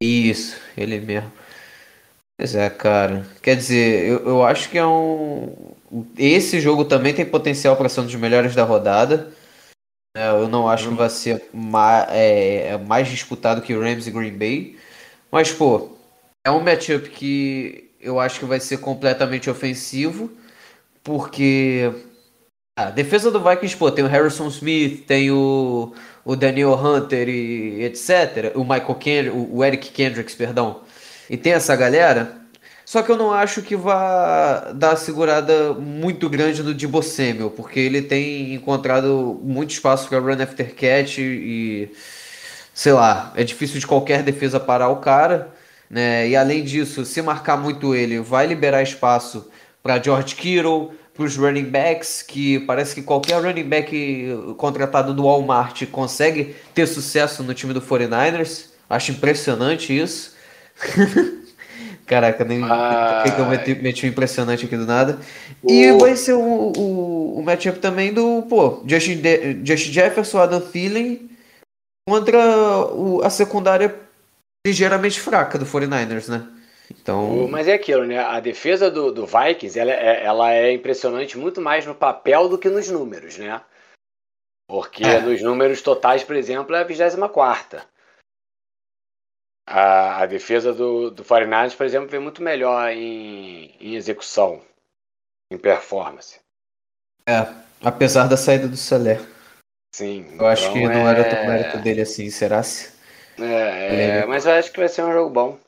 Isso, 0.00 0.56
ele 0.76 1.00
mesmo. 1.00 1.30
Pois 2.38 2.54
é, 2.54 2.70
cara. 2.70 3.26
Quer 3.42 3.56
dizer, 3.56 4.06
eu, 4.08 4.26
eu 4.26 4.44
acho 4.44 4.70
que 4.70 4.78
é 4.78 4.86
um. 4.86 5.74
Esse 6.16 6.60
jogo 6.60 6.84
também 6.84 7.14
tem 7.14 7.26
potencial 7.26 7.76
para 7.76 7.88
ser 7.88 8.00
um 8.00 8.04
dos 8.06 8.14
melhores 8.14 8.54
da 8.54 8.64
rodada. 8.64 9.32
É, 10.16 10.30
eu 10.30 10.48
não 10.48 10.68
acho 10.68 10.88
que 10.88 10.94
vai 10.94 11.10
ser 11.10 11.48
mais, 11.52 12.08
é, 12.10 12.68
é, 12.68 12.78
mais 12.78 13.08
disputado 13.08 13.62
que 13.62 13.74
o 13.74 13.80
Rams 13.80 14.06
e 14.06 14.10
Green 14.10 14.36
Bay. 14.36 14.78
Mas, 15.30 15.52
pô, 15.52 15.96
é 16.44 16.50
um 16.50 16.60
matchup 16.60 17.10
que 17.10 17.90
eu 18.00 18.20
acho 18.20 18.40
que 18.40 18.46
vai 18.46 18.60
ser 18.60 18.78
completamente 18.78 19.50
ofensivo. 19.50 20.30
Porque 21.04 21.92
a 22.86 22.90
defesa 22.90 23.30
do 23.30 23.40
Vikings, 23.40 23.76
pô, 23.76 23.90
tem 23.90 24.04
o 24.04 24.08
Harrison 24.08 24.48
Smith, 24.48 25.04
tem 25.06 25.30
o, 25.30 25.92
o 26.24 26.34
Daniel 26.34 26.74
Hunter 26.74 27.28
e 27.28 27.84
etc. 27.84 28.52
O 28.54 28.60
Michael 28.60 28.94
Kendrick, 28.94 29.48
o 29.50 29.64
Eric 29.64 29.90
Kendricks, 29.90 30.34
perdão. 30.34 30.80
E 31.28 31.36
tem 31.36 31.52
essa 31.52 31.76
galera. 31.76 32.40
Só 32.84 33.02
que 33.02 33.10
eu 33.12 33.16
não 33.16 33.32
acho 33.32 33.62
que 33.62 33.76
vá 33.76 34.72
dar 34.74 34.96
segurada 34.96 35.74
muito 35.74 36.28
grande 36.28 36.62
no 36.62 36.74
Debo 36.74 37.02
Samuel, 37.02 37.50
porque 37.50 37.78
ele 37.78 38.02
tem 38.02 38.52
encontrado 38.54 39.38
muito 39.44 39.70
espaço 39.70 40.08
para 40.08 40.18
run 40.18 40.42
after 40.42 40.74
catch 40.74 41.18
e, 41.18 41.88
sei 42.74 42.92
lá, 42.92 43.32
é 43.36 43.44
difícil 43.44 43.78
de 43.78 43.86
qualquer 43.86 44.24
defesa 44.24 44.58
parar 44.58 44.88
o 44.88 44.96
cara, 44.96 45.54
né? 45.88 46.28
E 46.28 46.34
além 46.34 46.64
disso, 46.64 47.04
se 47.04 47.22
marcar 47.22 47.56
muito 47.56 47.94
ele, 47.94 48.18
vai 48.18 48.46
liberar 48.46 48.82
espaço 48.82 49.48
para 49.82 50.02
George 50.02 50.34
Kittle, 50.34 50.92
para 51.20 51.26
os 51.26 51.36
running 51.36 51.64
backs, 51.64 52.22
que 52.22 52.60
parece 52.60 52.94
que 52.94 53.02
qualquer 53.02 53.42
running 53.42 53.68
back 53.68 54.54
contratado 54.56 55.12
do 55.12 55.24
Walmart 55.24 55.84
consegue 55.88 56.56
ter 56.74 56.86
sucesso 56.86 57.42
no 57.42 57.52
time 57.52 57.74
do 57.74 57.82
49ers. 57.82 58.70
Acho 58.88 59.12
impressionante 59.12 59.94
isso. 59.94 60.34
Caraca, 62.06 62.42
nem 62.42 62.62
que 62.62 63.38
eu 63.38 63.46
meti, 63.46 63.74
meti 63.74 64.06
um 64.06 64.08
impressionante 64.08 64.64
aqui 64.64 64.78
do 64.78 64.86
nada. 64.86 65.18
E 65.62 65.92
vai 65.92 66.16
ser 66.16 66.32
o, 66.32 66.72
o, 66.74 67.38
o 67.38 67.42
matchup 67.42 67.78
também 67.80 68.14
do, 68.14 68.40
pô, 68.48 68.82
Justin, 68.86 69.16
De 69.16 69.60
Justin 69.62 69.92
Jefferson, 69.92 70.38
Adam 70.38 70.60
Thielen 70.62 71.28
contra 72.08 72.38
o, 72.94 73.20
a 73.22 73.28
secundária 73.28 73.94
ligeiramente 74.66 75.20
fraca 75.20 75.58
do 75.58 75.66
49ers, 75.66 76.28
né? 76.28 76.48
Então... 76.90 77.46
Mas 77.48 77.68
é 77.68 77.74
aquilo, 77.74 78.04
né? 78.04 78.18
A 78.18 78.40
defesa 78.40 78.90
do, 78.90 79.12
do 79.12 79.26
Vikings 79.26 79.78
ela 79.78 79.92
é, 79.92 80.24
ela 80.24 80.52
é 80.52 80.72
impressionante 80.72 81.38
muito 81.38 81.60
mais 81.60 81.86
no 81.86 81.94
papel 81.94 82.48
do 82.48 82.58
que 82.58 82.68
nos 82.68 82.90
números, 82.90 83.38
né? 83.38 83.62
Porque 84.68 85.04
é. 85.04 85.20
nos 85.20 85.42
números 85.42 85.82
totais, 85.82 86.24
por 86.24 86.36
exemplo, 86.36 86.74
é 86.74 86.80
a 86.80 86.84
24. 86.84 87.80
A, 89.66 90.22
a 90.22 90.26
defesa 90.26 90.72
do, 90.72 91.10
do 91.10 91.24
49ers, 91.24 91.76
por 91.76 91.86
exemplo, 91.86 92.08
vem 92.08 92.20
muito 92.20 92.42
melhor 92.42 92.90
em, 92.90 93.74
em 93.80 93.94
execução, 93.94 94.60
em 95.52 95.58
performance. 95.58 96.40
É, 97.28 97.46
apesar 97.82 98.26
da 98.26 98.36
saída 98.36 98.66
do 98.66 98.76
Salé. 98.76 99.20
Sim. 99.94 100.24
Eu 100.28 100.34
então 100.34 100.46
acho 100.46 100.72
que 100.72 100.82
não 100.84 101.08
era 101.08 101.28
tão 101.28 101.46
mérito 101.46 101.78
dele 101.78 102.02
assim, 102.02 102.30
será? 102.30 102.62
-se? 102.62 102.92
É, 103.38 104.20
é, 104.20 104.26
mas 104.26 104.46
eu 104.46 104.52
acho 104.52 104.72
que 104.72 104.78
vai 104.78 104.88
ser 104.88 105.02
um 105.02 105.12
jogo 105.12 105.30
bom. 105.30 105.58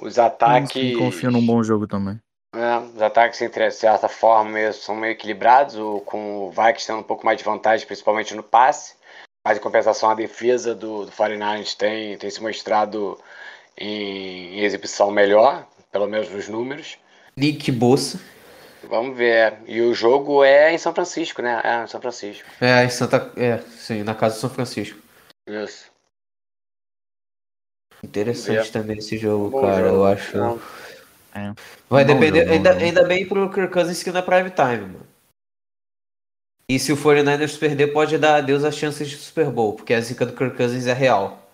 Os 0.00 0.18
ataques. 0.18 0.92
Eu 0.92 0.98
confio 0.98 1.30
num 1.30 1.44
bom 1.44 1.62
jogo 1.62 1.86
também. 1.86 2.18
É, 2.54 2.78
os 2.78 3.02
ataques, 3.02 3.40
entre 3.42 3.70
certa 3.70 4.08
forma, 4.08 4.50
meio, 4.50 4.72
são 4.72 4.94
meio 4.94 5.12
equilibrados, 5.12 5.76
o, 5.76 6.00
com 6.00 6.46
o 6.46 6.50
Vikings 6.50 6.86
tendo 6.86 7.00
um 7.00 7.02
pouco 7.02 7.24
mais 7.24 7.38
de 7.38 7.44
vantagem, 7.44 7.86
principalmente 7.86 8.34
no 8.34 8.42
passe. 8.42 8.94
Mas, 9.46 9.58
em 9.58 9.60
compensação, 9.60 10.10
a 10.10 10.14
defesa 10.14 10.74
do, 10.74 11.04
do 11.04 11.12
49ers 11.12 11.76
tem, 11.76 12.16
tem 12.16 12.30
se 12.30 12.42
mostrado 12.42 13.18
em, 13.76 14.58
em 14.58 14.64
exibição 14.64 15.10
melhor, 15.10 15.66
pelo 15.92 16.08
menos 16.08 16.28
nos 16.30 16.48
números. 16.48 16.98
Nick 17.36 17.70
Bossa. 17.70 18.20
Vamos 18.88 19.16
ver. 19.16 19.58
E 19.66 19.80
o 19.80 19.94
jogo 19.94 20.42
é 20.42 20.72
em 20.72 20.78
São 20.78 20.94
Francisco, 20.94 21.42
né? 21.42 21.60
É, 21.62 21.84
em 21.84 21.86
São 21.86 22.00
Francisco. 22.00 22.48
É, 22.60 22.84
em 22.84 22.90
Santa. 22.90 23.32
É, 23.36 23.58
sim, 23.76 24.02
na 24.02 24.14
casa 24.14 24.36
de 24.36 24.40
São 24.40 24.50
Francisco. 24.50 24.98
Isso. 25.46 25.90
Interessante 28.06 28.72
também 28.72 28.98
esse 28.98 29.18
jogo, 29.18 29.50
Bom 29.50 29.60
cara. 29.60 29.88
Jogo. 29.88 29.96
Eu 29.96 30.04
acho. 30.06 30.38
É. 31.34 31.52
Vai 31.90 32.04
Bom 32.04 32.14
depender. 32.14 32.40
Jogo, 32.40 32.52
ainda, 32.52 32.72
ainda 32.72 33.04
bem 33.04 33.26
pro 33.26 33.50
Kirk 33.50 33.72
Cousins 33.72 34.02
que 34.02 34.10
não 34.10 34.20
é 34.20 34.22
prime 34.22 34.50
time, 34.50 34.92
mano. 34.92 35.06
E 36.68 36.78
se 36.78 36.92
o 36.92 36.96
49ers 36.96 37.58
perder, 37.58 37.92
pode 37.92 38.18
dar 38.18 38.36
adeus 38.36 38.64
às 38.64 38.74
chances 38.74 39.08
de 39.08 39.16
Super 39.16 39.50
Bowl, 39.50 39.74
porque 39.74 39.94
a 39.94 40.00
zica 40.00 40.26
do 40.26 40.34
Kirk 40.34 40.56
Cousins 40.56 40.86
é 40.86 40.92
real. 40.92 41.48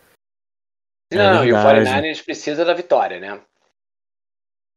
Não, 1.13 1.43
é 1.43 1.47
e 1.47 1.53
o 1.53 1.57
49ers 1.57 2.25
precisa 2.25 2.65
da 2.65 2.73
vitória, 2.73 3.21
né? 3.21 3.39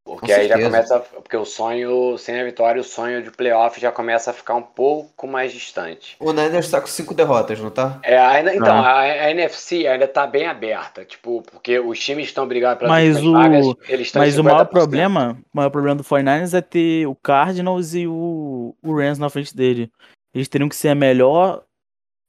Porque 0.05 0.31
aí 0.31 0.47
já 0.47 0.61
começa. 0.61 0.99
Porque 0.99 1.35
o 1.35 1.45
sonho, 1.45 2.15
sem 2.19 2.39
a 2.39 2.43
vitória, 2.43 2.79
o 2.79 2.83
sonho 2.83 3.23
de 3.23 3.31
playoff 3.31 3.81
já 3.81 3.91
começa 3.91 4.29
a 4.29 4.33
ficar 4.33 4.53
um 4.53 4.61
pouco 4.61 5.25
mais 5.25 5.51
distante. 5.51 6.15
O 6.19 6.31
Niners 6.31 6.69
tá 6.69 6.79
com 6.79 6.85
cinco 6.85 7.15
derrotas, 7.15 7.59
não 7.59 7.71
tá? 7.71 7.99
É, 8.03 8.15
ainda, 8.15 8.55
então, 8.55 8.77
a, 8.77 8.99
a, 8.99 9.31
NFC 9.31 9.87
ainda 9.87 10.07
tá 10.07 10.27
bem 10.27 10.45
aberta. 10.45 11.03
Tipo, 11.03 11.41
porque 11.41 11.79
os 11.79 11.99
times 11.99 12.27
estão 12.27 12.47
brigando 12.47 12.77
pelas 12.77 12.91
mas 12.91 13.23
o, 13.23 13.31
vagas, 13.31 13.65
eles 13.89 14.07
estão 14.07 14.21
Mas 14.21 14.37
o 14.37 14.43
maior 14.43 14.65
problema, 14.65 15.35
o 15.51 15.57
maior 15.57 15.71
problema 15.71 15.95
do 15.95 16.03
49ers 16.03 16.55
é 16.55 16.61
ter 16.61 17.07
o 17.07 17.15
Cardinals 17.15 17.95
e 17.95 18.05
o, 18.05 18.75
o 18.83 18.95
Rams 18.95 19.17
na 19.17 19.29
frente 19.31 19.55
dele. 19.55 19.91
Eles 20.35 20.47
teriam 20.47 20.69
que 20.69 20.75
ser 20.75 20.89
a 20.89 20.95
melhor 20.95 21.63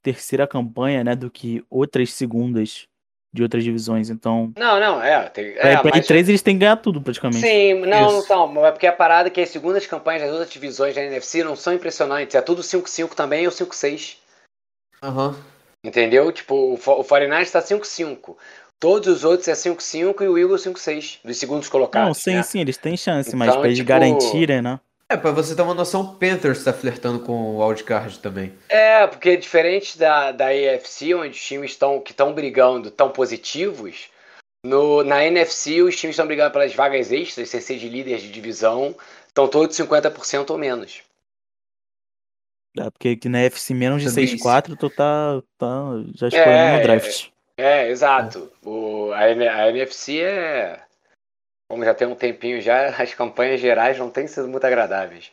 terceira 0.01 0.47
campanha, 0.47 1.03
né, 1.03 1.15
do 1.15 1.29
que 1.29 1.63
outras 1.69 2.11
segundas 2.11 2.87
de 3.37 3.43
outras 3.43 3.63
divisões, 3.63 4.09
então... 4.09 4.51
Não, 4.57 4.79
não, 4.79 5.01
é... 5.01 5.29
Tem, 5.29 5.53
é, 5.57 5.77
pra, 5.77 5.91
mas... 5.93 6.05
três 6.05 6.27
eles 6.27 6.41
têm 6.41 6.55
que 6.55 6.59
ganhar 6.59 6.75
tudo, 6.77 7.01
praticamente. 7.01 7.39
Sim, 7.39 7.85
não, 7.85 8.19
Isso. 8.19 8.29
não, 8.29 8.65
é 8.65 8.71
porque 8.71 8.87
a 8.87 8.91
parada 8.91 9.29
é 9.29 9.31
que 9.31 9.39
as 9.39 9.49
segundas 9.49 9.85
campanhas 9.85 10.23
das 10.23 10.31
outras 10.31 10.49
divisões 10.49 10.95
da 10.95 11.03
NFC 11.03 11.43
não 11.43 11.55
são 11.55 11.73
impressionantes, 11.73 12.35
é 12.35 12.41
tudo 12.41 12.61
5-5 12.61 13.13
também 13.13 13.45
ou 13.45 13.53
5-6. 13.53 14.17
Aham. 15.01 15.29
Uhum. 15.29 15.35
Entendeu? 15.83 16.31
Tipo, 16.31 16.55
o, 16.55 16.73
o 16.73 17.03
49 17.03 17.51
tá 17.51 17.61
5-5. 17.61 18.35
Todos 18.79 19.07
os 19.07 19.23
outros 19.23 19.47
é 19.47 19.53
5-5 19.53 20.21
e 20.21 20.27
o 20.27 20.37
Eagles 20.37 20.63
5-6, 20.63 21.19
dos 21.23 21.37
segundos 21.37 21.69
colocados. 21.69 22.07
Não, 22.07 22.13
sim, 22.13 22.35
né? 22.35 22.43
sim, 22.43 22.59
eles 22.59 22.77
têm 22.77 22.97
chance, 22.97 23.29
então, 23.29 23.39
mas 23.39 23.55
pra 23.55 23.65
eles 23.65 23.77
tipo... 23.77 23.87
garantirem, 23.87 24.61
né? 24.61 24.79
É, 25.09 25.15
pra 25.15 25.31
você 25.31 25.55
ter 25.55 25.61
uma 25.61 25.73
noção, 25.73 26.01
o 26.01 26.15
Panthers 26.15 26.65
tá 26.65 26.73
flertando 26.73 27.21
com 27.21 27.31
o 27.31 27.65
wildcard 27.65 28.19
também. 28.19 28.53
É, 28.67 29.07
porque 29.07 29.37
diferente 29.37 29.97
da, 29.97 30.33
da 30.33 30.47
AFC, 30.47 31.13
onde 31.13 31.29
os 31.29 31.41
times 31.41 31.75
tão, 31.77 32.01
que 32.01 32.11
estão 32.11 32.33
brigando 32.33 32.91
tão 32.91 33.09
positivos, 33.09 34.09
no, 34.65 35.03
na 35.03 35.23
NFC 35.23 35.81
os 35.81 35.95
times 35.95 36.13
estão 36.13 36.27
brigando 36.27 36.51
pelas 36.51 36.75
vagas 36.75 37.09
extras, 37.11 37.49
sem 37.49 37.61
ser 37.61 37.77
de 37.77 37.87
líderes 37.87 38.21
de 38.21 38.29
divisão, 38.29 38.93
estão 39.25 39.47
todos 39.47 39.77
50% 39.77 40.49
ou 40.49 40.57
menos. 40.57 41.01
É, 42.77 42.89
porque 42.89 43.09
aqui 43.09 43.29
na 43.29 43.39
FC 43.39 43.73
menos 43.73 44.03
de 44.03 44.09
6-4, 44.09 44.75
tu 44.77 44.89
tá, 44.89 45.41
tá 45.57 45.83
já 46.15 46.27
escolhendo 46.27 46.51
é, 46.51 46.77
no 46.77 46.83
draft. 46.83 47.29
É, 47.57 47.63
é 47.63 47.89
exato. 47.89 48.51
O, 48.61 49.11
a, 49.13 49.19
a 49.19 49.69
NFC 49.69 50.19
é 50.19 50.81
como 51.69 51.83
já 51.83 51.93
tem 51.93 52.07
um 52.07 52.15
tempinho 52.15 52.61
já, 52.61 52.87
as 53.01 53.13
campanhas 53.13 53.59
gerais 53.59 53.97
não 53.97 54.09
têm 54.09 54.27
sido 54.27 54.47
muito 54.47 54.65
agradáveis. 54.65 55.31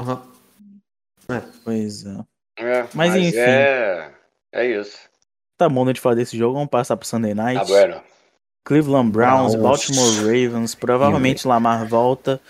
Uhum. 0.00 0.20
É. 1.28 1.42
Pois 1.64 2.04
é. 2.06 2.18
é 2.56 2.82
mas, 2.82 2.94
mas, 2.94 3.16
enfim. 3.16 3.38
É... 3.38 4.10
é 4.52 4.66
isso. 4.66 4.98
Tá 5.56 5.68
bom 5.68 5.90
de 5.92 6.00
falar 6.00 6.14
desse 6.14 6.36
jogo, 6.36 6.54
vamos 6.54 6.70
passar 6.70 6.96
pro 6.96 7.06
Sunday 7.06 7.34
Night. 7.34 7.60
Tá 7.60 7.64
bueno. 7.66 8.02
Cleveland 8.64 9.10
Browns, 9.10 9.54
Baltimore 9.54 10.16
Ravens, 10.18 10.74
provavelmente 10.74 11.46
Lamar 11.46 11.86
volta. 11.86 12.40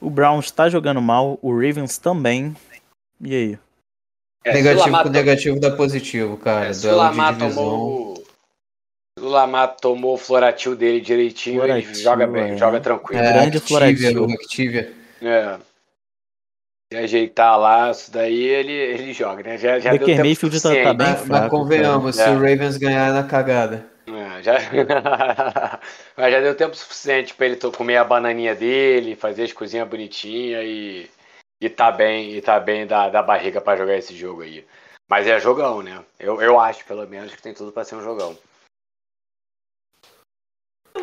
O 0.00 0.10
Browns 0.10 0.50
tá 0.50 0.68
jogando 0.68 1.00
mal, 1.00 1.38
o 1.42 1.52
Ravens 1.52 1.98
também. 1.98 2.56
E 3.20 3.34
aí? 3.34 3.58
É, 4.44 4.52
negativo 4.52 5.02
com 5.02 5.08
negativo 5.08 5.60
dá 5.60 5.70
positivo, 5.70 6.36
cara. 6.36 6.66
É, 6.66 6.72
se 6.72 6.86
o 6.86 6.96
Lamar 6.96 7.36
tomou 7.36 8.14
o 8.14 8.15
Lamar 9.36 9.76
tomou 9.76 10.14
o 10.14 10.18
floratil 10.18 10.74
dele 10.74 11.00
direitinho, 11.00 11.60
floratil, 11.60 11.90
ele 11.90 12.02
joga 12.02 12.26
bem, 12.26 12.52
é. 12.52 12.56
joga 12.56 12.80
tranquilo. 12.80 13.22
É, 13.22 13.32
Grande 13.32 13.60
floratil. 13.60 14.24
Activia. 14.24 14.92
É. 15.22 15.58
Se 16.92 16.98
ajeitar 16.98 17.58
lá, 17.58 17.90
isso 17.90 18.12
daí 18.12 18.44
ele, 18.44 18.72
ele 18.72 19.12
joga, 19.12 19.42
né? 19.42 19.58
Já, 19.58 19.78
já 19.78 19.90
Baker 19.90 20.18
Mayfield 20.18 20.62
tá, 20.62 20.68
tá 20.68 20.94
bem 20.94 21.16
fraco, 21.16 21.28
Mas 21.28 21.50
convenhamos, 21.50 22.16
se 22.16 22.28
o 22.28 22.34
Ravens 22.34 22.76
ganhar 22.76 23.12
na 23.12 23.24
cagada. 23.24 23.86
É, 24.06 24.42
já... 24.42 24.54
mas 26.16 26.32
já 26.32 26.40
deu 26.40 26.54
tempo 26.54 26.76
suficiente 26.76 27.34
para 27.34 27.46
ele 27.46 27.56
comer 27.56 27.96
a 27.96 28.04
bananinha 28.04 28.54
dele, 28.54 29.16
fazer 29.16 29.42
as 29.42 29.52
coisinhas 29.52 29.88
bonitinhas 29.88 30.64
e, 30.64 31.10
e 31.60 31.68
tá 31.68 31.90
bem, 31.90 32.32
e 32.36 32.40
tá 32.40 32.60
bem 32.60 32.86
da, 32.86 33.08
da 33.08 33.20
barriga 33.20 33.60
para 33.60 33.78
jogar 33.78 33.96
esse 33.96 34.14
jogo 34.14 34.42
aí. 34.42 34.64
Mas 35.08 35.26
é 35.26 35.40
jogão, 35.40 35.82
né? 35.82 36.04
Eu, 36.20 36.40
eu 36.40 36.58
acho, 36.60 36.84
pelo 36.84 37.06
menos, 37.06 37.34
que 37.34 37.42
tem 37.42 37.52
tudo 37.52 37.72
para 37.72 37.84
ser 37.84 37.96
um 37.96 38.02
jogão 38.02 38.36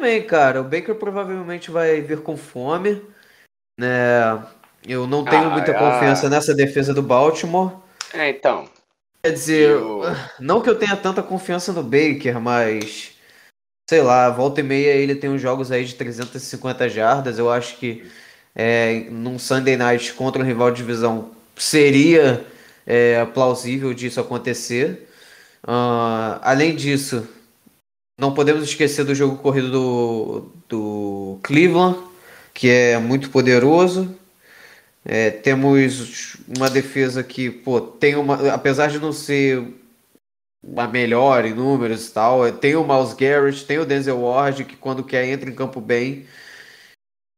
também, 0.04 0.22
cara. 0.22 0.60
O 0.60 0.66
Baker 0.66 0.96
provavelmente 0.96 1.72
vai 1.72 2.02
vir 2.02 2.22
com 2.22 2.36
fome. 2.36 3.02
Né? 3.80 3.88
Eu 4.86 5.08
não 5.08 5.24
tenho 5.24 5.46
ah, 5.46 5.50
muita 5.50 5.72
é... 5.72 5.80
confiança 5.80 6.30
nessa 6.30 6.54
defesa 6.54 6.94
do 6.94 7.02
Baltimore. 7.02 7.72
É, 8.14 8.30
então. 8.30 8.68
Quer 9.24 9.32
dizer, 9.32 9.70
eu... 9.70 10.02
não 10.42 10.62
que 10.62 10.70
eu 10.70 10.78
tenha 10.78 10.98
tanta 10.98 11.24
confiança 11.24 11.72
no 11.72 11.82
Baker, 11.82 12.40
mas. 12.42 13.14
Sei 13.90 14.02
lá, 14.02 14.30
volta 14.30 14.60
e 14.60 14.64
meia 14.64 14.92
ele 14.92 15.16
tem 15.16 15.30
uns 15.30 15.42
jogos 15.42 15.72
aí 15.72 15.86
de 15.86 15.96
350 15.96 16.90
jardas. 16.90 17.40
Eu 17.40 17.50
acho 17.50 17.78
que 17.78 18.10
é, 18.54 19.08
num 19.10 19.40
Sunday 19.40 19.78
night 19.78 20.14
contra 20.14 20.42
um 20.42 20.46
rival 20.46 20.72
de 20.72 20.78
divisão 20.78 21.32
seria 21.56 22.46
é, 22.86 23.24
plausível 23.26 23.94
disso 23.94 24.20
acontecer. 24.20 25.10
Uh, 25.66 26.40
além 26.42 26.76
disso, 26.76 27.28
não 28.18 28.34
podemos 28.34 28.64
esquecer 28.64 29.04
do 29.04 29.16
jogo 29.16 29.38
corrido 29.38 29.72
do, 29.72 30.52
do 30.70 31.40
Cleveland, 31.44 32.00
que 32.54 32.70
é 32.70 32.98
muito 32.98 33.30
poderoso. 33.30 34.18
É, 35.06 35.30
temos 35.32 36.38
uma 36.58 36.70
defesa 36.70 37.24
que, 37.24 37.50
pô, 37.52 37.82
tem 37.82 38.16
uma. 38.16 38.54
Apesar 38.54 38.88
de 38.90 39.00
não 39.00 39.12
ser 39.12 39.74
a 40.78 40.88
melhor 40.88 41.46
em 41.46 41.54
números 41.54 42.08
e 42.08 42.14
tal, 42.14 42.46
é, 42.46 42.52
tem 42.52 42.76
o 42.76 42.88
Miles 42.88 43.14
Garrett, 43.14 43.66
tem 43.66 43.80
o 43.80 43.86
Denzel 43.86 44.22
Ward, 44.22 44.64
que 44.66 44.78
quando 44.78 45.04
quer 45.04 45.26
entra 45.28 45.50
em 45.50 45.56
campo 45.56 45.82
bem. 45.82 46.26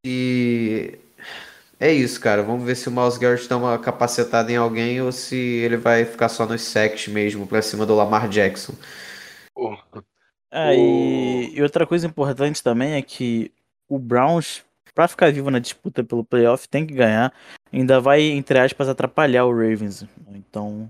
E 0.05 0.99
é 1.79 1.91
isso, 1.91 2.19
cara. 2.21 2.43
Vamos 2.43 2.63
ver 2.65 2.75
se 2.75 2.87
o 2.89 2.91
Miles 2.91 3.17
Garrett 3.17 3.47
dá 3.49 3.57
uma 3.57 3.79
capacetada 3.79 4.51
em 4.51 4.55
alguém 4.57 5.01
ou 5.01 5.11
se 5.11 5.35
ele 5.35 5.77
vai 5.77 6.05
ficar 6.05 6.29
só 6.29 6.45
nos 6.45 6.61
sacks 6.61 7.07
mesmo, 7.07 7.47
pra 7.47 7.61
cima 7.61 7.85
do 7.85 7.95
Lamar 7.95 8.29
Jackson. 8.29 8.73
É, 10.57 10.73
e, 10.73 11.57
e, 11.57 11.61
outra 11.61 11.85
coisa 11.85 12.07
importante 12.07 12.63
também 12.63 12.93
é 12.93 13.01
que 13.01 13.51
o 13.89 13.99
Browns, 13.99 14.63
para 14.93 15.05
ficar 15.05 15.29
vivo 15.29 15.51
na 15.51 15.59
disputa 15.59 16.01
pelo 16.01 16.23
playoff, 16.23 16.69
tem 16.69 16.87
que 16.87 16.93
ganhar. 16.93 17.33
Ainda 17.73 17.99
vai, 17.99 18.21
entre 18.21 18.57
aspas, 18.57 18.87
atrapalhar 18.87 19.43
o 19.43 19.51
Ravens. 19.51 20.05
Então. 20.29 20.89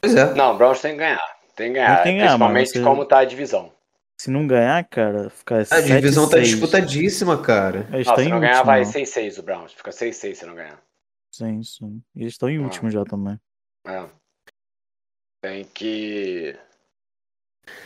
Pois 0.00 0.12
é. 0.12 0.34
Não, 0.34 0.54
o 0.54 0.58
Browns 0.58 0.80
tem 0.80 0.92
que 0.92 0.98
ganhar. 0.98 1.36
Tem 1.54 1.68
que 1.68 1.74
ganhar. 1.74 2.02
Tem 2.02 2.14
que 2.14 2.18
ganhar 2.18 2.30
principalmente 2.30 2.70
você... 2.70 2.82
como 2.82 3.04
tá 3.04 3.18
a 3.20 3.24
divisão. 3.24 3.72
Se 4.20 4.28
não 4.28 4.44
ganhar, 4.44 4.82
cara, 4.84 5.30
fica. 5.30 5.64
A 5.70 5.80
divisão 5.80 6.28
tá 6.28 6.38
disputadíssima, 6.38 7.40
cara. 7.40 7.86
Eles 7.92 8.06
não, 8.08 8.16
se 8.16 8.28
não 8.28 8.40
ganhar, 8.40 8.62
vai 8.64 8.82
6-6 8.82 9.38
o 9.38 9.42
Browns. 9.42 9.72
Fica 9.72 9.90
6-6 9.90 10.34
se 10.34 10.46
não 10.46 10.54
ganhar. 10.54 10.82
Sim, 11.30 11.62
sim. 11.62 12.02
Eles 12.16 12.32
estão 12.32 12.48
em 12.48 12.58
ah. 12.58 12.62
último 12.62 12.90
já 12.90 13.04
também. 13.04 13.38
É. 13.86 14.04
Tem 15.42 15.64
que 15.64 16.58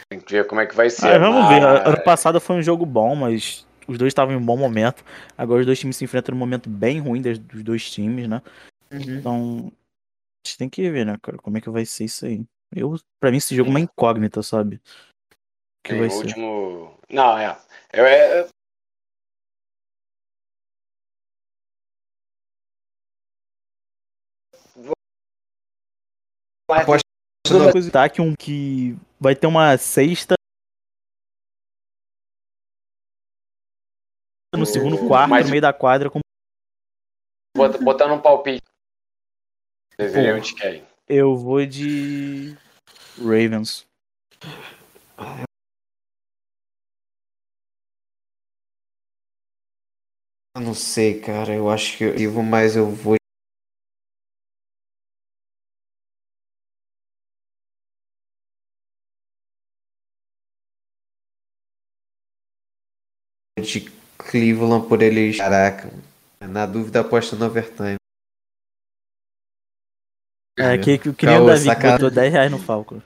Tem 0.09 0.20
que 0.20 0.33
ver 0.33 0.47
como 0.47 0.61
é 0.61 0.66
que 0.66 0.74
vai 0.74 0.91
ser. 0.91 1.07
Ah, 1.07 1.18
vamos 1.18 1.45
mas... 1.45 1.49
ver. 1.49 1.64
Ano 1.64 2.03
passado 2.03 2.41
foi 2.41 2.57
um 2.57 2.62
jogo 2.62 2.85
bom, 2.85 3.14
mas 3.14 3.66
os 3.87 3.99
dois 3.99 4.11
estavam 4.11 4.35
em 4.35 4.37
um 4.37 4.45
bom 4.45 4.57
momento. 4.57 5.05
Agora 5.37 5.61
os 5.61 5.66
dois 5.66 5.78
times 5.78 5.97
se 5.97 6.05
enfrentam 6.05 6.35
num 6.35 6.39
momento 6.39 6.68
bem 6.68 7.01
ruim 7.01 7.20
dos 7.22 7.62
dois 7.62 7.91
times, 7.91 8.28
né? 8.28 8.43
Uhum. 8.93 9.18
Então, 9.18 9.72
a 10.45 10.49
gente 10.49 10.59
tem 10.59 10.68
que 10.68 10.91
ver, 10.91 11.07
né, 11.07 11.16
cara, 11.22 11.39
como 11.39 11.59
é 11.59 11.61
que 11.61 11.70
vai 11.70 11.85
ser 11.85 12.05
isso 12.05 12.26
aí. 12.26 12.45
Eu, 12.74 12.97
pra 13.20 13.31
mim, 13.31 13.39
esse 13.39 13.55
jogo 13.55 13.68
é 13.68 13.72
uma 13.72 13.81
incógnita, 13.81 14.43
sabe? 14.43 14.81
Que 15.85 15.93
Sim, 15.93 15.99
vai 15.99 16.09
o 16.09 16.11
ser. 16.11 16.18
último. 16.18 16.99
Não, 17.11 17.39
é. 17.39 17.59
Eu, 17.93 18.07
é... 18.07 18.49
Aposto 26.68 27.03
uma 27.51 27.72
coisa 27.72 27.91
tá 27.91 28.09
que 28.09 28.20
um 28.20 28.33
que 28.37 28.97
vai 29.21 29.37
ter 29.37 29.47
uma 29.47 29.77
sexta 29.77 30.35
no 34.57 34.66
segundo 34.66 35.07
quarto, 35.07 35.31
Mas... 35.31 35.45
no 35.45 35.51
meio 35.51 35.62
da 35.62 35.73
quadra 35.73 36.11
com 36.11 36.21
botando 37.83 38.12
um 38.12 38.21
palpite. 38.21 38.64
Vocês 39.97 40.35
onde 40.35 40.55
querem. 40.55 40.87
Eu 41.07 41.37
vou 41.37 41.64
de 41.66 42.57
Ravens. 43.18 43.87
Eu 50.57 50.62
não 50.62 50.75
sei, 50.75 51.21
cara. 51.21 51.55
Eu 51.55 51.68
acho 51.68 51.99
que 51.99 52.05
eu 52.05 52.33
vou 52.33 52.43
mais 52.43 52.77
eu 52.77 52.91
vou 52.91 53.20
de 63.61 63.91
Cleveland 64.19 64.89
por 64.89 65.03
eles. 65.03 65.37
Caraca, 65.37 65.91
na 66.41 66.67
dúvida 66.67 67.01
aposta 67.01 67.37
no 67.37 67.47
overtime. 67.47 67.97
É, 70.59 70.77
que, 70.77 70.99
que, 70.99 71.13
que 71.13 71.27
nem 71.27 71.39
o 71.39 71.47
Davi 71.47 71.75
que 71.75 71.91
botou 71.91 72.11
10 72.11 72.33
reais 72.33 72.51
no 72.51 72.59
Falcon. 72.59 73.01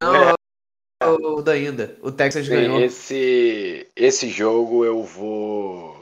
Não, 0.00 0.34
o 1.36 1.42
da 1.42 1.52
ainda. 1.52 1.96
O 2.00 2.12
Texas 2.12 2.48
ganhou. 2.48 2.80
Esse, 2.80 3.88
esse 3.96 4.28
jogo 4.28 4.84
eu 4.84 5.02
vou 5.02 6.01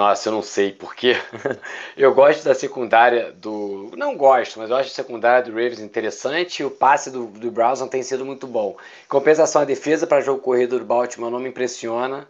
nossa, 0.00 0.30
eu 0.30 0.32
não 0.32 0.40
sei 0.40 0.72
porquê. 0.72 1.12
eu 1.94 2.14
gosto 2.14 2.42
da 2.42 2.54
secundária 2.54 3.32
do. 3.32 3.90
Não 3.98 4.16
gosto, 4.16 4.58
mas 4.58 4.70
eu 4.70 4.76
acho 4.76 4.88
a 4.88 4.94
secundária 4.94 5.42
do 5.44 5.50
Ravens 5.50 5.78
interessante 5.78 6.62
e 6.62 6.64
o 6.64 6.70
passe 6.70 7.10
do, 7.10 7.26
do 7.26 7.50
Browns 7.50 7.80
não 7.80 7.88
tem 7.88 8.02
sido 8.02 8.24
muito 8.24 8.46
bom. 8.46 8.78
Em 9.04 9.08
compensação, 9.08 9.60
a 9.60 9.66
defesa 9.66 10.06
para 10.06 10.22
jogo 10.22 10.40
corrido 10.40 10.78
do 10.78 10.86
Baltimore 10.86 11.30
não 11.30 11.38
me 11.38 11.50
impressiona. 11.50 12.26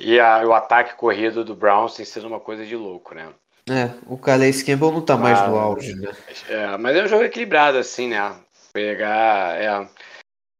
E 0.00 0.18
a, 0.18 0.46
o 0.46 0.54
ataque 0.54 0.96
corrido 0.96 1.44
do 1.44 1.54
Browns 1.54 1.94
tem 1.94 2.06
sido 2.06 2.26
uma 2.26 2.40
coisa 2.40 2.64
de 2.64 2.74
louco, 2.74 3.14
né? 3.14 3.28
É, 3.68 3.90
o 4.06 4.16
Calais 4.16 4.62
Campbell 4.62 4.92
não 4.92 5.02
tá 5.02 5.18
mais 5.18 5.46
no 5.46 5.58
auge, 5.58 5.94
né? 5.94 6.10
É, 6.48 6.78
mas 6.78 6.96
é 6.96 7.04
um 7.04 7.08
jogo 7.08 7.24
equilibrado, 7.24 7.76
assim, 7.76 8.08
né? 8.08 8.34
Pegar. 8.72 9.60
É. 9.60 9.86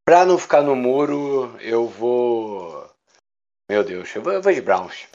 Pra 0.06 0.26
não 0.26 0.36
ficar 0.36 0.60
no 0.60 0.76
muro, 0.76 1.56
eu 1.62 1.88
vou. 1.88 2.86
Meu 3.70 3.82
Deus, 3.82 4.14
eu 4.14 4.20
vou, 4.20 4.32
eu 4.34 4.42
vou 4.42 4.52
de 4.52 4.60
Browns. 4.60 5.13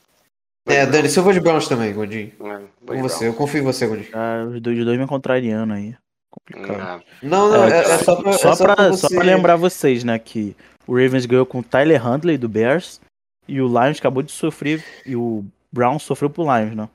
É, 0.70 0.86
Dani, 0.86 1.10
se 1.10 1.20
eu 1.20 1.24
vou 1.24 1.34
de 1.34 1.40
Browns 1.40 1.68
também, 1.68 1.94
Gondinho. 1.94 2.32
É, 2.42 2.62
Com 2.86 3.02
você, 3.02 3.28
eu 3.28 3.34
confio 3.34 3.62
em 3.62 3.64
você, 3.64 3.88
Gondinho. 3.88 4.10
Ah, 4.14 4.46
os 4.50 4.62
dois, 4.62 4.86
dois 4.86 5.00
me 5.00 5.08
contrariando 5.08 5.74
aí. 5.74 5.96
Complicado. 6.30 7.04
Não, 7.24 7.50
não, 7.50 7.64
é, 7.66 7.80
é, 7.80 7.80
é 7.80 7.98
só 7.98 8.16
pra, 8.16 8.34
só, 8.34 8.52
é 8.52 8.56
só, 8.56 8.64
pra, 8.66 8.76
pra 8.76 8.88
você... 8.90 9.02
só 9.02 9.08
pra 9.10 9.24
lembrar 9.24 9.56
vocês, 9.56 10.04
né, 10.04 10.20
que 10.20 10.56
o 10.88 10.94
Ravens 10.94 11.26
ganhou 11.26 11.46
com 11.46 11.60
o 11.60 11.64
Tyler 11.64 12.02
Handley 12.02 12.38
do 12.38 12.48
Bears 12.48 13.02
e 13.48 13.60
o 13.62 13.68
Lions 13.68 13.98
acabou 13.98 14.22
de 14.22 14.32
sofrer 14.32 14.84
e 15.06 15.16
o 15.16 15.44
Brown 15.72 15.98
sofreu 15.98 16.30
pro 16.30 16.44
Lions, 16.44 16.76
né? 16.76 16.88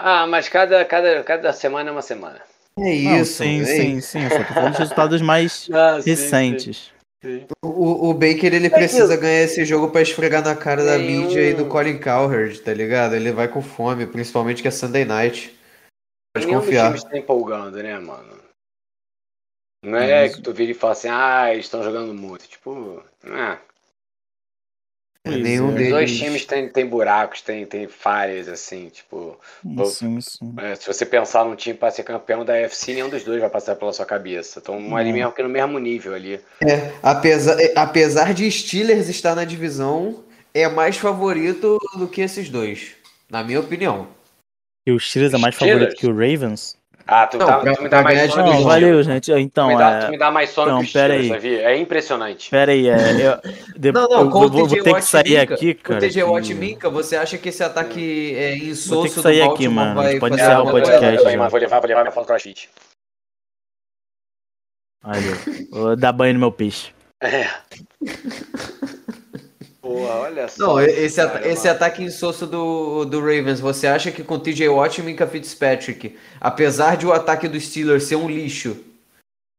Ah, 0.00 0.26
mas 0.26 0.48
cada, 0.48 0.84
cada, 0.84 1.22
cada 1.24 1.52
semana 1.52 1.90
é 1.90 1.92
uma 1.92 2.02
semana. 2.02 2.40
É 2.78 2.92
isso. 2.92 3.42
Não, 3.42 3.50
sim, 3.50 3.64
sim, 3.64 4.00
sim. 4.00 4.28
Só 4.28 4.38
tô 4.38 4.54
falando 4.54 4.70
dos 4.70 4.78
resultados 4.78 5.20
mais 5.20 5.68
ah, 5.74 6.00
recentes. 6.04 6.76
Sim, 6.76 6.82
sim. 6.84 6.97
O, 7.62 8.10
o 8.10 8.14
Baker 8.14 8.54
ele 8.54 8.68
é 8.68 8.70
precisa 8.70 9.16
que... 9.16 9.22
ganhar 9.22 9.42
esse 9.42 9.64
jogo 9.64 9.90
para 9.90 10.02
esfregar 10.02 10.42
na 10.42 10.54
cara 10.54 10.84
da 10.84 10.98
mídia 10.98 11.50
e 11.50 11.54
do 11.54 11.66
Colin 11.66 11.98
Cowherd, 11.98 12.60
tá 12.60 12.72
ligado? 12.72 13.16
Ele 13.16 13.32
vai 13.32 13.48
com 13.48 13.60
fome, 13.60 14.06
principalmente 14.06 14.62
que 14.62 14.68
é 14.68 14.70
Sunday 14.70 15.04
Night. 15.04 15.58
Pode 16.32 16.46
Nenhum 16.46 16.60
confiar. 16.60 16.92
Dos 16.92 17.00
times 17.00 17.12
tá 17.12 17.18
empolgando, 17.18 17.82
né, 17.82 17.98
mano? 17.98 18.38
Não 19.84 19.98
é 19.98 20.28
que 20.28 20.40
tu 20.40 20.52
vira 20.52 20.72
e 20.72 20.74
fala 20.74 20.92
assim, 20.92 21.08
ah, 21.08 21.52
eles 21.52 21.66
estão 21.66 21.82
jogando 21.82 22.14
muito. 22.14 22.48
Tipo, 22.48 23.02
ah, 23.24 23.58
é, 25.24 25.30
nenhum 25.36 25.68
Os 25.68 25.74
deles. 25.74 25.90
dois 25.90 26.16
times 26.16 26.46
têm 26.46 26.68
tem 26.68 26.86
buracos, 26.86 27.42
tem, 27.42 27.66
tem 27.66 27.86
falhas, 27.88 28.48
assim, 28.48 28.88
tipo. 28.88 29.38
Sim, 29.86 30.20
sim. 30.20 30.54
É, 30.58 30.74
se 30.74 30.86
você 30.86 31.04
pensar 31.04 31.44
num 31.44 31.56
time 31.56 31.76
para 31.76 31.90
ser 31.90 32.02
campeão 32.02 32.44
da 32.44 32.54
UFC, 32.54 32.94
nenhum 32.94 33.08
dos 33.08 33.24
dois 33.24 33.40
vai 33.40 33.50
passar 33.50 33.76
pela 33.76 33.92
sua 33.92 34.06
cabeça. 34.06 34.58
Estão 34.58 34.96
ali 34.96 35.12
mesmo 35.12 35.32
que 35.32 35.42
no 35.42 35.48
mesmo 35.48 35.78
nível 35.78 36.14
ali. 36.14 36.40
É, 36.62 36.92
apesar, 37.02 37.60
é, 37.60 37.72
apesar 37.76 38.32
de 38.32 38.50
Steelers 38.50 39.08
estar 39.08 39.34
na 39.34 39.44
divisão, 39.44 40.24
é 40.54 40.68
mais 40.68 40.96
favorito 40.96 41.78
do 41.96 42.08
que 42.08 42.20
esses 42.20 42.48
dois, 42.48 42.92
na 43.28 43.42
minha 43.42 43.60
opinião. 43.60 44.08
E 44.86 44.92
o 44.92 44.98
Steelers 44.98 45.34
é 45.34 45.38
mais 45.38 45.54
Steelers? 45.54 45.80
favorito 45.80 46.00
que 46.00 46.06
o 46.06 46.14
Ravens? 46.14 46.77
Ah, 47.10 47.26
tu, 47.26 47.38
não, 47.38 47.46
tá, 47.46 47.58
pra, 47.60 47.74
tu 47.74 47.82
me 47.82 47.88
dá 47.88 48.02
mais 48.02 48.30
sono. 48.30 48.52
Não, 48.52 48.62
valeu, 48.64 49.02
gente. 49.02 49.32
Então, 49.32 49.68
tu 49.68 49.72
me 49.72 49.78
dá, 49.78 49.90
é... 49.90 50.00
tu 50.00 50.10
me 50.10 50.18
dá 50.18 50.30
mais 50.30 50.50
sono 50.50 50.72
não, 50.72 50.84
que 50.84 50.92
pera 50.92 51.14
aí. 51.14 51.32
É 51.32 51.74
impressionante. 51.78 52.50
Pera 52.50 52.70
aí, 52.70 52.86
é, 52.86 53.12
eu, 53.12 53.40
de... 53.78 53.92
não, 53.92 54.06
não, 54.06 54.20
eu 54.20 54.30
vou, 54.30 54.46
vou, 54.50 54.68
ter 54.68 54.94
que 54.94 55.00
sair 55.00 55.40
Minka, 55.40 55.54
aqui, 55.54 55.72
cara. 55.72 55.96
O 55.96 56.00
TJ 56.02 56.22
Watt 56.24 56.54
Minka, 56.54 56.90
você 56.90 57.16
acha 57.16 57.38
que 57.38 57.48
esse 57.48 57.64
ataque 57.64 58.36
é 58.36 58.58
insosso 58.58 58.94
vou 58.94 59.02
ter 59.04 59.14
que 59.14 59.20
sair 59.22 59.40
aqui, 59.40 59.66
mano. 59.68 59.94
Vai 59.94 60.18
pode 60.18 60.34
encerrar 60.34 60.64
o 60.64 60.70
podcast. 60.70 61.16
Vou, 61.16 61.48
vou 61.48 61.58
levar, 61.60 61.80
vou 61.80 61.88
levar 61.88 62.02
minha 62.02 62.12
foto 62.12 62.26
crossfit. 62.26 62.68
Valeu. 65.02 65.34
Vou 65.70 65.96
dar 65.96 66.12
banho 66.12 66.34
no 66.34 66.40
meu 66.40 66.52
peixe. 66.52 66.92
É. 67.22 67.48
Boa, 69.88 70.14
olha 70.20 70.48
só. 70.48 70.66
Não, 70.66 70.80
esse, 70.80 71.16
cara, 71.16 71.48
esse 71.48 71.68
ataque 71.68 72.02
insosso 72.02 72.46
do, 72.46 73.04
do 73.06 73.20
Ravens, 73.20 73.58
você 73.58 73.86
acha 73.86 74.12
que 74.12 74.22
com 74.22 74.38
TJ 74.38 74.68
Watt 74.68 75.00
e 75.00 75.04
Minka 75.04 75.26
Fitzpatrick, 75.26 76.16
apesar 76.40 76.96
de 76.96 77.06
o 77.06 77.12
ataque 77.12 77.48
do 77.48 77.58
Steelers 77.58 78.04
ser 78.04 78.16
um 78.16 78.28
lixo, 78.28 78.76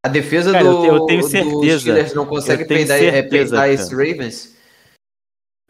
a 0.05 0.07
defesa 0.07 0.51
cara, 0.51 0.63
do, 0.63 0.85
eu 0.85 1.05
tenho 1.05 1.23
certeza, 1.23 1.79
Steelers 1.79 2.13
não 2.13 2.25
consegue 2.25 2.63
peidar, 2.65 3.03
é, 3.03 3.23
peidar 3.23 3.69
esse 3.69 3.89
Ravens? 3.89 4.55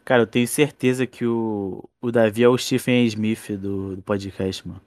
Cara, 0.04 0.22
eu 0.22 0.26
tenho 0.26 0.46
certeza 0.46 1.06
que 1.06 1.24
o, 1.24 1.88
o 2.02 2.12
Davi 2.12 2.42
é 2.42 2.48
o 2.48 2.58
Stephen. 2.58 3.06
Smith 3.06 3.52
do, 3.52 3.96
do 3.96 4.02
podcast, 4.02 4.66
mano. 4.66 4.80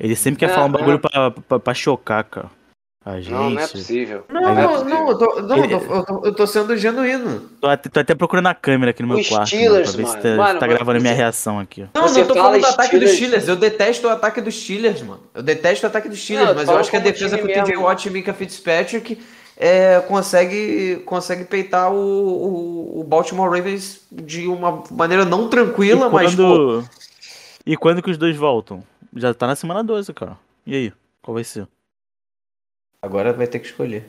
Ele 0.00 0.14
sempre 0.14 0.38
quer 0.40 0.54
falar 0.54 0.66
um 0.66 0.72
bagulho 0.72 1.00
pra, 1.00 1.30
pra, 1.30 1.58
pra 1.58 1.74
chocar, 1.74 2.24
cara. 2.24 2.50
A 3.08 3.22
gente... 3.22 3.30
Não, 3.30 3.48
não 3.48 3.62
é 3.62 3.66
possível. 3.66 4.24
Não, 4.28 4.42
não, 4.42 4.54
não, 4.54 4.84
não, 4.84 5.08
eu, 5.08 5.18
tô, 5.18 5.40
não 5.40 5.64
eu, 5.64 6.04
tô, 6.04 6.26
eu, 6.26 6.34
tô, 6.34 6.46
sendo 6.46 6.76
genuíno. 6.76 7.40
Tô 7.58 7.66
até, 7.66 7.88
tô 7.88 8.00
até 8.00 8.14
procurando 8.14 8.48
a 8.48 8.54
câmera 8.54 8.90
aqui 8.90 9.00
no 9.00 9.08
meu 9.08 9.16
o 9.16 9.24
quarto. 9.26 9.46
Steelers, 9.46 9.96
mano, 9.96 9.96
pra 9.96 9.96
ver 9.96 10.02
mano. 10.02 10.22
se 10.22 10.36
tá, 10.36 10.36
mano, 10.36 10.60
tá 10.60 10.66
gravando 10.66 10.98
a 10.98 11.00
minha 11.00 11.14
reação 11.14 11.58
aqui. 11.58 11.86
Não, 11.94 12.02
Você 12.02 12.20
não 12.20 12.28
tô 12.28 12.34
falando 12.34 12.60
do 12.60 12.66
ataque 12.66 12.98
dos 12.98 13.10
Steelers. 13.12 13.48
Eu 13.48 13.56
detesto 13.56 14.06
o 14.06 14.10
ataque 14.10 14.42
dos 14.42 14.54
Steelers, 14.54 15.00
mano. 15.00 15.22
Eu 15.34 15.42
detesto 15.42 15.86
o 15.86 15.88
ataque 15.88 16.06
dos 16.06 16.22
Steelers, 16.22 16.48
não, 16.48 16.54
mas 16.54 16.68
eu 16.68 16.76
acho 16.76 16.90
que 16.90 16.98
a 16.98 17.00
defesa 17.00 17.38
com 17.38 17.46
o 17.46 17.48
TJ 17.48 17.76
Watt 17.78 18.06
e 18.06 18.10
Mika 18.10 18.34
Fitzpatrick 18.34 19.18
é, 19.56 20.00
consegue, 20.00 20.96
consegue 21.06 21.44
peitar 21.46 21.90
o, 21.90 21.96
o, 21.96 23.00
o, 23.00 23.04
Baltimore 23.04 23.50
Ravens 23.50 24.02
de 24.12 24.46
uma 24.46 24.84
maneira 24.90 25.24
não 25.24 25.48
tranquila, 25.48 26.08
e 26.08 26.12
mas. 26.12 26.34
Quando... 26.34 26.84
E 27.64 27.74
quando 27.74 28.02
que 28.02 28.10
os 28.10 28.18
dois 28.18 28.36
voltam? 28.36 28.84
Já 29.16 29.32
tá 29.32 29.46
na 29.46 29.56
semana 29.56 29.82
12, 29.82 30.12
cara. 30.12 30.36
E 30.66 30.74
aí? 30.74 30.92
Qual 31.22 31.34
vai 31.34 31.44
ser? 31.44 31.66
Agora 33.08 33.32
vai 33.32 33.46
ter 33.46 33.58
que 33.58 33.66
escolher. 33.66 34.06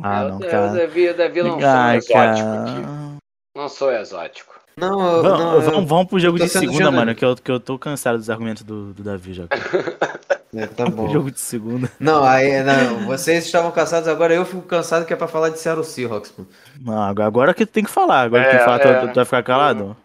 Ah, 0.00 0.24
não, 0.24 0.38
cara. 0.38 0.68
Eu, 0.68 0.74
Davi, 0.74 1.02
eu 1.02 1.16
Davi 1.16 1.42
não 1.42 1.58
Ai, 1.60 2.00
sou 2.00 2.16
exótico. 2.16 3.18
Não 3.56 3.68
sou 3.68 3.92
exótico. 3.92 4.60
Não, 4.76 5.16
eu, 5.16 5.22
vamos, 5.22 5.38
não, 5.40 5.60
vamos, 5.60 5.88
vamos 5.88 6.06
pro 6.06 6.20
jogo 6.20 6.38
de 6.38 6.48
segunda, 6.48 6.90
mano, 6.90 7.14
que 7.14 7.24
eu, 7.24 7.34
que 7.34 7.50
eu 7.50 7.58
tô 7.58 7.76
cansado 7.76 8.16
dos 8.16 8.30
argumentos 8.30 8.62
do, 8.62 8.94
do 8.94 9.02
Davi 9.02 9.34
já. 9.34 9.44
É, 10.52 10.66
tá 10.66 10.84
bom. 10.84 11.06
jogo 11.12 11.30
de 11.30 11.38
segunda. 11.38 11.88
Não, 12.00 12.24
aí, 12.24 12.60
não, 12.64 13.06
vocês 13.06 13.46
estavam 13.46 13.70
cansados, 13.70 14.08
agora 14.08 14.34
eu 14.34 14.44
fico 14.44 14.62
cansado 14.62 15.06
que 15.06 15.12
é 15.12 15.16
pra 15.16 15.28
falar 15.28 15.50
de 15.50 15.60
Seattle 15.60 15.84
Seahawks, 15.84 16.34
mano. 16.36 16.50
Não, 16.80 17.24
agora 17.24 17.54
que 17.54 17.64
tem 17.64 17.84
que 17.84 17.90
falar, 17.90 18.22
agora 18.22 18.42
é, 18.42 18.58
que 18.58 18.64
falar, 18.64 18.80
é. 18.80 19.00
tu, 19.00 19.08
tu, 19.10 19.14
vai 19.14 19.24
ficar 19.24 19.44
calado? 19.44 19.96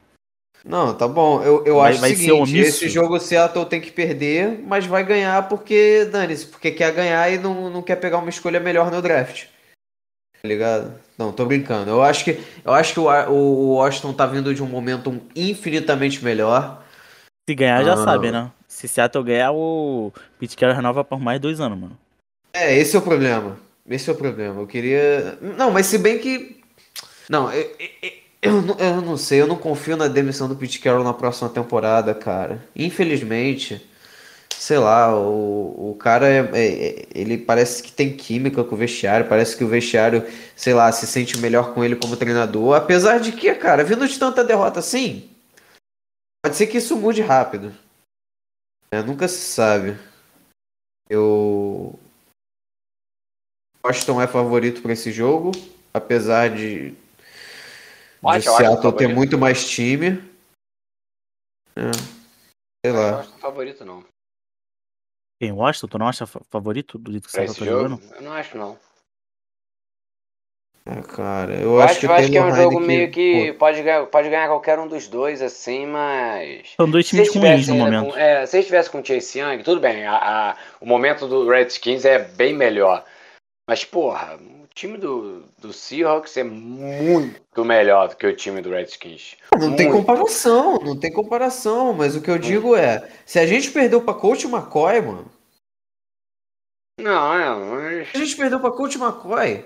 Não, 0.66 0.96
tá 0.96 1.08
bom. 1.08 1.44
Eu, 1.44 1.64
eu 1.64 1.76
vai, 1.76 1.92
acho 1.92 2.02
vai 2.02 2.14
o 2.14 2.16
seguinte, 2.18 2.58
esse 2.58 2.90
jogo 2.90 3.18
o 3.18 3.20
Seattle 3.20 3.68
tem 3.68 3.80
que 3.80 3.92
perder, 3.92 4.60
mas 4.66 4.88
vai 4.88 5.04
ganhar 5.04 5.48
porque, 5.48 6.06
dane-se, 6.12 6.48
porque 6.48 6.72
quer 6.72 6.92
ganhar 6.92 7.32
e 7.32 7.38
não, 7.38 7.70
não 7.70 7.84
quer 7.84 7.98
pegar 7.98 8.18
uma 8.18 8.30
escolha 8.30 8.60
melhor 8.60 8.90
no 8.90 9.00
draft. 9.00 9.46
Tá 10.42 10.48
ligado? 10.48 10.96
Não, 11.18 11.32
tô 11.32 11.46
brincando. 11.46 11.92
Eu 11.92 12.02
acho 12.02 12.26
que, 12.26 12.40
eu 12.64 12.74
acho 12.74 12.94
que 12.94 13.00
o, 13.00 13.06
o 13.06 13.76
Washington 13.76 14.14
tá 14.14 14.26
vindo 14.26 14.56
de 14.56 14.64
um 14.64 14.68
momento 14.68 15.22
infinitamente 15.36 16.24
melhor. 16.24 16.84
Se 17.48 17.54
ganhar, 17.54 17.84
já 17.84 17.94
ah, 17.94 17.98
sabe, 17.98 18.32
né? 18.32 18.52
Se 18.68 18.88
Seattle 18.88 19.24
ganhar, 19.24 19.52
o 19.52 20.12
Pete 20.40 20.58
Carroll 20.58 20.76
renova 20.76 21.04
por 21.04 21.20
mais 21.20 21.40
dois 21.40 21.60
anos, 21.60 21.78
mano. 21.78 21.98
É, 22.54 22.76
esse 22.76 22.96
é 22.96 23.00
o 23.00 23.04
problema. 23.04 23.58
Esse 23.88 24.10
é 24.10 24.14
o 24.14 24.16
problema. 24.16 24.62
Eu 24.62 24.68
queria. 24.68 25.38
Não, 25.42 25.70
mas 25.70 25.86
se 25.86 26.00
bem 26.00 26.18
que. 26.18 26.60
Não, 27.30 27.52
eu, 27.52 27.72
eu, 28.02 28.12
eu, 28.46 28.78
eu 28.78 29.02
não 29.02 29.18
sei, 29.18 29.42
eu 29.42 29.48
não 29.48 29.58
confio 29.58 29.98
na 29.98 30.08
demissão 30.08 30.48
do 30.48 30.56
Pete 30.56 30.80
Carroll 30.80 31.04
na 31.04 31.14
próxima 31.14 31.50
temporada, 31.50 32.14
cara. 32.14 32.64
Infelizmente 32.76 33.90
sei 34.58 34.78
lá, 34.78 35.16
o, 35.16 35.92
o 35.92 35.96
cara 35.96 36.28
é, 36.28 36.40
é, 36.54 37.08
ele 37.14 37.38
parece 37.38 37.84
que 37.84 37.92
tem 37.92 38.16
química 38.16 38.64
com 38.64 38.76
o 38.76 38.78
vestiário, 38.78 39.28
parece 39.28 39.56
que 39.56 39.64
o 39.64 39.68
vestiário, 39.68 40.26
sei 40.56 40.74
lá, 40.74 40.92
se 40.92 41.06
sente 41.06 41.38
melhor 41.38 41.74
com 41.74 41.84
ele 41.84 41.96
como 41.96 42.18
treinador, 42.18 42.76
apesar 42.76 43.20
de 43.20 43.32
que, 43.32 43.54
cara, 43.56 43.84
vindo 43.84 44.08
de 44.08 44.18
tanta 44.18 44.44
derrota 44.44 44.80
assim, 44.80 45.30
pode 46.44 46.56
ser 46.56 46.68
que 46.68 46.78
isso 46.78 46.96
mude 46.96 47.22
rápido. 47.22 47.74
É, 48.92 49.02
nunca 49.02 49.28
se 49.28 49.38
sabe. 49.38 49.98
Eu 51.10 52.00
Washington 53.86 54.22
é 54.22 54.28
favorito 54.28 54.82
para 54.82 54.94
esse 54.94 55.12
jogo, 55.12 55.52
apesar 55.94 56.50
de, 56.50 56.96
de 58.34 58.42
Seattle 58.42 58.96
ter 58.96 59.08
muito 59.08 59.38
mais 59.38 59.70
time. 59.70 60.22
É. 61.76 61.92
Sei 62.86 62.94
lá. 62.94 63.12
Não 63.12 63.20
acho 63.20 63.38
favorito 63.40 63.86
não. 63.86 64.04
Quem, 65.40 65.52
Washington? 65.52 65.88
Tu 65.88 65.98
não 65.98 66.08
acha 66.08 66.26
favorito 66.26 66.98
do 66.98 67.12
jeito 67.12 67.26
que 67.26 67.32
você 67.32 67.46
tá 67.46 67.66
jogando? 67.66 68.02
Eu 68.16 68.22
não 68.22 68.32
acho, 68.32 68.58
não. 68.58 68.80
É, 70.88 71.02
cara, 71.02 71.52
eu, 71.56 71.72
eu 71.72 71.82
acho, 71.82 71.94
acho, 71.94 72.00
que, 72.00 72.06
eu 72.06 72.12
acho 72.12 72.32
que 72.32 72.38
é 72.38 72.44
um 72.44 72.56
jogo 72.56 72.80
meio 72.80 73.10
que 73.10 73.54
pode 73.54 73.82
ganhar, 73.82 74.06
pode 74.06 74.30
ganhar 74.30 74.48
qualquer 74.48 74.78
um 74.78 74.88
dos 74.88 75.08
dois, 75.08 75.42
assim, 75.42 75.88
mas. 75.88 76.74
São 76.76 76.90
dois 76.90 77.08
times 77.08 77.36
ruins 77.36 77.68
no 77.68 77.76
momento. 77.76 78.12
Com, 78.12 78.18
é, 78.18 78.46
se 78.46 78.60
estivesse 78.60 78.92
com 78.92 79.00
o 79.00 79.06
Chase 79.06 79.40
Young, 79.40 79.64
tudo 79.64 79.82
bem, 79.82 80.06
a, 80.06 80.16
a, 80.52 80.58
o 80.80 80.86
momento 80.86 81.28
do 81.28 81.50
Redskins 81.50 82.06
é 82.06 82.20
bem 82.20 82.54
melhor. 82.54 83.04
Mas, 83.68 83.84
porra, 83.84 84.38
o 84.38 84.65
time 84.76 84.98
do, 84.98 85.44
do 85.58 85.72
Seahawks 85.72 86.36
é 86.36 86.44
muito 86.44 87.64
melhor 87.64 88.10
do 88.10 88.18
que 88.18 88.28
o 88.28 88.36
time 88.36 88.62
do 88.62 88.70
Redskins. 88.70 89.38
Não 89.54 89.70
muito. 89.70 89.78
tem 89.78 89.90
comparação, 89.90 90.78
não 90.80 91.00
tem 91.00 91.12
comparação, 91.12 91.94
mas 91.94 92.16
o 92.16 92.22
que 92.22 92.30
eu 92.30 92.38
digo 92.38 92.76
é, 92.76 93.10
se 93.26 93.40
a 93.40 93.48
gente 93.48 93.72
perdeu 93.72 94.02
pra 94.02 94.14
Coach 94.14 94.46
McCoy, 94.46 95.02
mano. 95.02 95.32
Não, 97.00 97.34
é, 97.34 97.56
mas... 97.56 98.10
A 98.14 98.18
gente 98.18 98.36
perdeu 98.36 98.60
pra 98.60 98.72
Coach 98.72 98.98
McCoy. 98.98 99.66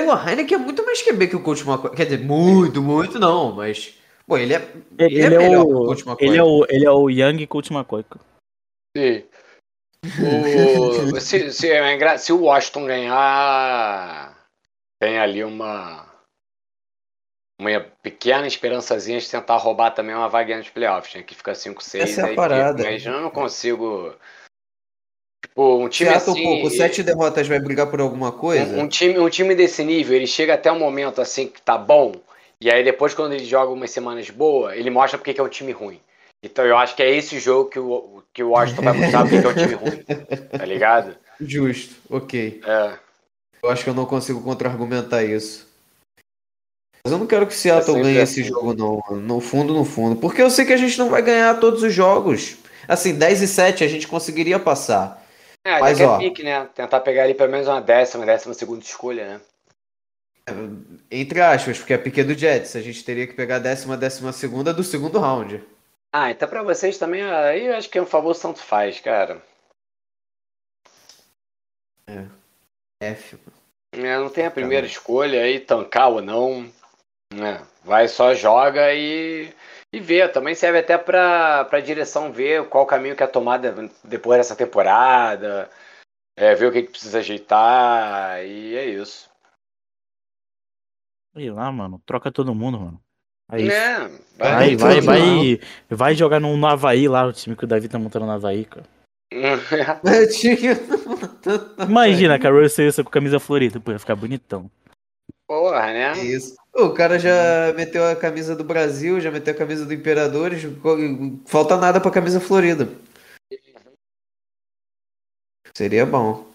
O 0.00 0.28
Heineken 0.28 0.56
é 0.56 0.58
muito 0.58 0.84
mais 0.84 1.02
QB 1.02 1.28
que 1.28 1.36
o 1.36 1.42
Coach 1.42 1.62
McCoy. 1.62 1.94
Quer 1.94 2.04
dizer, 2.04 2.24
muito, 2.24 2.82
muito 2.82 3.18
não, 3.18 3.52
mas. 3.52 3.96
Pô, 4.26 4.36
ele 4.36 4.54
é. 4.54 4.72
Ele, 4.98 5.22
ele 5.22 5.34
é, 5.36 5.52
é 5.52 5.58
o, 5.58 5.62
o 5.62 5.86
Coach 5.86 6.06
McCoy. 6.06 6.28
Ele 6.28 6.38
é 6.38 6.42
o, 6.42 6.66
ele 6.68 6.84
é 6.84 6.90
o 6.90 7.08
Young 7.08 7.46
Coach 7.46 7.72
McCoy. 7.72 8.04
Sim. 8.96 9.24
O, 10.20 11.18
se, 11.20 11.52
se, 11.52 11.70
é 11.70 12.18
se 12.18 12.32
o 12.32 12.42
Washington 12.42 12.86
ganhar, 12.86 14.36
tem 15.00 15.18
ali 15.18 15.42
uma 15.42 16.04
uma 17.60 17.80
pequena 18.02 18.46
esperançazinha 18.46 19.18
de 19.18 19.30
tentar 19.30 19.56
roubar 19.56 19.92
também 19.92 20.14
uma 20.14 20.28
vaguinha 20.28 20.58
nos 20.58 20.68
playoffs, 20.68 21.14
né? 21.14 21.22
Que 21.22 21.34
fica 21.34 21.52
5-6. 21.52 22.00
Essa 22.00 22.20
é 22.22 22.32
a 22.32 22.34
parada. 22.34 22.82
Mas 22.82 23.04
eu 23.04 23.20
não 23.20 23.30
consigo. 23.30 24.14
Tipo, 25.44 25.78
um 25.78 25.88
time 25.88 26.10
Seattle, 26.10 26.32
assim. 26.32 26.42
Pouco, 26.42 26.70
sete 26.70 27.02
derrotas 27.02 27.46
vai 27.46 27.60
brigar 27.60 27.88
por 27.88 28.00
alguma 28.00 28.32
coisa? 28.32 28.76
Um, 28.76 28.82
um, 28.82 28.88
time, 28.88 29.18
um 29.18 29.28
time 29.28 29.54
desse 29.54 29.84
nível, 29.84 30.16
ele 30.16 30.26
chega 30.26 30.54
até 30.54 30.72
um 30.72 30.78
momento 30.78 31.20
assim 31.20 31.46
que 31.46 31.62
tá 31.62 31.78
bom. 31.78 32.14
E 32.60 32.70
aí 32.70 32.82
depois, 32.82 33.14
quando 33.14 33.34
ele 33.34 33.44
joga 33.44 33.70
umas 33.70 33.90
semanas 33.90 34.30
boas, 34.30 34.76
ele 34.76 34.90
mostra 34.90 35.18
porque 35.18 35.34
que 35.34 35.40
é 35.40 35.44
um 35.44 35.48
time 35.48 35.70
ruim. 35.70 36.00
Então 36.44 36.64
eu 36.64 36.76
acho 36.76 36.94
que 36.94 37.02
é 37.02 37.10
esse 37.10 37.40
jogo 37.40 37.70
que 37.70 37.78
o, 37.78 38.22
que 38.32 38.42
o 38.42 38.50
Washington 38.50 38.82
vai 38.82 38.92
mostrar 38.92 39.22
porque 39.22 39.40
que 39.40 39.46
é 39.46 39.50
um 39.50 39.54
time 39.54 39.74
ruim. 39.74 40.04
Tá 40.58 40.64
ligado? 40.64 41.16
Justo, 41.40 41.94
ok. 42.10 42.60
É. 42.66 42.98
Eu 43.62 43.70
acho 43.70 43.82
que 43.82 43.88
eu 43.88 43.94
não 43.94 44.04
consigo 44.04 44.42
contra-argumentar 44.42 45.24
isso. 45.24 45.66
Mas 47.02 47.12
eu 47.12 47.18
não 47.18 47.26
quero 47.26 47.46
que 47.46 47.54
o 47.54 47.56
Seattle 47.56 47.98
é 47.98 48.02
ganhe 48.02 48.20
assim. 48.20 48.40
esse 48.40 48.48
jogo, 48.50 48.74
não. 48.74 49.02
No 49.16 49.40
fundo, 49.40 49.72
no 49.72 49.84
fundo. 49.84 50.16
Porque 50.16 50.42
eu 50.42 50.50
sei 50.50 50.66
que 50.66 50.72
a 50.72 50.76
gente 50.76 50.98
não 50.98 51.08
vai 51.08 51.22
ganhar 51.22 51.58
todos 51.60 51.82
os 51.82 51.92
jogos. 51.92 52.56
Assim, 52.86 53.14
10 53.14 53.42
e 53.42 53.48
7 53.48 53.84
a 53.84 53.88
gente 53.88 54.06
conseguiria 54.06 54.58
passar. 54.58 55.22
É, 55.66 55.80
Mas, 55.80 55.98
ó, 56.00 56.16
é 56.16 56.18
pique, 56.18 56.42
né? 56.42 56.68
Tentar 56.74 57.00
pegar 57.00 57.24
ali 57.24 57.32
pelo 57.32 57.50
menos 57.50 57.66
uma 57.66 57.80
décima, 57.80 58.26
décima 58.26 58.52
segunda 58.52 58.84
escolha, 58.84 59.26
né? 59.26 59.40
Entre 61.10 61.40
aspas, 61.40 61.78
porque 61.78 61.94
a 61.94 61.98
pique 61.98 62.20
é 62.20 62.24
do 62.24 62.34
Jets. 62.34 62.76
A 62.76 62.82
gente 62.82 63.02
teria 63.02 63.26
que 63.26 63.32
pegar 63.32 63.56
a 63.56 63.60
décima, 63.60 63.96
décima 63.96 64.30
segunda 64.32 64.74
do 64.74 64.84
segundo 64.84 65.18
round. 65.18 65.62
Ah, 66.16 66.30
então 66.30 66.48
pra 66.48 66.62
vocês 66.62 66.96
também, 66.96 67.24
aí 67.24 67.66
eu 67.66 67.74
acho 67.74 67.90
que 67.90 67.98
é 67.98 68.02
um 68.02 68.06
favor 68.06 68.36
tanto 68.36 68.60
faz, 68.60 69.00
cara. 69.00 69.42
É. 72.06 72.28
F. 73.02 73.36
É, 73.92 74.16
não 74.16 74.30
tem 74.30 74.46
a 74.46 74.50
primeira 74.50 74.86
escolha 74.86 75.42
aí, 75.42 75.58
tancar 75.58 76.10
ou 76.10 76.22
não. 76.22 76.72
Né? 77.32 77.66
Vai 77.82 78.06
só 78.06 78.32
joga 78.32 78.94
e, 78.94 79.52
e 79.92 79.98
vê. 79.98 80.28
Também 80.28 80.54
serve 80.54 80.78
até 80.78 80.96
pra, 80.96 81.64
pra 81.64 81.80
direção 81.80 82.32
ver 82.32 82.68
qual 82.68 82.86
caminho 82.86 83.16
que 83.16 83.24
é 83.24 83.26
tomada 83.26 83.74
depois 84.04 84.38
dessa 84.38 84.54
temporada. 84.54 85.68
É, 86.36 86.54
ver 86.54 86.66
o 86.66 86.72
que, 86.72 86.84
que 86.84 86.90
precisa 86.92 87.18
ajeitar. 87.18 88.40
E 88.44 88.76
é 88.76 88.84
isso. 88.84 89.28
E 91.34 91.50
lá, 91.50 91.72
mano, 91.72 92.00
troca 92.06 92.30
todo 92.30 92.54
mundo, 92.54 92.78
mano. 92.78 93.03
É, 93.52 93.66
é 93.66 94.08
vai, 94.38 94.76
vai, 94.76 95.00
vai, 95.00 95.60
vai, 95.90 96.14
jogar 96.14 96.40
no, 96.40 96.56
no 96.56 96.66
Havaí 96.66 97.06
lá, 97.08 97.26
o 97.26 97.32
time 97.32 97.54
que 97.54 97.64
o 97.64 97.66
Davi 97.66 97.88
tá 97.88 97.98
montando 97.98 98.26
no 98.26 98.32
Havaí, 98.32 98.64
cara. 98.64 98.86
Imagina, 101.88 102.38
cara, 102.38 102.54
o 102.54 102.62
Russell 102.62 103.04
com 103.04 103.10
camisa 103.10 103.40
florida, 103.40 103.80
pô, 103.80 103.92
ia 103.92 103.98
ficar 103.98 104.14
bonitão. 104.14 104.70
Porra, 105.46 105.86
né? 105.92 106.24
Isso. 106.24 106.56
O 106.74 106.90
cara 106.90 107.18
já 107.18 107.72
meteu 107.76 108.06
a 108.08 108.16
camisa 108.16 108.56
do 108.56 108.64
Brasil, 108.64 109.20
já 109.20 109.30
meteu 109.30 109.52
a 109.52 109.56
camisa 109.56 109.84
do 109.84 109.92
Imperadores, 109.92 110.62
falta 111.46 111.76
nada 111.76 112.00
pra 112.00 112.10
camisa 112.10 112.40
florida. 112.40 112.88
Seria 115.76 116.06
bom. 116.06 116.46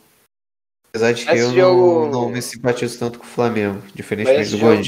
Apesar 0.89 1.11
de 1.11 1.25
que 1.25 1.31
Esse 1.31 1.41
eu 1.43 1.53
jogo... 1.53 2.05
não, 2.07 2.23
não, 2.23 2.29
me 2.29 2.41
simpatizo 2.41 2.97
tanto 2.97 3.19
com 3.19 3.25
o 3.25 3.27
Flamengo, 3.27 3.81
diferentemente 3.93 4.51
do 4.51 4.57
jogo... 4.57 4.81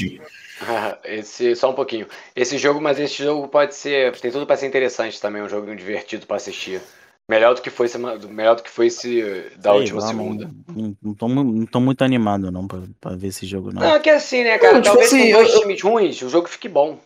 Esse, 1.04 1.54
só 1.56 1.70
um 1.70 1.74
pouquinho. 1.74 2.06
Esse 2.34 2.58
jogo, 2.58 2.80
mas 2.80 2.98
esse 2.98 3.22
jogo 3.22 3.48
pode 3.48 3.74
ser. 3.74 4.12
Tem 4.18 4.30
tudo 4.30 4.46
para 4.46 4.56
ser 4.56 4.66
interessante 4.66 5.20
também, 5.20 5.42
um 5.42 5.48
jogo 5.48 5.74
divertido 5.74 6.26
para 6.26 6.36
assistir. 6.36 6.80
Melhor 7.28 7.54
do 7.54 7.62
que 7.62 7.70
foi 7.70 7.88
melhor 8.28 8.56
do 8.56 8.62
que 8.62 8.70
foi 8.70 8.88
esse 8.88 9.22
da 9.56 9.70
Sei, 9.70 9.80
última 9.80 10.00
segunda. 10.00 10.50
Não, 10.68 10.96
não, 11.00 11.14
tô, 11.14 11.28
não 11.28 11.66
tô 11.66 11.80
muito 11.80 12.02
animado 12.02 12.50
não 12.50 12.66
pra, 12.66 12.80
pra 13.00 13.14
ver 13.14 13.28
esse 13.28 13.46
jogo, 13.46 13.72
não. 13.72 13.80
Não, 13.80 13.94
é 13.94 14.00
que 14.00 14.10
assim, 14.10 14.42
né, 14.42 14.58
cara? 14.58 14.74
Não, 14.74 14.82
tipo 14.82 14.96
Talvez 14.96 15.12
assim, 15.12 15.30
com 15.30 15.38
dois 15.38 15.54
eu, 15.54 15.60
times 15.60 15.82
ruins, 15.82 16.22
o 16.22 16.28
jogo 16.28 16.48
fique 16.48 16.68
bom. 16.68 16.98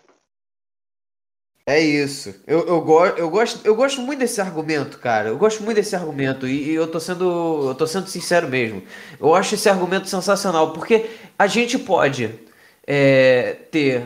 É 1.68 1.80
isso. 1.80 2.34
Eu, 2.46 2.66
eu, 2.66 2.80
go 2.80 3.04
eu, 3.04 3.28
gosto, 3.28 3.66
eu 3.66 3.74
gosto 3.74 4.00
muito 4.00 4.20
desse 4.20 4.40
argumento, 4.40 4.98
cara. 4.98 5.28
Eu 5.28 5.36
gosto 5.36 5.62
muito 5.62 5.76
desse 5.76 5.94
argumento. 5.94 6.46
E, 6.46 6.70
e, 6.70 6.74
eu 6.74 6.88
tô 6.88 6.98
sendo. 6.98 7.68
Eu 7.68 7.74
tô 7.74 7.86
sendo 7.86 8.06
sincero 8.06 8.48
mesmo. 8.48 8.82
Eu 9.20 9.34
acho 9.34 9.54
esse 9.56 9.68
argumento 9.68 10.08
sensacional. 10.08 10.72
Porque 10.72 11.10
a 11.36 11.46
gente 11.48 11.76
pode 11.76 12.45
é, 12.86 13.56
ter. 13.70 14.04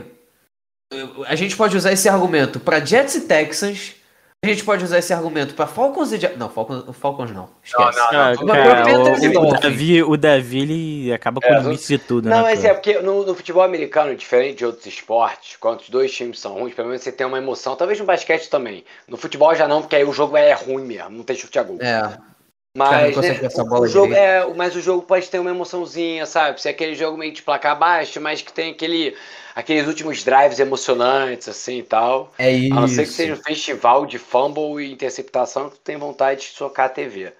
A 1.26 1.36
gente 1.36 1.56
pode 1.56 1.76
usar 1.76 1.92
esse 1.92 2.08
argumento 2.08 2.58
para 2.58 2.84
Jets 2.84 3.14
e 3.14 3.20
Texans. 3.22 3.94
A 4.42 4.48
gente 4.48 4.64
pode 4.64 4.82
usar 4.82 4.98
esse 4.98 5.12
argumento 5.12 5.54
para 5.54 5.66
Falcons 5.66 6.12
e 6.12 6.18
Jets. 6.18 6.38
Não, 6.38 6.48
Falcons, 6.48 6.96
Falcons 6.96 7.30
não. 7.30 7.50
Esquece. 7.62 7.98
Não, 7.98 8.12
não, 8.12 8.46
não. 8.46 8.54
Cara, 8.54 8.98
o, 8.98 9.48
o, 9.48 9.60
Davi, 9.60 10.02
o 10.02 10.16
Davi 10.16 10.60
ele 10.60 11.12
acaba 11.12 11.42
com 11.42 11.46
é, 11.46 11.58
o 11.58 11.62
limite 11.62 11.86
de 11.86 11.98
tudo, 11.98 12.28
não, 12.28 12.36
né? 12.36 12.42
Não, 12.42 12.48
mas 12.48 12.64
é 12.64 12.72
porque 12.72 13.00
no, 13.00 13.26
no, 13.26 13.34
futebol 13.34 13.62
americano, 13.62 14.16
diferente 14.16 14.56
de 14.56 14.64
outros 14.64 14.86
esportes, 14.86 15.56
quando 15.56 15.80
os 15.80 15.90
dois 15.90 16.10
times 16.10 16.40
são 16.40 16.54
ruins, 16.54 16.74
pelo 16.74 16.88
menos 16.88 17.02
você 17.02 17.12
tem 17.12 17.26
uma 17.26 17.36
emoção. 17.36 17.76
Talvez 17.76 18.00
no 18.00 18.06
basquete 18.06 18.48
também. 18.48 18.82
No 19.06 19.18
futebol 19.18 19.54
já 19.54 19.68
não, 19.68 19.82
porque 19.82 19.96
aí 19.96 20.04
o 20.04 20.12
jogo 20.12 20.36
é 20.38 20.54
ruim 20.54 20.84
mesmo, 20.84 21.10
não 21.10 21.22
tem 21.22 21.36
chute 21.36 21.58
a 21.58 21.62
gol. 21.62 21.76
É. 21.78 22.29
Mas, 22.76 23.16
né, 23.16 23.40
o, 23.56 23.80
o 23.80 23.86
jogo 23.88 24.14
é, 24.14 24.46
mas 24.54 24.76
o 24.76 24.80
jogo 24.80 25.02
pode 25.02 25.28
ter 25.28 25.40
uma 25.40 25.50
emoçãozinha, 25.50 26.24
sabe? 26.24 26.62
Se 26.62 26.68
é 26.68 26.70
aquele 26.70 26.94
jogo 26.94 27.18
meio 27.18 27.32
de 27.32 27.42
placar 27.42 27.76
baixo, 27.76 28.20
mas 28.20 28.42
que 28.42 28.52
tem 28.52 28.70
aquele, 28.70 29.16
aqueles 29.56 29.88
últimos 29.88 30.22
drives 30.22 30.60
emocionantes, 30.60 31.48
assim 31.48 31.78
e 31.78 31.82
tal. 31.82 32.32
É 32.38 32.50
isso. 32.52 32.78
A 32.78 32.80
não 32.80 32.88
ser 32.88 33.06
que 33.06 33.12
seja 33.12 33.34
um 33.34 33.42
festival 33.42 34.06
de 34.06 34.18
fumble 34.18 34.84
e 34.84 34.92
interceptação 34.92 35.68
que 35.68 35.76
tu 35.76 35.80
tem 35.82 35.96
vontade 35.96 36.42
de 36.42 36.46
socar 36.46 36.86
a 36.86 36.90
TV. 36.90 37.32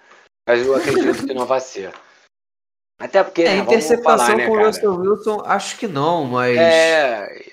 Mas 0.48 0.66
eu 0.66 0.74
acredito 0.74 1.24
que 1.24 1.34
não 1.34 1.46
vai 1.46 1.60
ser. 1.60 1.92
Até 3.00 3.22
porque. 3.22 3.42
É, 3.42 3.54
né, 3.54 3.58
interceptação 3.58 4.26
falar, 4.26 4.36
né, 4.36 4.46
com 4.48 4.52
o 4.52 4.66
Russell 4.66 4.94
Wilson, 4.94 5.42
acho 5.46 5.78
que 5.78 5.86
não, 5.86 6.24
mas. 6.24 6.56
É. 6.56 7.50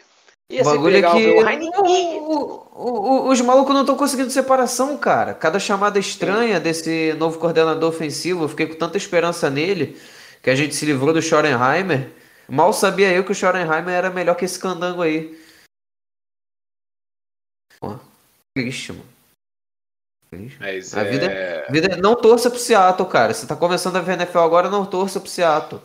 Ia 0.49 0.61
o 0.61 0.65
bagulho 0.65 0.97
é 0.97 1.01
que 1.01 1.29
o, 1.29 1.83
o, 1.83 2.66
os 2.77 3.41
malucos 3.41 3.73
não 3.73 3.81
estão 3.81 3.97
conseguindo 3.97 4.29
separação, 4.29 4.97
cara. 4.97 5.33
Cada 5.33 5.59
chamada 5.59 5.97
estranha 5.97 6.59
desse 6.59 7.13
novo 7.13 7.39
coordenador 7.39 7.89
ofensivo, 7.89 8.43
eu 8.43 8.49
fiquei 8.49 8.67
com 8.67 8.75
tanta 8.75 8.97
esperança 8.97 9.49
nele 9.49 9.99
que 10.43 10.49
a 10.51 10.55
gente 10.55 10.75
se 10.75 10.85
livrou 10.85 11.11
do 11.11 11.21
Schoenheimer. 11.21 12.11
Mal 12.47 12.71
sabia 12.71 13.11
eu 13.11 13.23
que 13.23 13.31
o 13.31 13.35
Schoenheimer 13.35 13.89
era 13.89 14.09
melhor 14.11 14.35
que 14.35 14.45
esse 14.45 14.59
candango 14.59 15.01
aí. 15.01 15.35
Pô, 17.79 17.99
triste, 18.55 18.93
mano. 18.93 19.17
Mas 20.59 20.95
a 20.95 21.01
é... 21.01 21.09
vida, 21.09 21.65
vida 21.69 21.97
não 21.97 22.15
torça 22.15 22.49
pro 22.49 22.59
Seattle, 22.59 23.09
cara. 23.09 23.33
Você 23.33 23.47
tá 23.47 23.55
começando 23.55 23.95
a 23.95 24.01
ver 24.01 24.13
NFL 24.13 24.39
agora, 24.39 24.69
não 24.69 24.85
torça 24.85 25.19
pro 25.19 25.29
Seattle. 25.29 25.81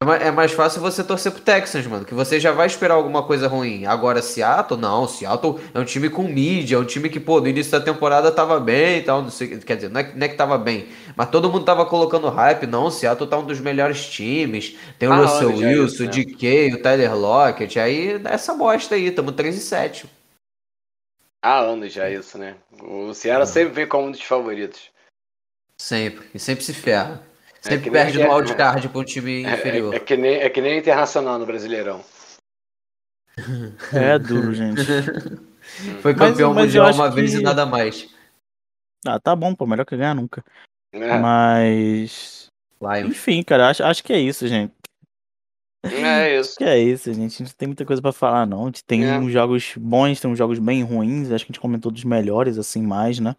É, 0.00 0.28
é 0.28 0.30
mais 0.30 0.52
fácil 0.52 0.80
você 0.80 1.04
torcer 1.04 1.32
pro 1.32 1.40
Texans, 1.40 1.86
mano, 1.86 2.04
que 2.04 2.14
você 2.14 2.40
já 2.40 2.52
vai 2.52 2.66
esperar 2.66 2.94
alguma 2.94 3.22
coisa 3.22 3.46
ruim. 3.48 3.86
Agora, 3.86 4.20
Seattle, 4.20 4.80
não. 4.80 5.06
Seattle 5.06 5.60
é 5.72 5.78
um 5.78 5.84
time 5.84 6.10
com 6.10 6.24
mídia, 6.24 6.76
é 6.76 6.78
um 6.78 6.84
time 6.84 7.08
que, 7.08 7.20
pô, 7.20 7.40
no 7.40 7.48
início 7.48 7.72
da 7.72 7.80
temporada 7.80 8.30
tava 8.32 8.58
bem 8.58 8.98
e 8.98 9.02
tal, 9.02 9.22
não 9.22 9.30
sei, 9.30 9.58
quer 9.58 9.76
dizer, 9.76 9.90
não 9.90 10.00
é, 10.00 10.12
não 10.14 10.26
é 10.26 10.28
que 10.28 10.36
tava 10.36 10.58
bem, 10.58 10.88
mas 11.16 11.30
todo 11.30 11.50
mundo 11.50 11.64
tava 11.64 11.86
colocando 11.86 12.28
hype, 12.28 12.66
não, 12.66 12.90
Seattle 12.90 13.28
tá 13.28 13.38
um 13.38 13.46
dos 13.46 13.60
melhores 13.60 14.06
times, 14.06 14.76
tem 14.98 15.08
o 15.08 15.12
ah, 15.12 15.16
Russell 15.16 15.50
Wilson, 15.50 15.64
é 15.64 15.74
isso, 15.74 16.02
né? 16.02 16.08
o 16.08 16.12
DK, 16.12 16.74
o 16.74 16.82
Tyler 16.82 17.16
Lockett, 17.16 17.78
aí 17.78 18.20
essa 18.24 18.54
bosta 18.54 18.94
aí, 18.94 19.10
tamo 19.10 19.32
3 19.32 19.56
e 19.56 19.60
7. 19.60 20.06
Há 21.42 21.60
anos 21.60 21.92
já 21.92 22.08
isso, 22.10 22.38
né? 22.38 22.56
O 22.82 23.12
Seattle 23.12 23.46
sempre 23.46 23.74
vem 23.74 23.86
como 23.86 24.08
um 24.08 24.10
dos 24.10 24.22
favoritos. 24.22 24.90
Sempre, 25.78 26.26
e 26.34 26.38
sempre 26.38 26.64
se 26.64 26.72
ferra. 26.72 27.22
É 27.64 27.70
Sempre 27.70 27.88
é 27.88 27.92
perde 27.92 28.18
no 28.18 28.34
wildcard 28.34 28.88
para 28.88 29.00
um 29.00 29.04
time 29.04 29.42
inferior. 29.42 29.94
É, 29.94 29.96
é, 29.96 30.00
que 30.00 30.16
nem, 30.16 30.34
é 30.34 30.50
que 30.50 30.60
nem 30.60 30.78
internacional 30.78 31.38
no 31.38 31.46
Brasileirão. 31.46 32.04
É 33.92 34.18
duro, 34.18 34.54
gente. 34.54 34.80
Foi 36.02 36.14
campeão 36.14 36.52
mas, 36.52 36.56
mas 36.56 36.66
mundial 36.66 36.94
uma 36.94 37.08
que... 37.08 37.14
vez 37.16 37.34
e 37.34 37.42
nada 37.42 37.66
mais. 37.66 38.08
Ah, 39.04 39.18
tá 39.18 39.34
bom, 39.34 39.54
pô. 39.54 39.66
Melhor 39.66 39.84
que 39.84 39.96
ganhar 39.96 40.14
nunca. 40.14 40.44
É. 40.92 41.18
Mas. 41.18 42.46
Lions. 42.80 43.10
Enfim, 43.10 43.42
cara, 43.42 43.70
acho, 43.70 43.82
acho 43.82 44.04
que 44.04 44.12
é 44.12 44.20
isso, 44.20 44.46
gente. 44.46 44.72
É 45.84 46.38
isso. 46.38 46.50
Acho 46.50 46.58
que 46.58 46.64
é 46.64 46.78
isso, 46.78 47.12
gente. 47.12 47.34
A 47.34 47.38
gente 47.38 47.42
não 47.42 47.56
tem 47.56 47.68
muita 47.68 47.84
coisa 47.84 48.00
pra 48.00 48.12
falar, 48.12 48.46
não. 48.46 48.62
A 48.62 48.66
gente 48.66 48.84
tem 48.84 49.04
é. 49.04 49.18
uns 49.18 49.32
jogos 49.32 49.74
bons, 49.76 50.20
tem 50.20 50.30
uns 50.30 50.38
jogos 50.38 50.58
bem 50.58 50.82
ruins. 50.82 51.32
Acho 51.32 51.44
que 51.44 51.50
a 51.50 51.54
gente 51.54 51.60
comentou 51.60 51.90
dos 51.90 52.04
melhores, 52.04 52.58
assim, 52.58 52.82
mais, 52.82 53.18
né? 53.18 53.34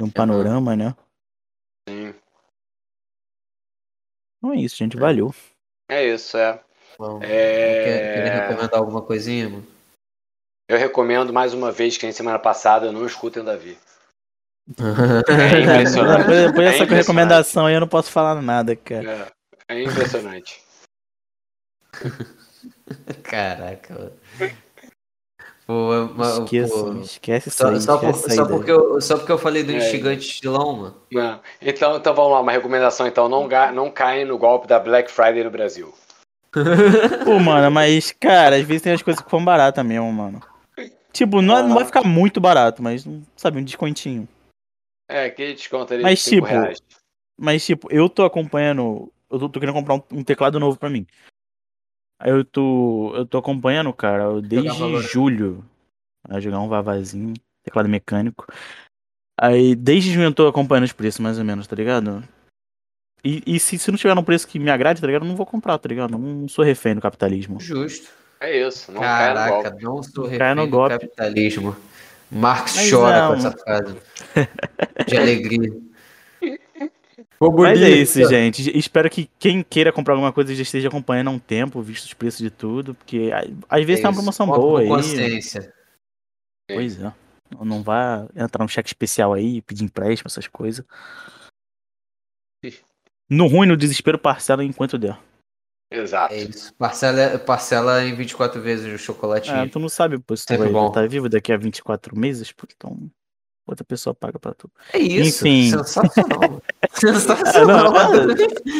Um 0.00 0.10
panorama, 0.10 0.74
né? 0.74 0.94
Então 4.38 4.52
é 4.52 4.56
isso, 4.56 4.76
gente. 4.76 4.96
Valeu. 4.96 5.34
É 5.88 6.04
isso, 6.04 6.36
é. 6.36 6.60
Bom, 6.98 7.20
é... 7.22 7.84
Quer, 7.84 8.24
quer 8.24 8.48
recomendar 8.48 8.78
alguma 8.80 9.02
coisinha, 9.02 9.48
mano? 9.48 9.66
Eu 10.68 10.78
recomendo 10.78 11.32
mais 11.32 11.54
uma 11.54 11.70
vez 11.70 11.96
que 11.96 12.06
na 12.06 12.12
semana 12.12 12.38
passada 12.38 12.90
não 12.90 13.06
escutem 13.06 13.42
o 13.42 13.46
Davi. 13.46 13.78
é 14.76 15.60
impressionante. 15.60 16.18
Depois, 16.18 16.46
depois 16.46 16.70
dessa 16.72 16.84
é 16.84 16.96
recomendação 16.96 17.66
aí 17.66 17.74
eu 17.74 17.80
não 17.80 17.88
posso 17.88 18.10
falar 18.10 18.40
nada, 18.42 18.74
cara. 18.74 19.32
É, 19.68 19.74
é 19.74 19.82
impressionante. 19.82 20.60
Caraca, 23.22 23.94
mano. 23.94 24.12
Pô, 25.66 25.90
esquece, 26.22 26.72
pô, 26.72 26.92
esquece 27.00 27.50
só, 27.50 27.68
aí, 27.68 27.80
só, 27.80 27.96
esquece 27.96 28.22
por, 28.22 28.30
só, 28.32 28.46
porque 28.46 28.70
eu, 28.70 29.00
só 29.00 29.16
porque 29.18 29.32
eu 29.32 29.38
falei 29.38 29.64
do 29.64 29.72
é. 29.72 29.78
instigante 29.78 30.24
estilão, 30.28 30.76
mano. 30.76 30.94
Não. 31.10 31.40
Então, 31.60 31.96
então 31.96 32.14
vamos 32.14 32.32
lá, 32.32 32.40
uma 32.40 32.52
recomendação 32.52 33.04
então, 33.06 33.28
não, 33.28 33.48
não 33.74 33.90
caem 33.90 34.24
no 34.24 34.38
golpe 34.38 34.68
da 34.68 34.78
Black 34.78 35.10
Friday 35.10 35.42
no 35.42 35.50
Brasil. 35.50 35.92
Pô, 37.24 37.38
mano, 37.40 37.68
mas, 37.70 38.12
cara, 38.12 38.56
às 38.56 38.62
vezes 38.62 38.82
tem 38.82 38.92
as 38.92 39.02
coisas 39.02 39.20
que 39.20 39.28
foram 39.28 39.44
baratas 39.44 39.84
mesmo, 39.84 40.10
mano. 40.12 40.40
Tipo, 41.12 41.42
não, 41.42 41.56
ah. 41.56 41.62
não 41.62 41.74
vai 41.74 41.84
ficar 41.84 42.04
muito 42.04 42.40
barato, 42.40 42.82
mas, 42.82 43.04
sabe, 43.34 43.58
um 43.58 43.64
descontinho. 43.64 44.28
É, 45.08 45.30
que 45.30 45.54
desconto 45.54 45.94
ali 45.94 46.02
mas, 46.02 46.24
tipo, 46.24 46.46
reais. 46.46 46.78
Mas, 47.36 47.64
tipo, 47.64 47.88
eu 47.90 48.08
tô 48.08 48.24
acompanhando. 48.24 49.12
Eu 49.30 49.38
tô, 49.38 49.48
tô 49.48 49.60
querendo 49.60 49.74
comprar 49.74 49.94
um, 49.94 50.02
um, 50.12 50.24
teclado 50.24 50.60
novo 50.60 50.78
pra 50.78 50.88
mim. 50.88 51.06
Aí 52.18 52.30
eu 52.30 52.44
tô. 52.44 53.12
Eu 53.14 53.26
tô 53.26 53.38
acompanhando, 53.38 53.92
cara, 53.92 54.40
desde 54.40 55.00
julho. 55.02 55.64
A 56.28 56.40
jogar 56.40 56.60
um 56.60 56.68
vavazinho, 56.68 57.34
teclado 57.62 57.88
mecânico. 57.88 58.46
Aí 59.38 59.76
desde 59.76 60.12
junho 60.12 60.26
eu 60.26 60.34
tô 60.34 60.48
acompanhando 60.48 60.84
os 60.84 60.92
preços, 60.92 61.20
mais 61.20 61.38
ou 61.38 61.44
menos, 61.44 61.66
tá 61.66 61.76
ligado? 61.76 62.26
E, 63.22 63.42
e 63.46 63.60
se, 63.60 63.78
se 63.78 63.90
não 63.90 63.98
tiver 63.98 64.16
um 64.16 64.24
preço 64.24 64.46
que 64.46 64.58
me 64.58 64.70
agrade, 64.70 65.00
tá 65.00 65.06
ligado? 65.06 65.24
Eu 65.24 65.28
não 65.28 65.36
vou 65.36 65.46
comprar, 65.46 65.78
tá 65.78 65.88
ligado? 65.88 66.16
não 66.16 66.48
sou 66.48 66.64
refém 66.64 66.94
do 66.94 67.00
capitalismo. 67.00 67.60
Justo. 67.60 68.08
É 68.40 68.66
isso, 68.66 68.92
não 68.92 69.00
Caraca, 69.00 69.70
cai 69.70 69.80
não 69.80 70.02
sou 70.02 70.26
refém 70.26 70.54
no 70.54 70.66
do 70.66 70.88
capitalismo. 70.88 71.76
Marx 72.30 72.76
Mas 72.76 72.90
chora 72.90 73.20
não. 73.20 73.28
com 73.28 73.34
essa 73.34 73.52
frase. 73.52 73.96
De 75.06 75.16
alegria. 75.16 75.72
Mas 77.40 77.82
é 77.82 77.90
isso, 77.90 78.24
gente. 78.28 78.76
Espero 78.76 79.10
que 79.10 79.30
quem 79.38 79.62
queira 79.62 79.92
comprar 79.92 80.14
alguma 80.14 80.32
coisa 80.32 80.54
já 80.54 80.62
esteja 80.62 80.88
acompanhando 80.88 81.28
há 81.28 81.30
um 81.30 81.38
tempo, 81.38 81.82
visto 81.82 82.06
os 82.06 82.14
preços 82.14 82.40
de 82.40 82.50
tudo, 82.50 82.94
porque 82.94 83.30
às 83.68 83.84
vezes 83.84 84.00
é 84.00 84.02
tem 84.02 84.06
uma 84.06 84.14
promoção 84.14 84.46
boa 84.46 84.80
aí. 84.80 84.88
Consciência. 84.88 85.72
Pois 86.68 87.00
é. 87.00 87.12
Não 87.60 87.82
vá 87.82 88.26
entrar 88.34 88.64
um 88.64 88.68
cheque 88.68 88.88
especial 88.88 89.32
aí, 89.32 89.62
pedir 89.62 89.84
empréstimo, 89.84 90.28
essas 90.28 90.48
coisas. 90.48 90.84
No 93.28 93.46
ruim, 93.46 93.66
no 93.66 93.76
desespero, 93.76 94.18
parcela 94.18 94.64
enquanto 94.64 94.98
der. 94.98 95.18
Exato. 95.90 96.34
É 96.34 96.38
isso. 96.38 96.74
Parcela, 96.74 97.38
parcela 97.38 98.04
em 98.04 98.14
24 98.14 98.60
vezes 98.60 98.92
o 98.92 98.98
chocolatinho. 98.98 99.56
É, 99.56 99.68
tu 99.68 99.78
não 99.78 99.88
sabe, 99.88 100.18
pô, 100.18 100.36
se 100.36 100.44
tu 100.44 100.56
vai 100.56 100.68
estar 100.68 101.08
vivo 101.08 101.28
daqui 101.28 101.52
a 101.52 101.56
24 101.56 102.16
meses, 102.16 102.50
pô, 102.50 102.66
então 102.74 103.10
outra 103.66 103.84
pessoa 103.84 104.14
paga 104.14 104.38
pra 104.38 104.54
tu. 104.54 104.70
É 104.92 104.98
isso, 104.98 105.46
Enfim. 105.46 105.70
sensacional. 105.70 106.62
sensacional. 106.92 107.92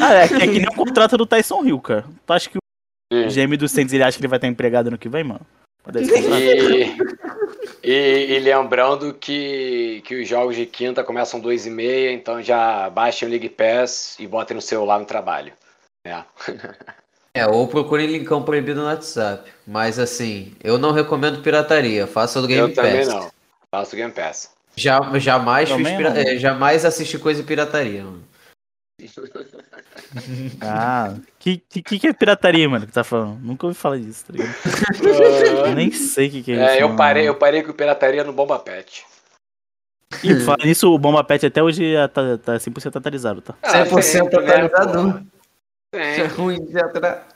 Ah, 0.03 0.15
é, 0.15 0.25
é, 0.25 0.29
que 0.29 0.59
nem 0.59 0.69
o 0.69 0.75
contrato 0.77 1.17
do 1.17 1.27
Tyson 1.27 1.65
Hill, 1.65 1.81
cara. 1.81 2.05
Tu 2.25 2.33
acha 2.33 2.51
que 2.51 2.59
o. 2.59 2.61
GM 3.13 3.57
do 3.57 3.69
Saints 3.69 3.93
ele 3.93 4.03
acha 4.03 4.19
que 4.19 4.23
ele 4.23 4.29
vai 4.29 4.39
estar 4.39 4.49
empregado 4.49 4.91
no 4.91 4.99
que 4.99 5.09
vem, 5.09 5.23
mano? 5.23 5.47
E, 5.95 6.97
e, 7.89 8.33
e, 8.33 8.39
lembrando 8.41 9.15
que, 9.15 10.03
que 10.05 10.21
os 10.21 10.29
jogos 10.29 10.57
de 10.57 10.67
quinta 10.67 11.05
começam 11.05 11.39
2 11.39 11.67
e 11.67 11.71
meia, 11.71 12.13
então 12.13 12.43
já 12.43 12.91
baixem 12.91 13.29
o 13.29 13.31
League 13.31 13.49
Pass 13.51 14.17
e 14.19 14.27
botem 14.27 14.57
no 14.57 14.61
celular 14.61 14.99
no 14.99 15.07
trabalho. 15.07 15.53
É. 16.05 16.25
É, 17.37 17.47
ou 17.47 17.69
procurem 17.69 18.07
linkão 18.07 18.43
proibido 18.43 18.81
no 18.81 18.87
WhatsApp. 18.87 19.53
Mas 19.67 19.99
assim, 19.99 20.57
eu 20.65 20.79
não 20.79 20.91
recomendo 20.91 21.43
pirataria. 21.43 22.07
Faça 22.07 22.41
o 22.41 22.47
Game 22.47 22.71
eu 22.71 22.75
Pass. 22.75 22.79
Eu 22.79 22.85
também 22.85 23.07
não. 23.07 23.31
Faça 23.71 23.95
o 23.95 23.99
Game 23.99 24.13
Pass. 24.13 24.56
Já, 24.79 25.01
jamais, 25.19 25.71
fiz 25.71 25.89
pira... 25.89 26.09
é, 26.21 26.37
jamais 26.39 26.85
assisti 26.85 27.19
coisa 27.19 27.41
de 27.41 27.47
pirataria, 27.47 28.05
mano. 28.05 28.25
Ah, 30.63 31.15
que, 31.39 31.59
que, 31.59 31.83
que 31.83 32.07
é 32.07 32.13
pirataria, 32.13 32.69
mano, 32.69 32.87
que 32.87 32.93
tá 32.93 33.05
falando? 33.05 33.39
Nunca 33.41 33.67
ouvi 33.67 33.77
falar 33.77 33.99
disso, 33.99 34.25
tá 34.27 34.33
ligado? 34.33 34.55
Uh, 35.69 35.73
nem 35.75 35.91
sei 35.91 36.29
o 36.29 36.31
que, 36.31 36.43
que 36.43 36.53
é, 36.53 36.55
é 36.55 36.73
isso. 36.75 36.83
Eu 36.83 36.97
parei, 36.97 37.29
eu 37.29 37.35
parei 37.35 37.63
com 37.63 37.73
pirataria 37.73 38.25
no 38.25 38.33
Bomba 38.33 38.59
Pet. 38.59 39.05
E 40.23 40.41
falando 40.41 40.65
nisso, 40.65 40.93
o 40.93 40.99
Bomba 40.99 41.23
Pet 41.25 41.45
até 41.45 41.63
hoje 41.63 41.95
tá, 42.15 42.39
tá 42.39 42.57
100% 42.57 42.97
atualizado, 42.97 43.43
tá? 43.43 43.55
Ah, 43.63 43.85
100% 43.85 44.27
atualizado. 44.27 45.27
É 45.93 46.27
ruim 46.27 46.65
de 46.65 46.79
atrás. 46.79 47.27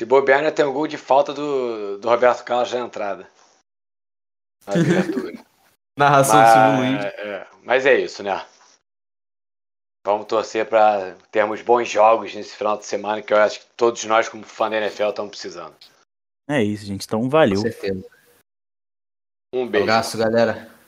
Se 0.00 0.06
bobear, 0.06 0.42
né, 0.42 0.50
tem 0.50 0.64
um 0.64 0.72
gol 0.72 0.86
de 0.86 0.96
falta 0.96 1.34
do, 1.34 1.98
do 1.98 2.08
Roberto 2.08 2.42
Carlos 2.44 2.72
na 2.72 2.80
entrada. 2.80 3.28
Na 4.66 4.72
Narração 6.00 6.36
mas, 6.36 6.48
do 6.48 6.54
Silvio 6.54 6.92
Luiz. 6.92 7.04
É, 7.04 7.46
mas 7.62 7.86
é 7.86 7.94
isso, 7.94 8.22
né? 8.22 8.44
Vamos 10.04 10.26
torcer 10.26 10.66
para 10.66 11.14
termos 11.30 11.60
bons 11.60 11.88
jogos 11.88 12.34
nesse 12.34 12.56
final 12.56 12.78
de 12.78 12.86
semana, 12.86 13.20
que 13.20 13.32
eu 13.32 13.36
acho 13.36 13.60
que 13.60 13.66
todos 13.76 14.02
nós, 14.04 14.28
como 14.28 14.42
fã 14.44 14.70
da 14.70 14.78
NFL, 14.78 15.10
estamos 15.10 15.30
precisando. 15.30 15.76
É 16.48 16.62
isso, 16.62 16.86
gente. 16.86 17.04
Então, 17.04 17.28
valeu. 17.28 17.56
Com 17.56 17.62
certeza. 17.62 18.08
Um 19.54 19.66
beijo. 19.68 19.86
Um 19.86 19.90
abraço, 19.90 20.16
galera. 20.16 20.79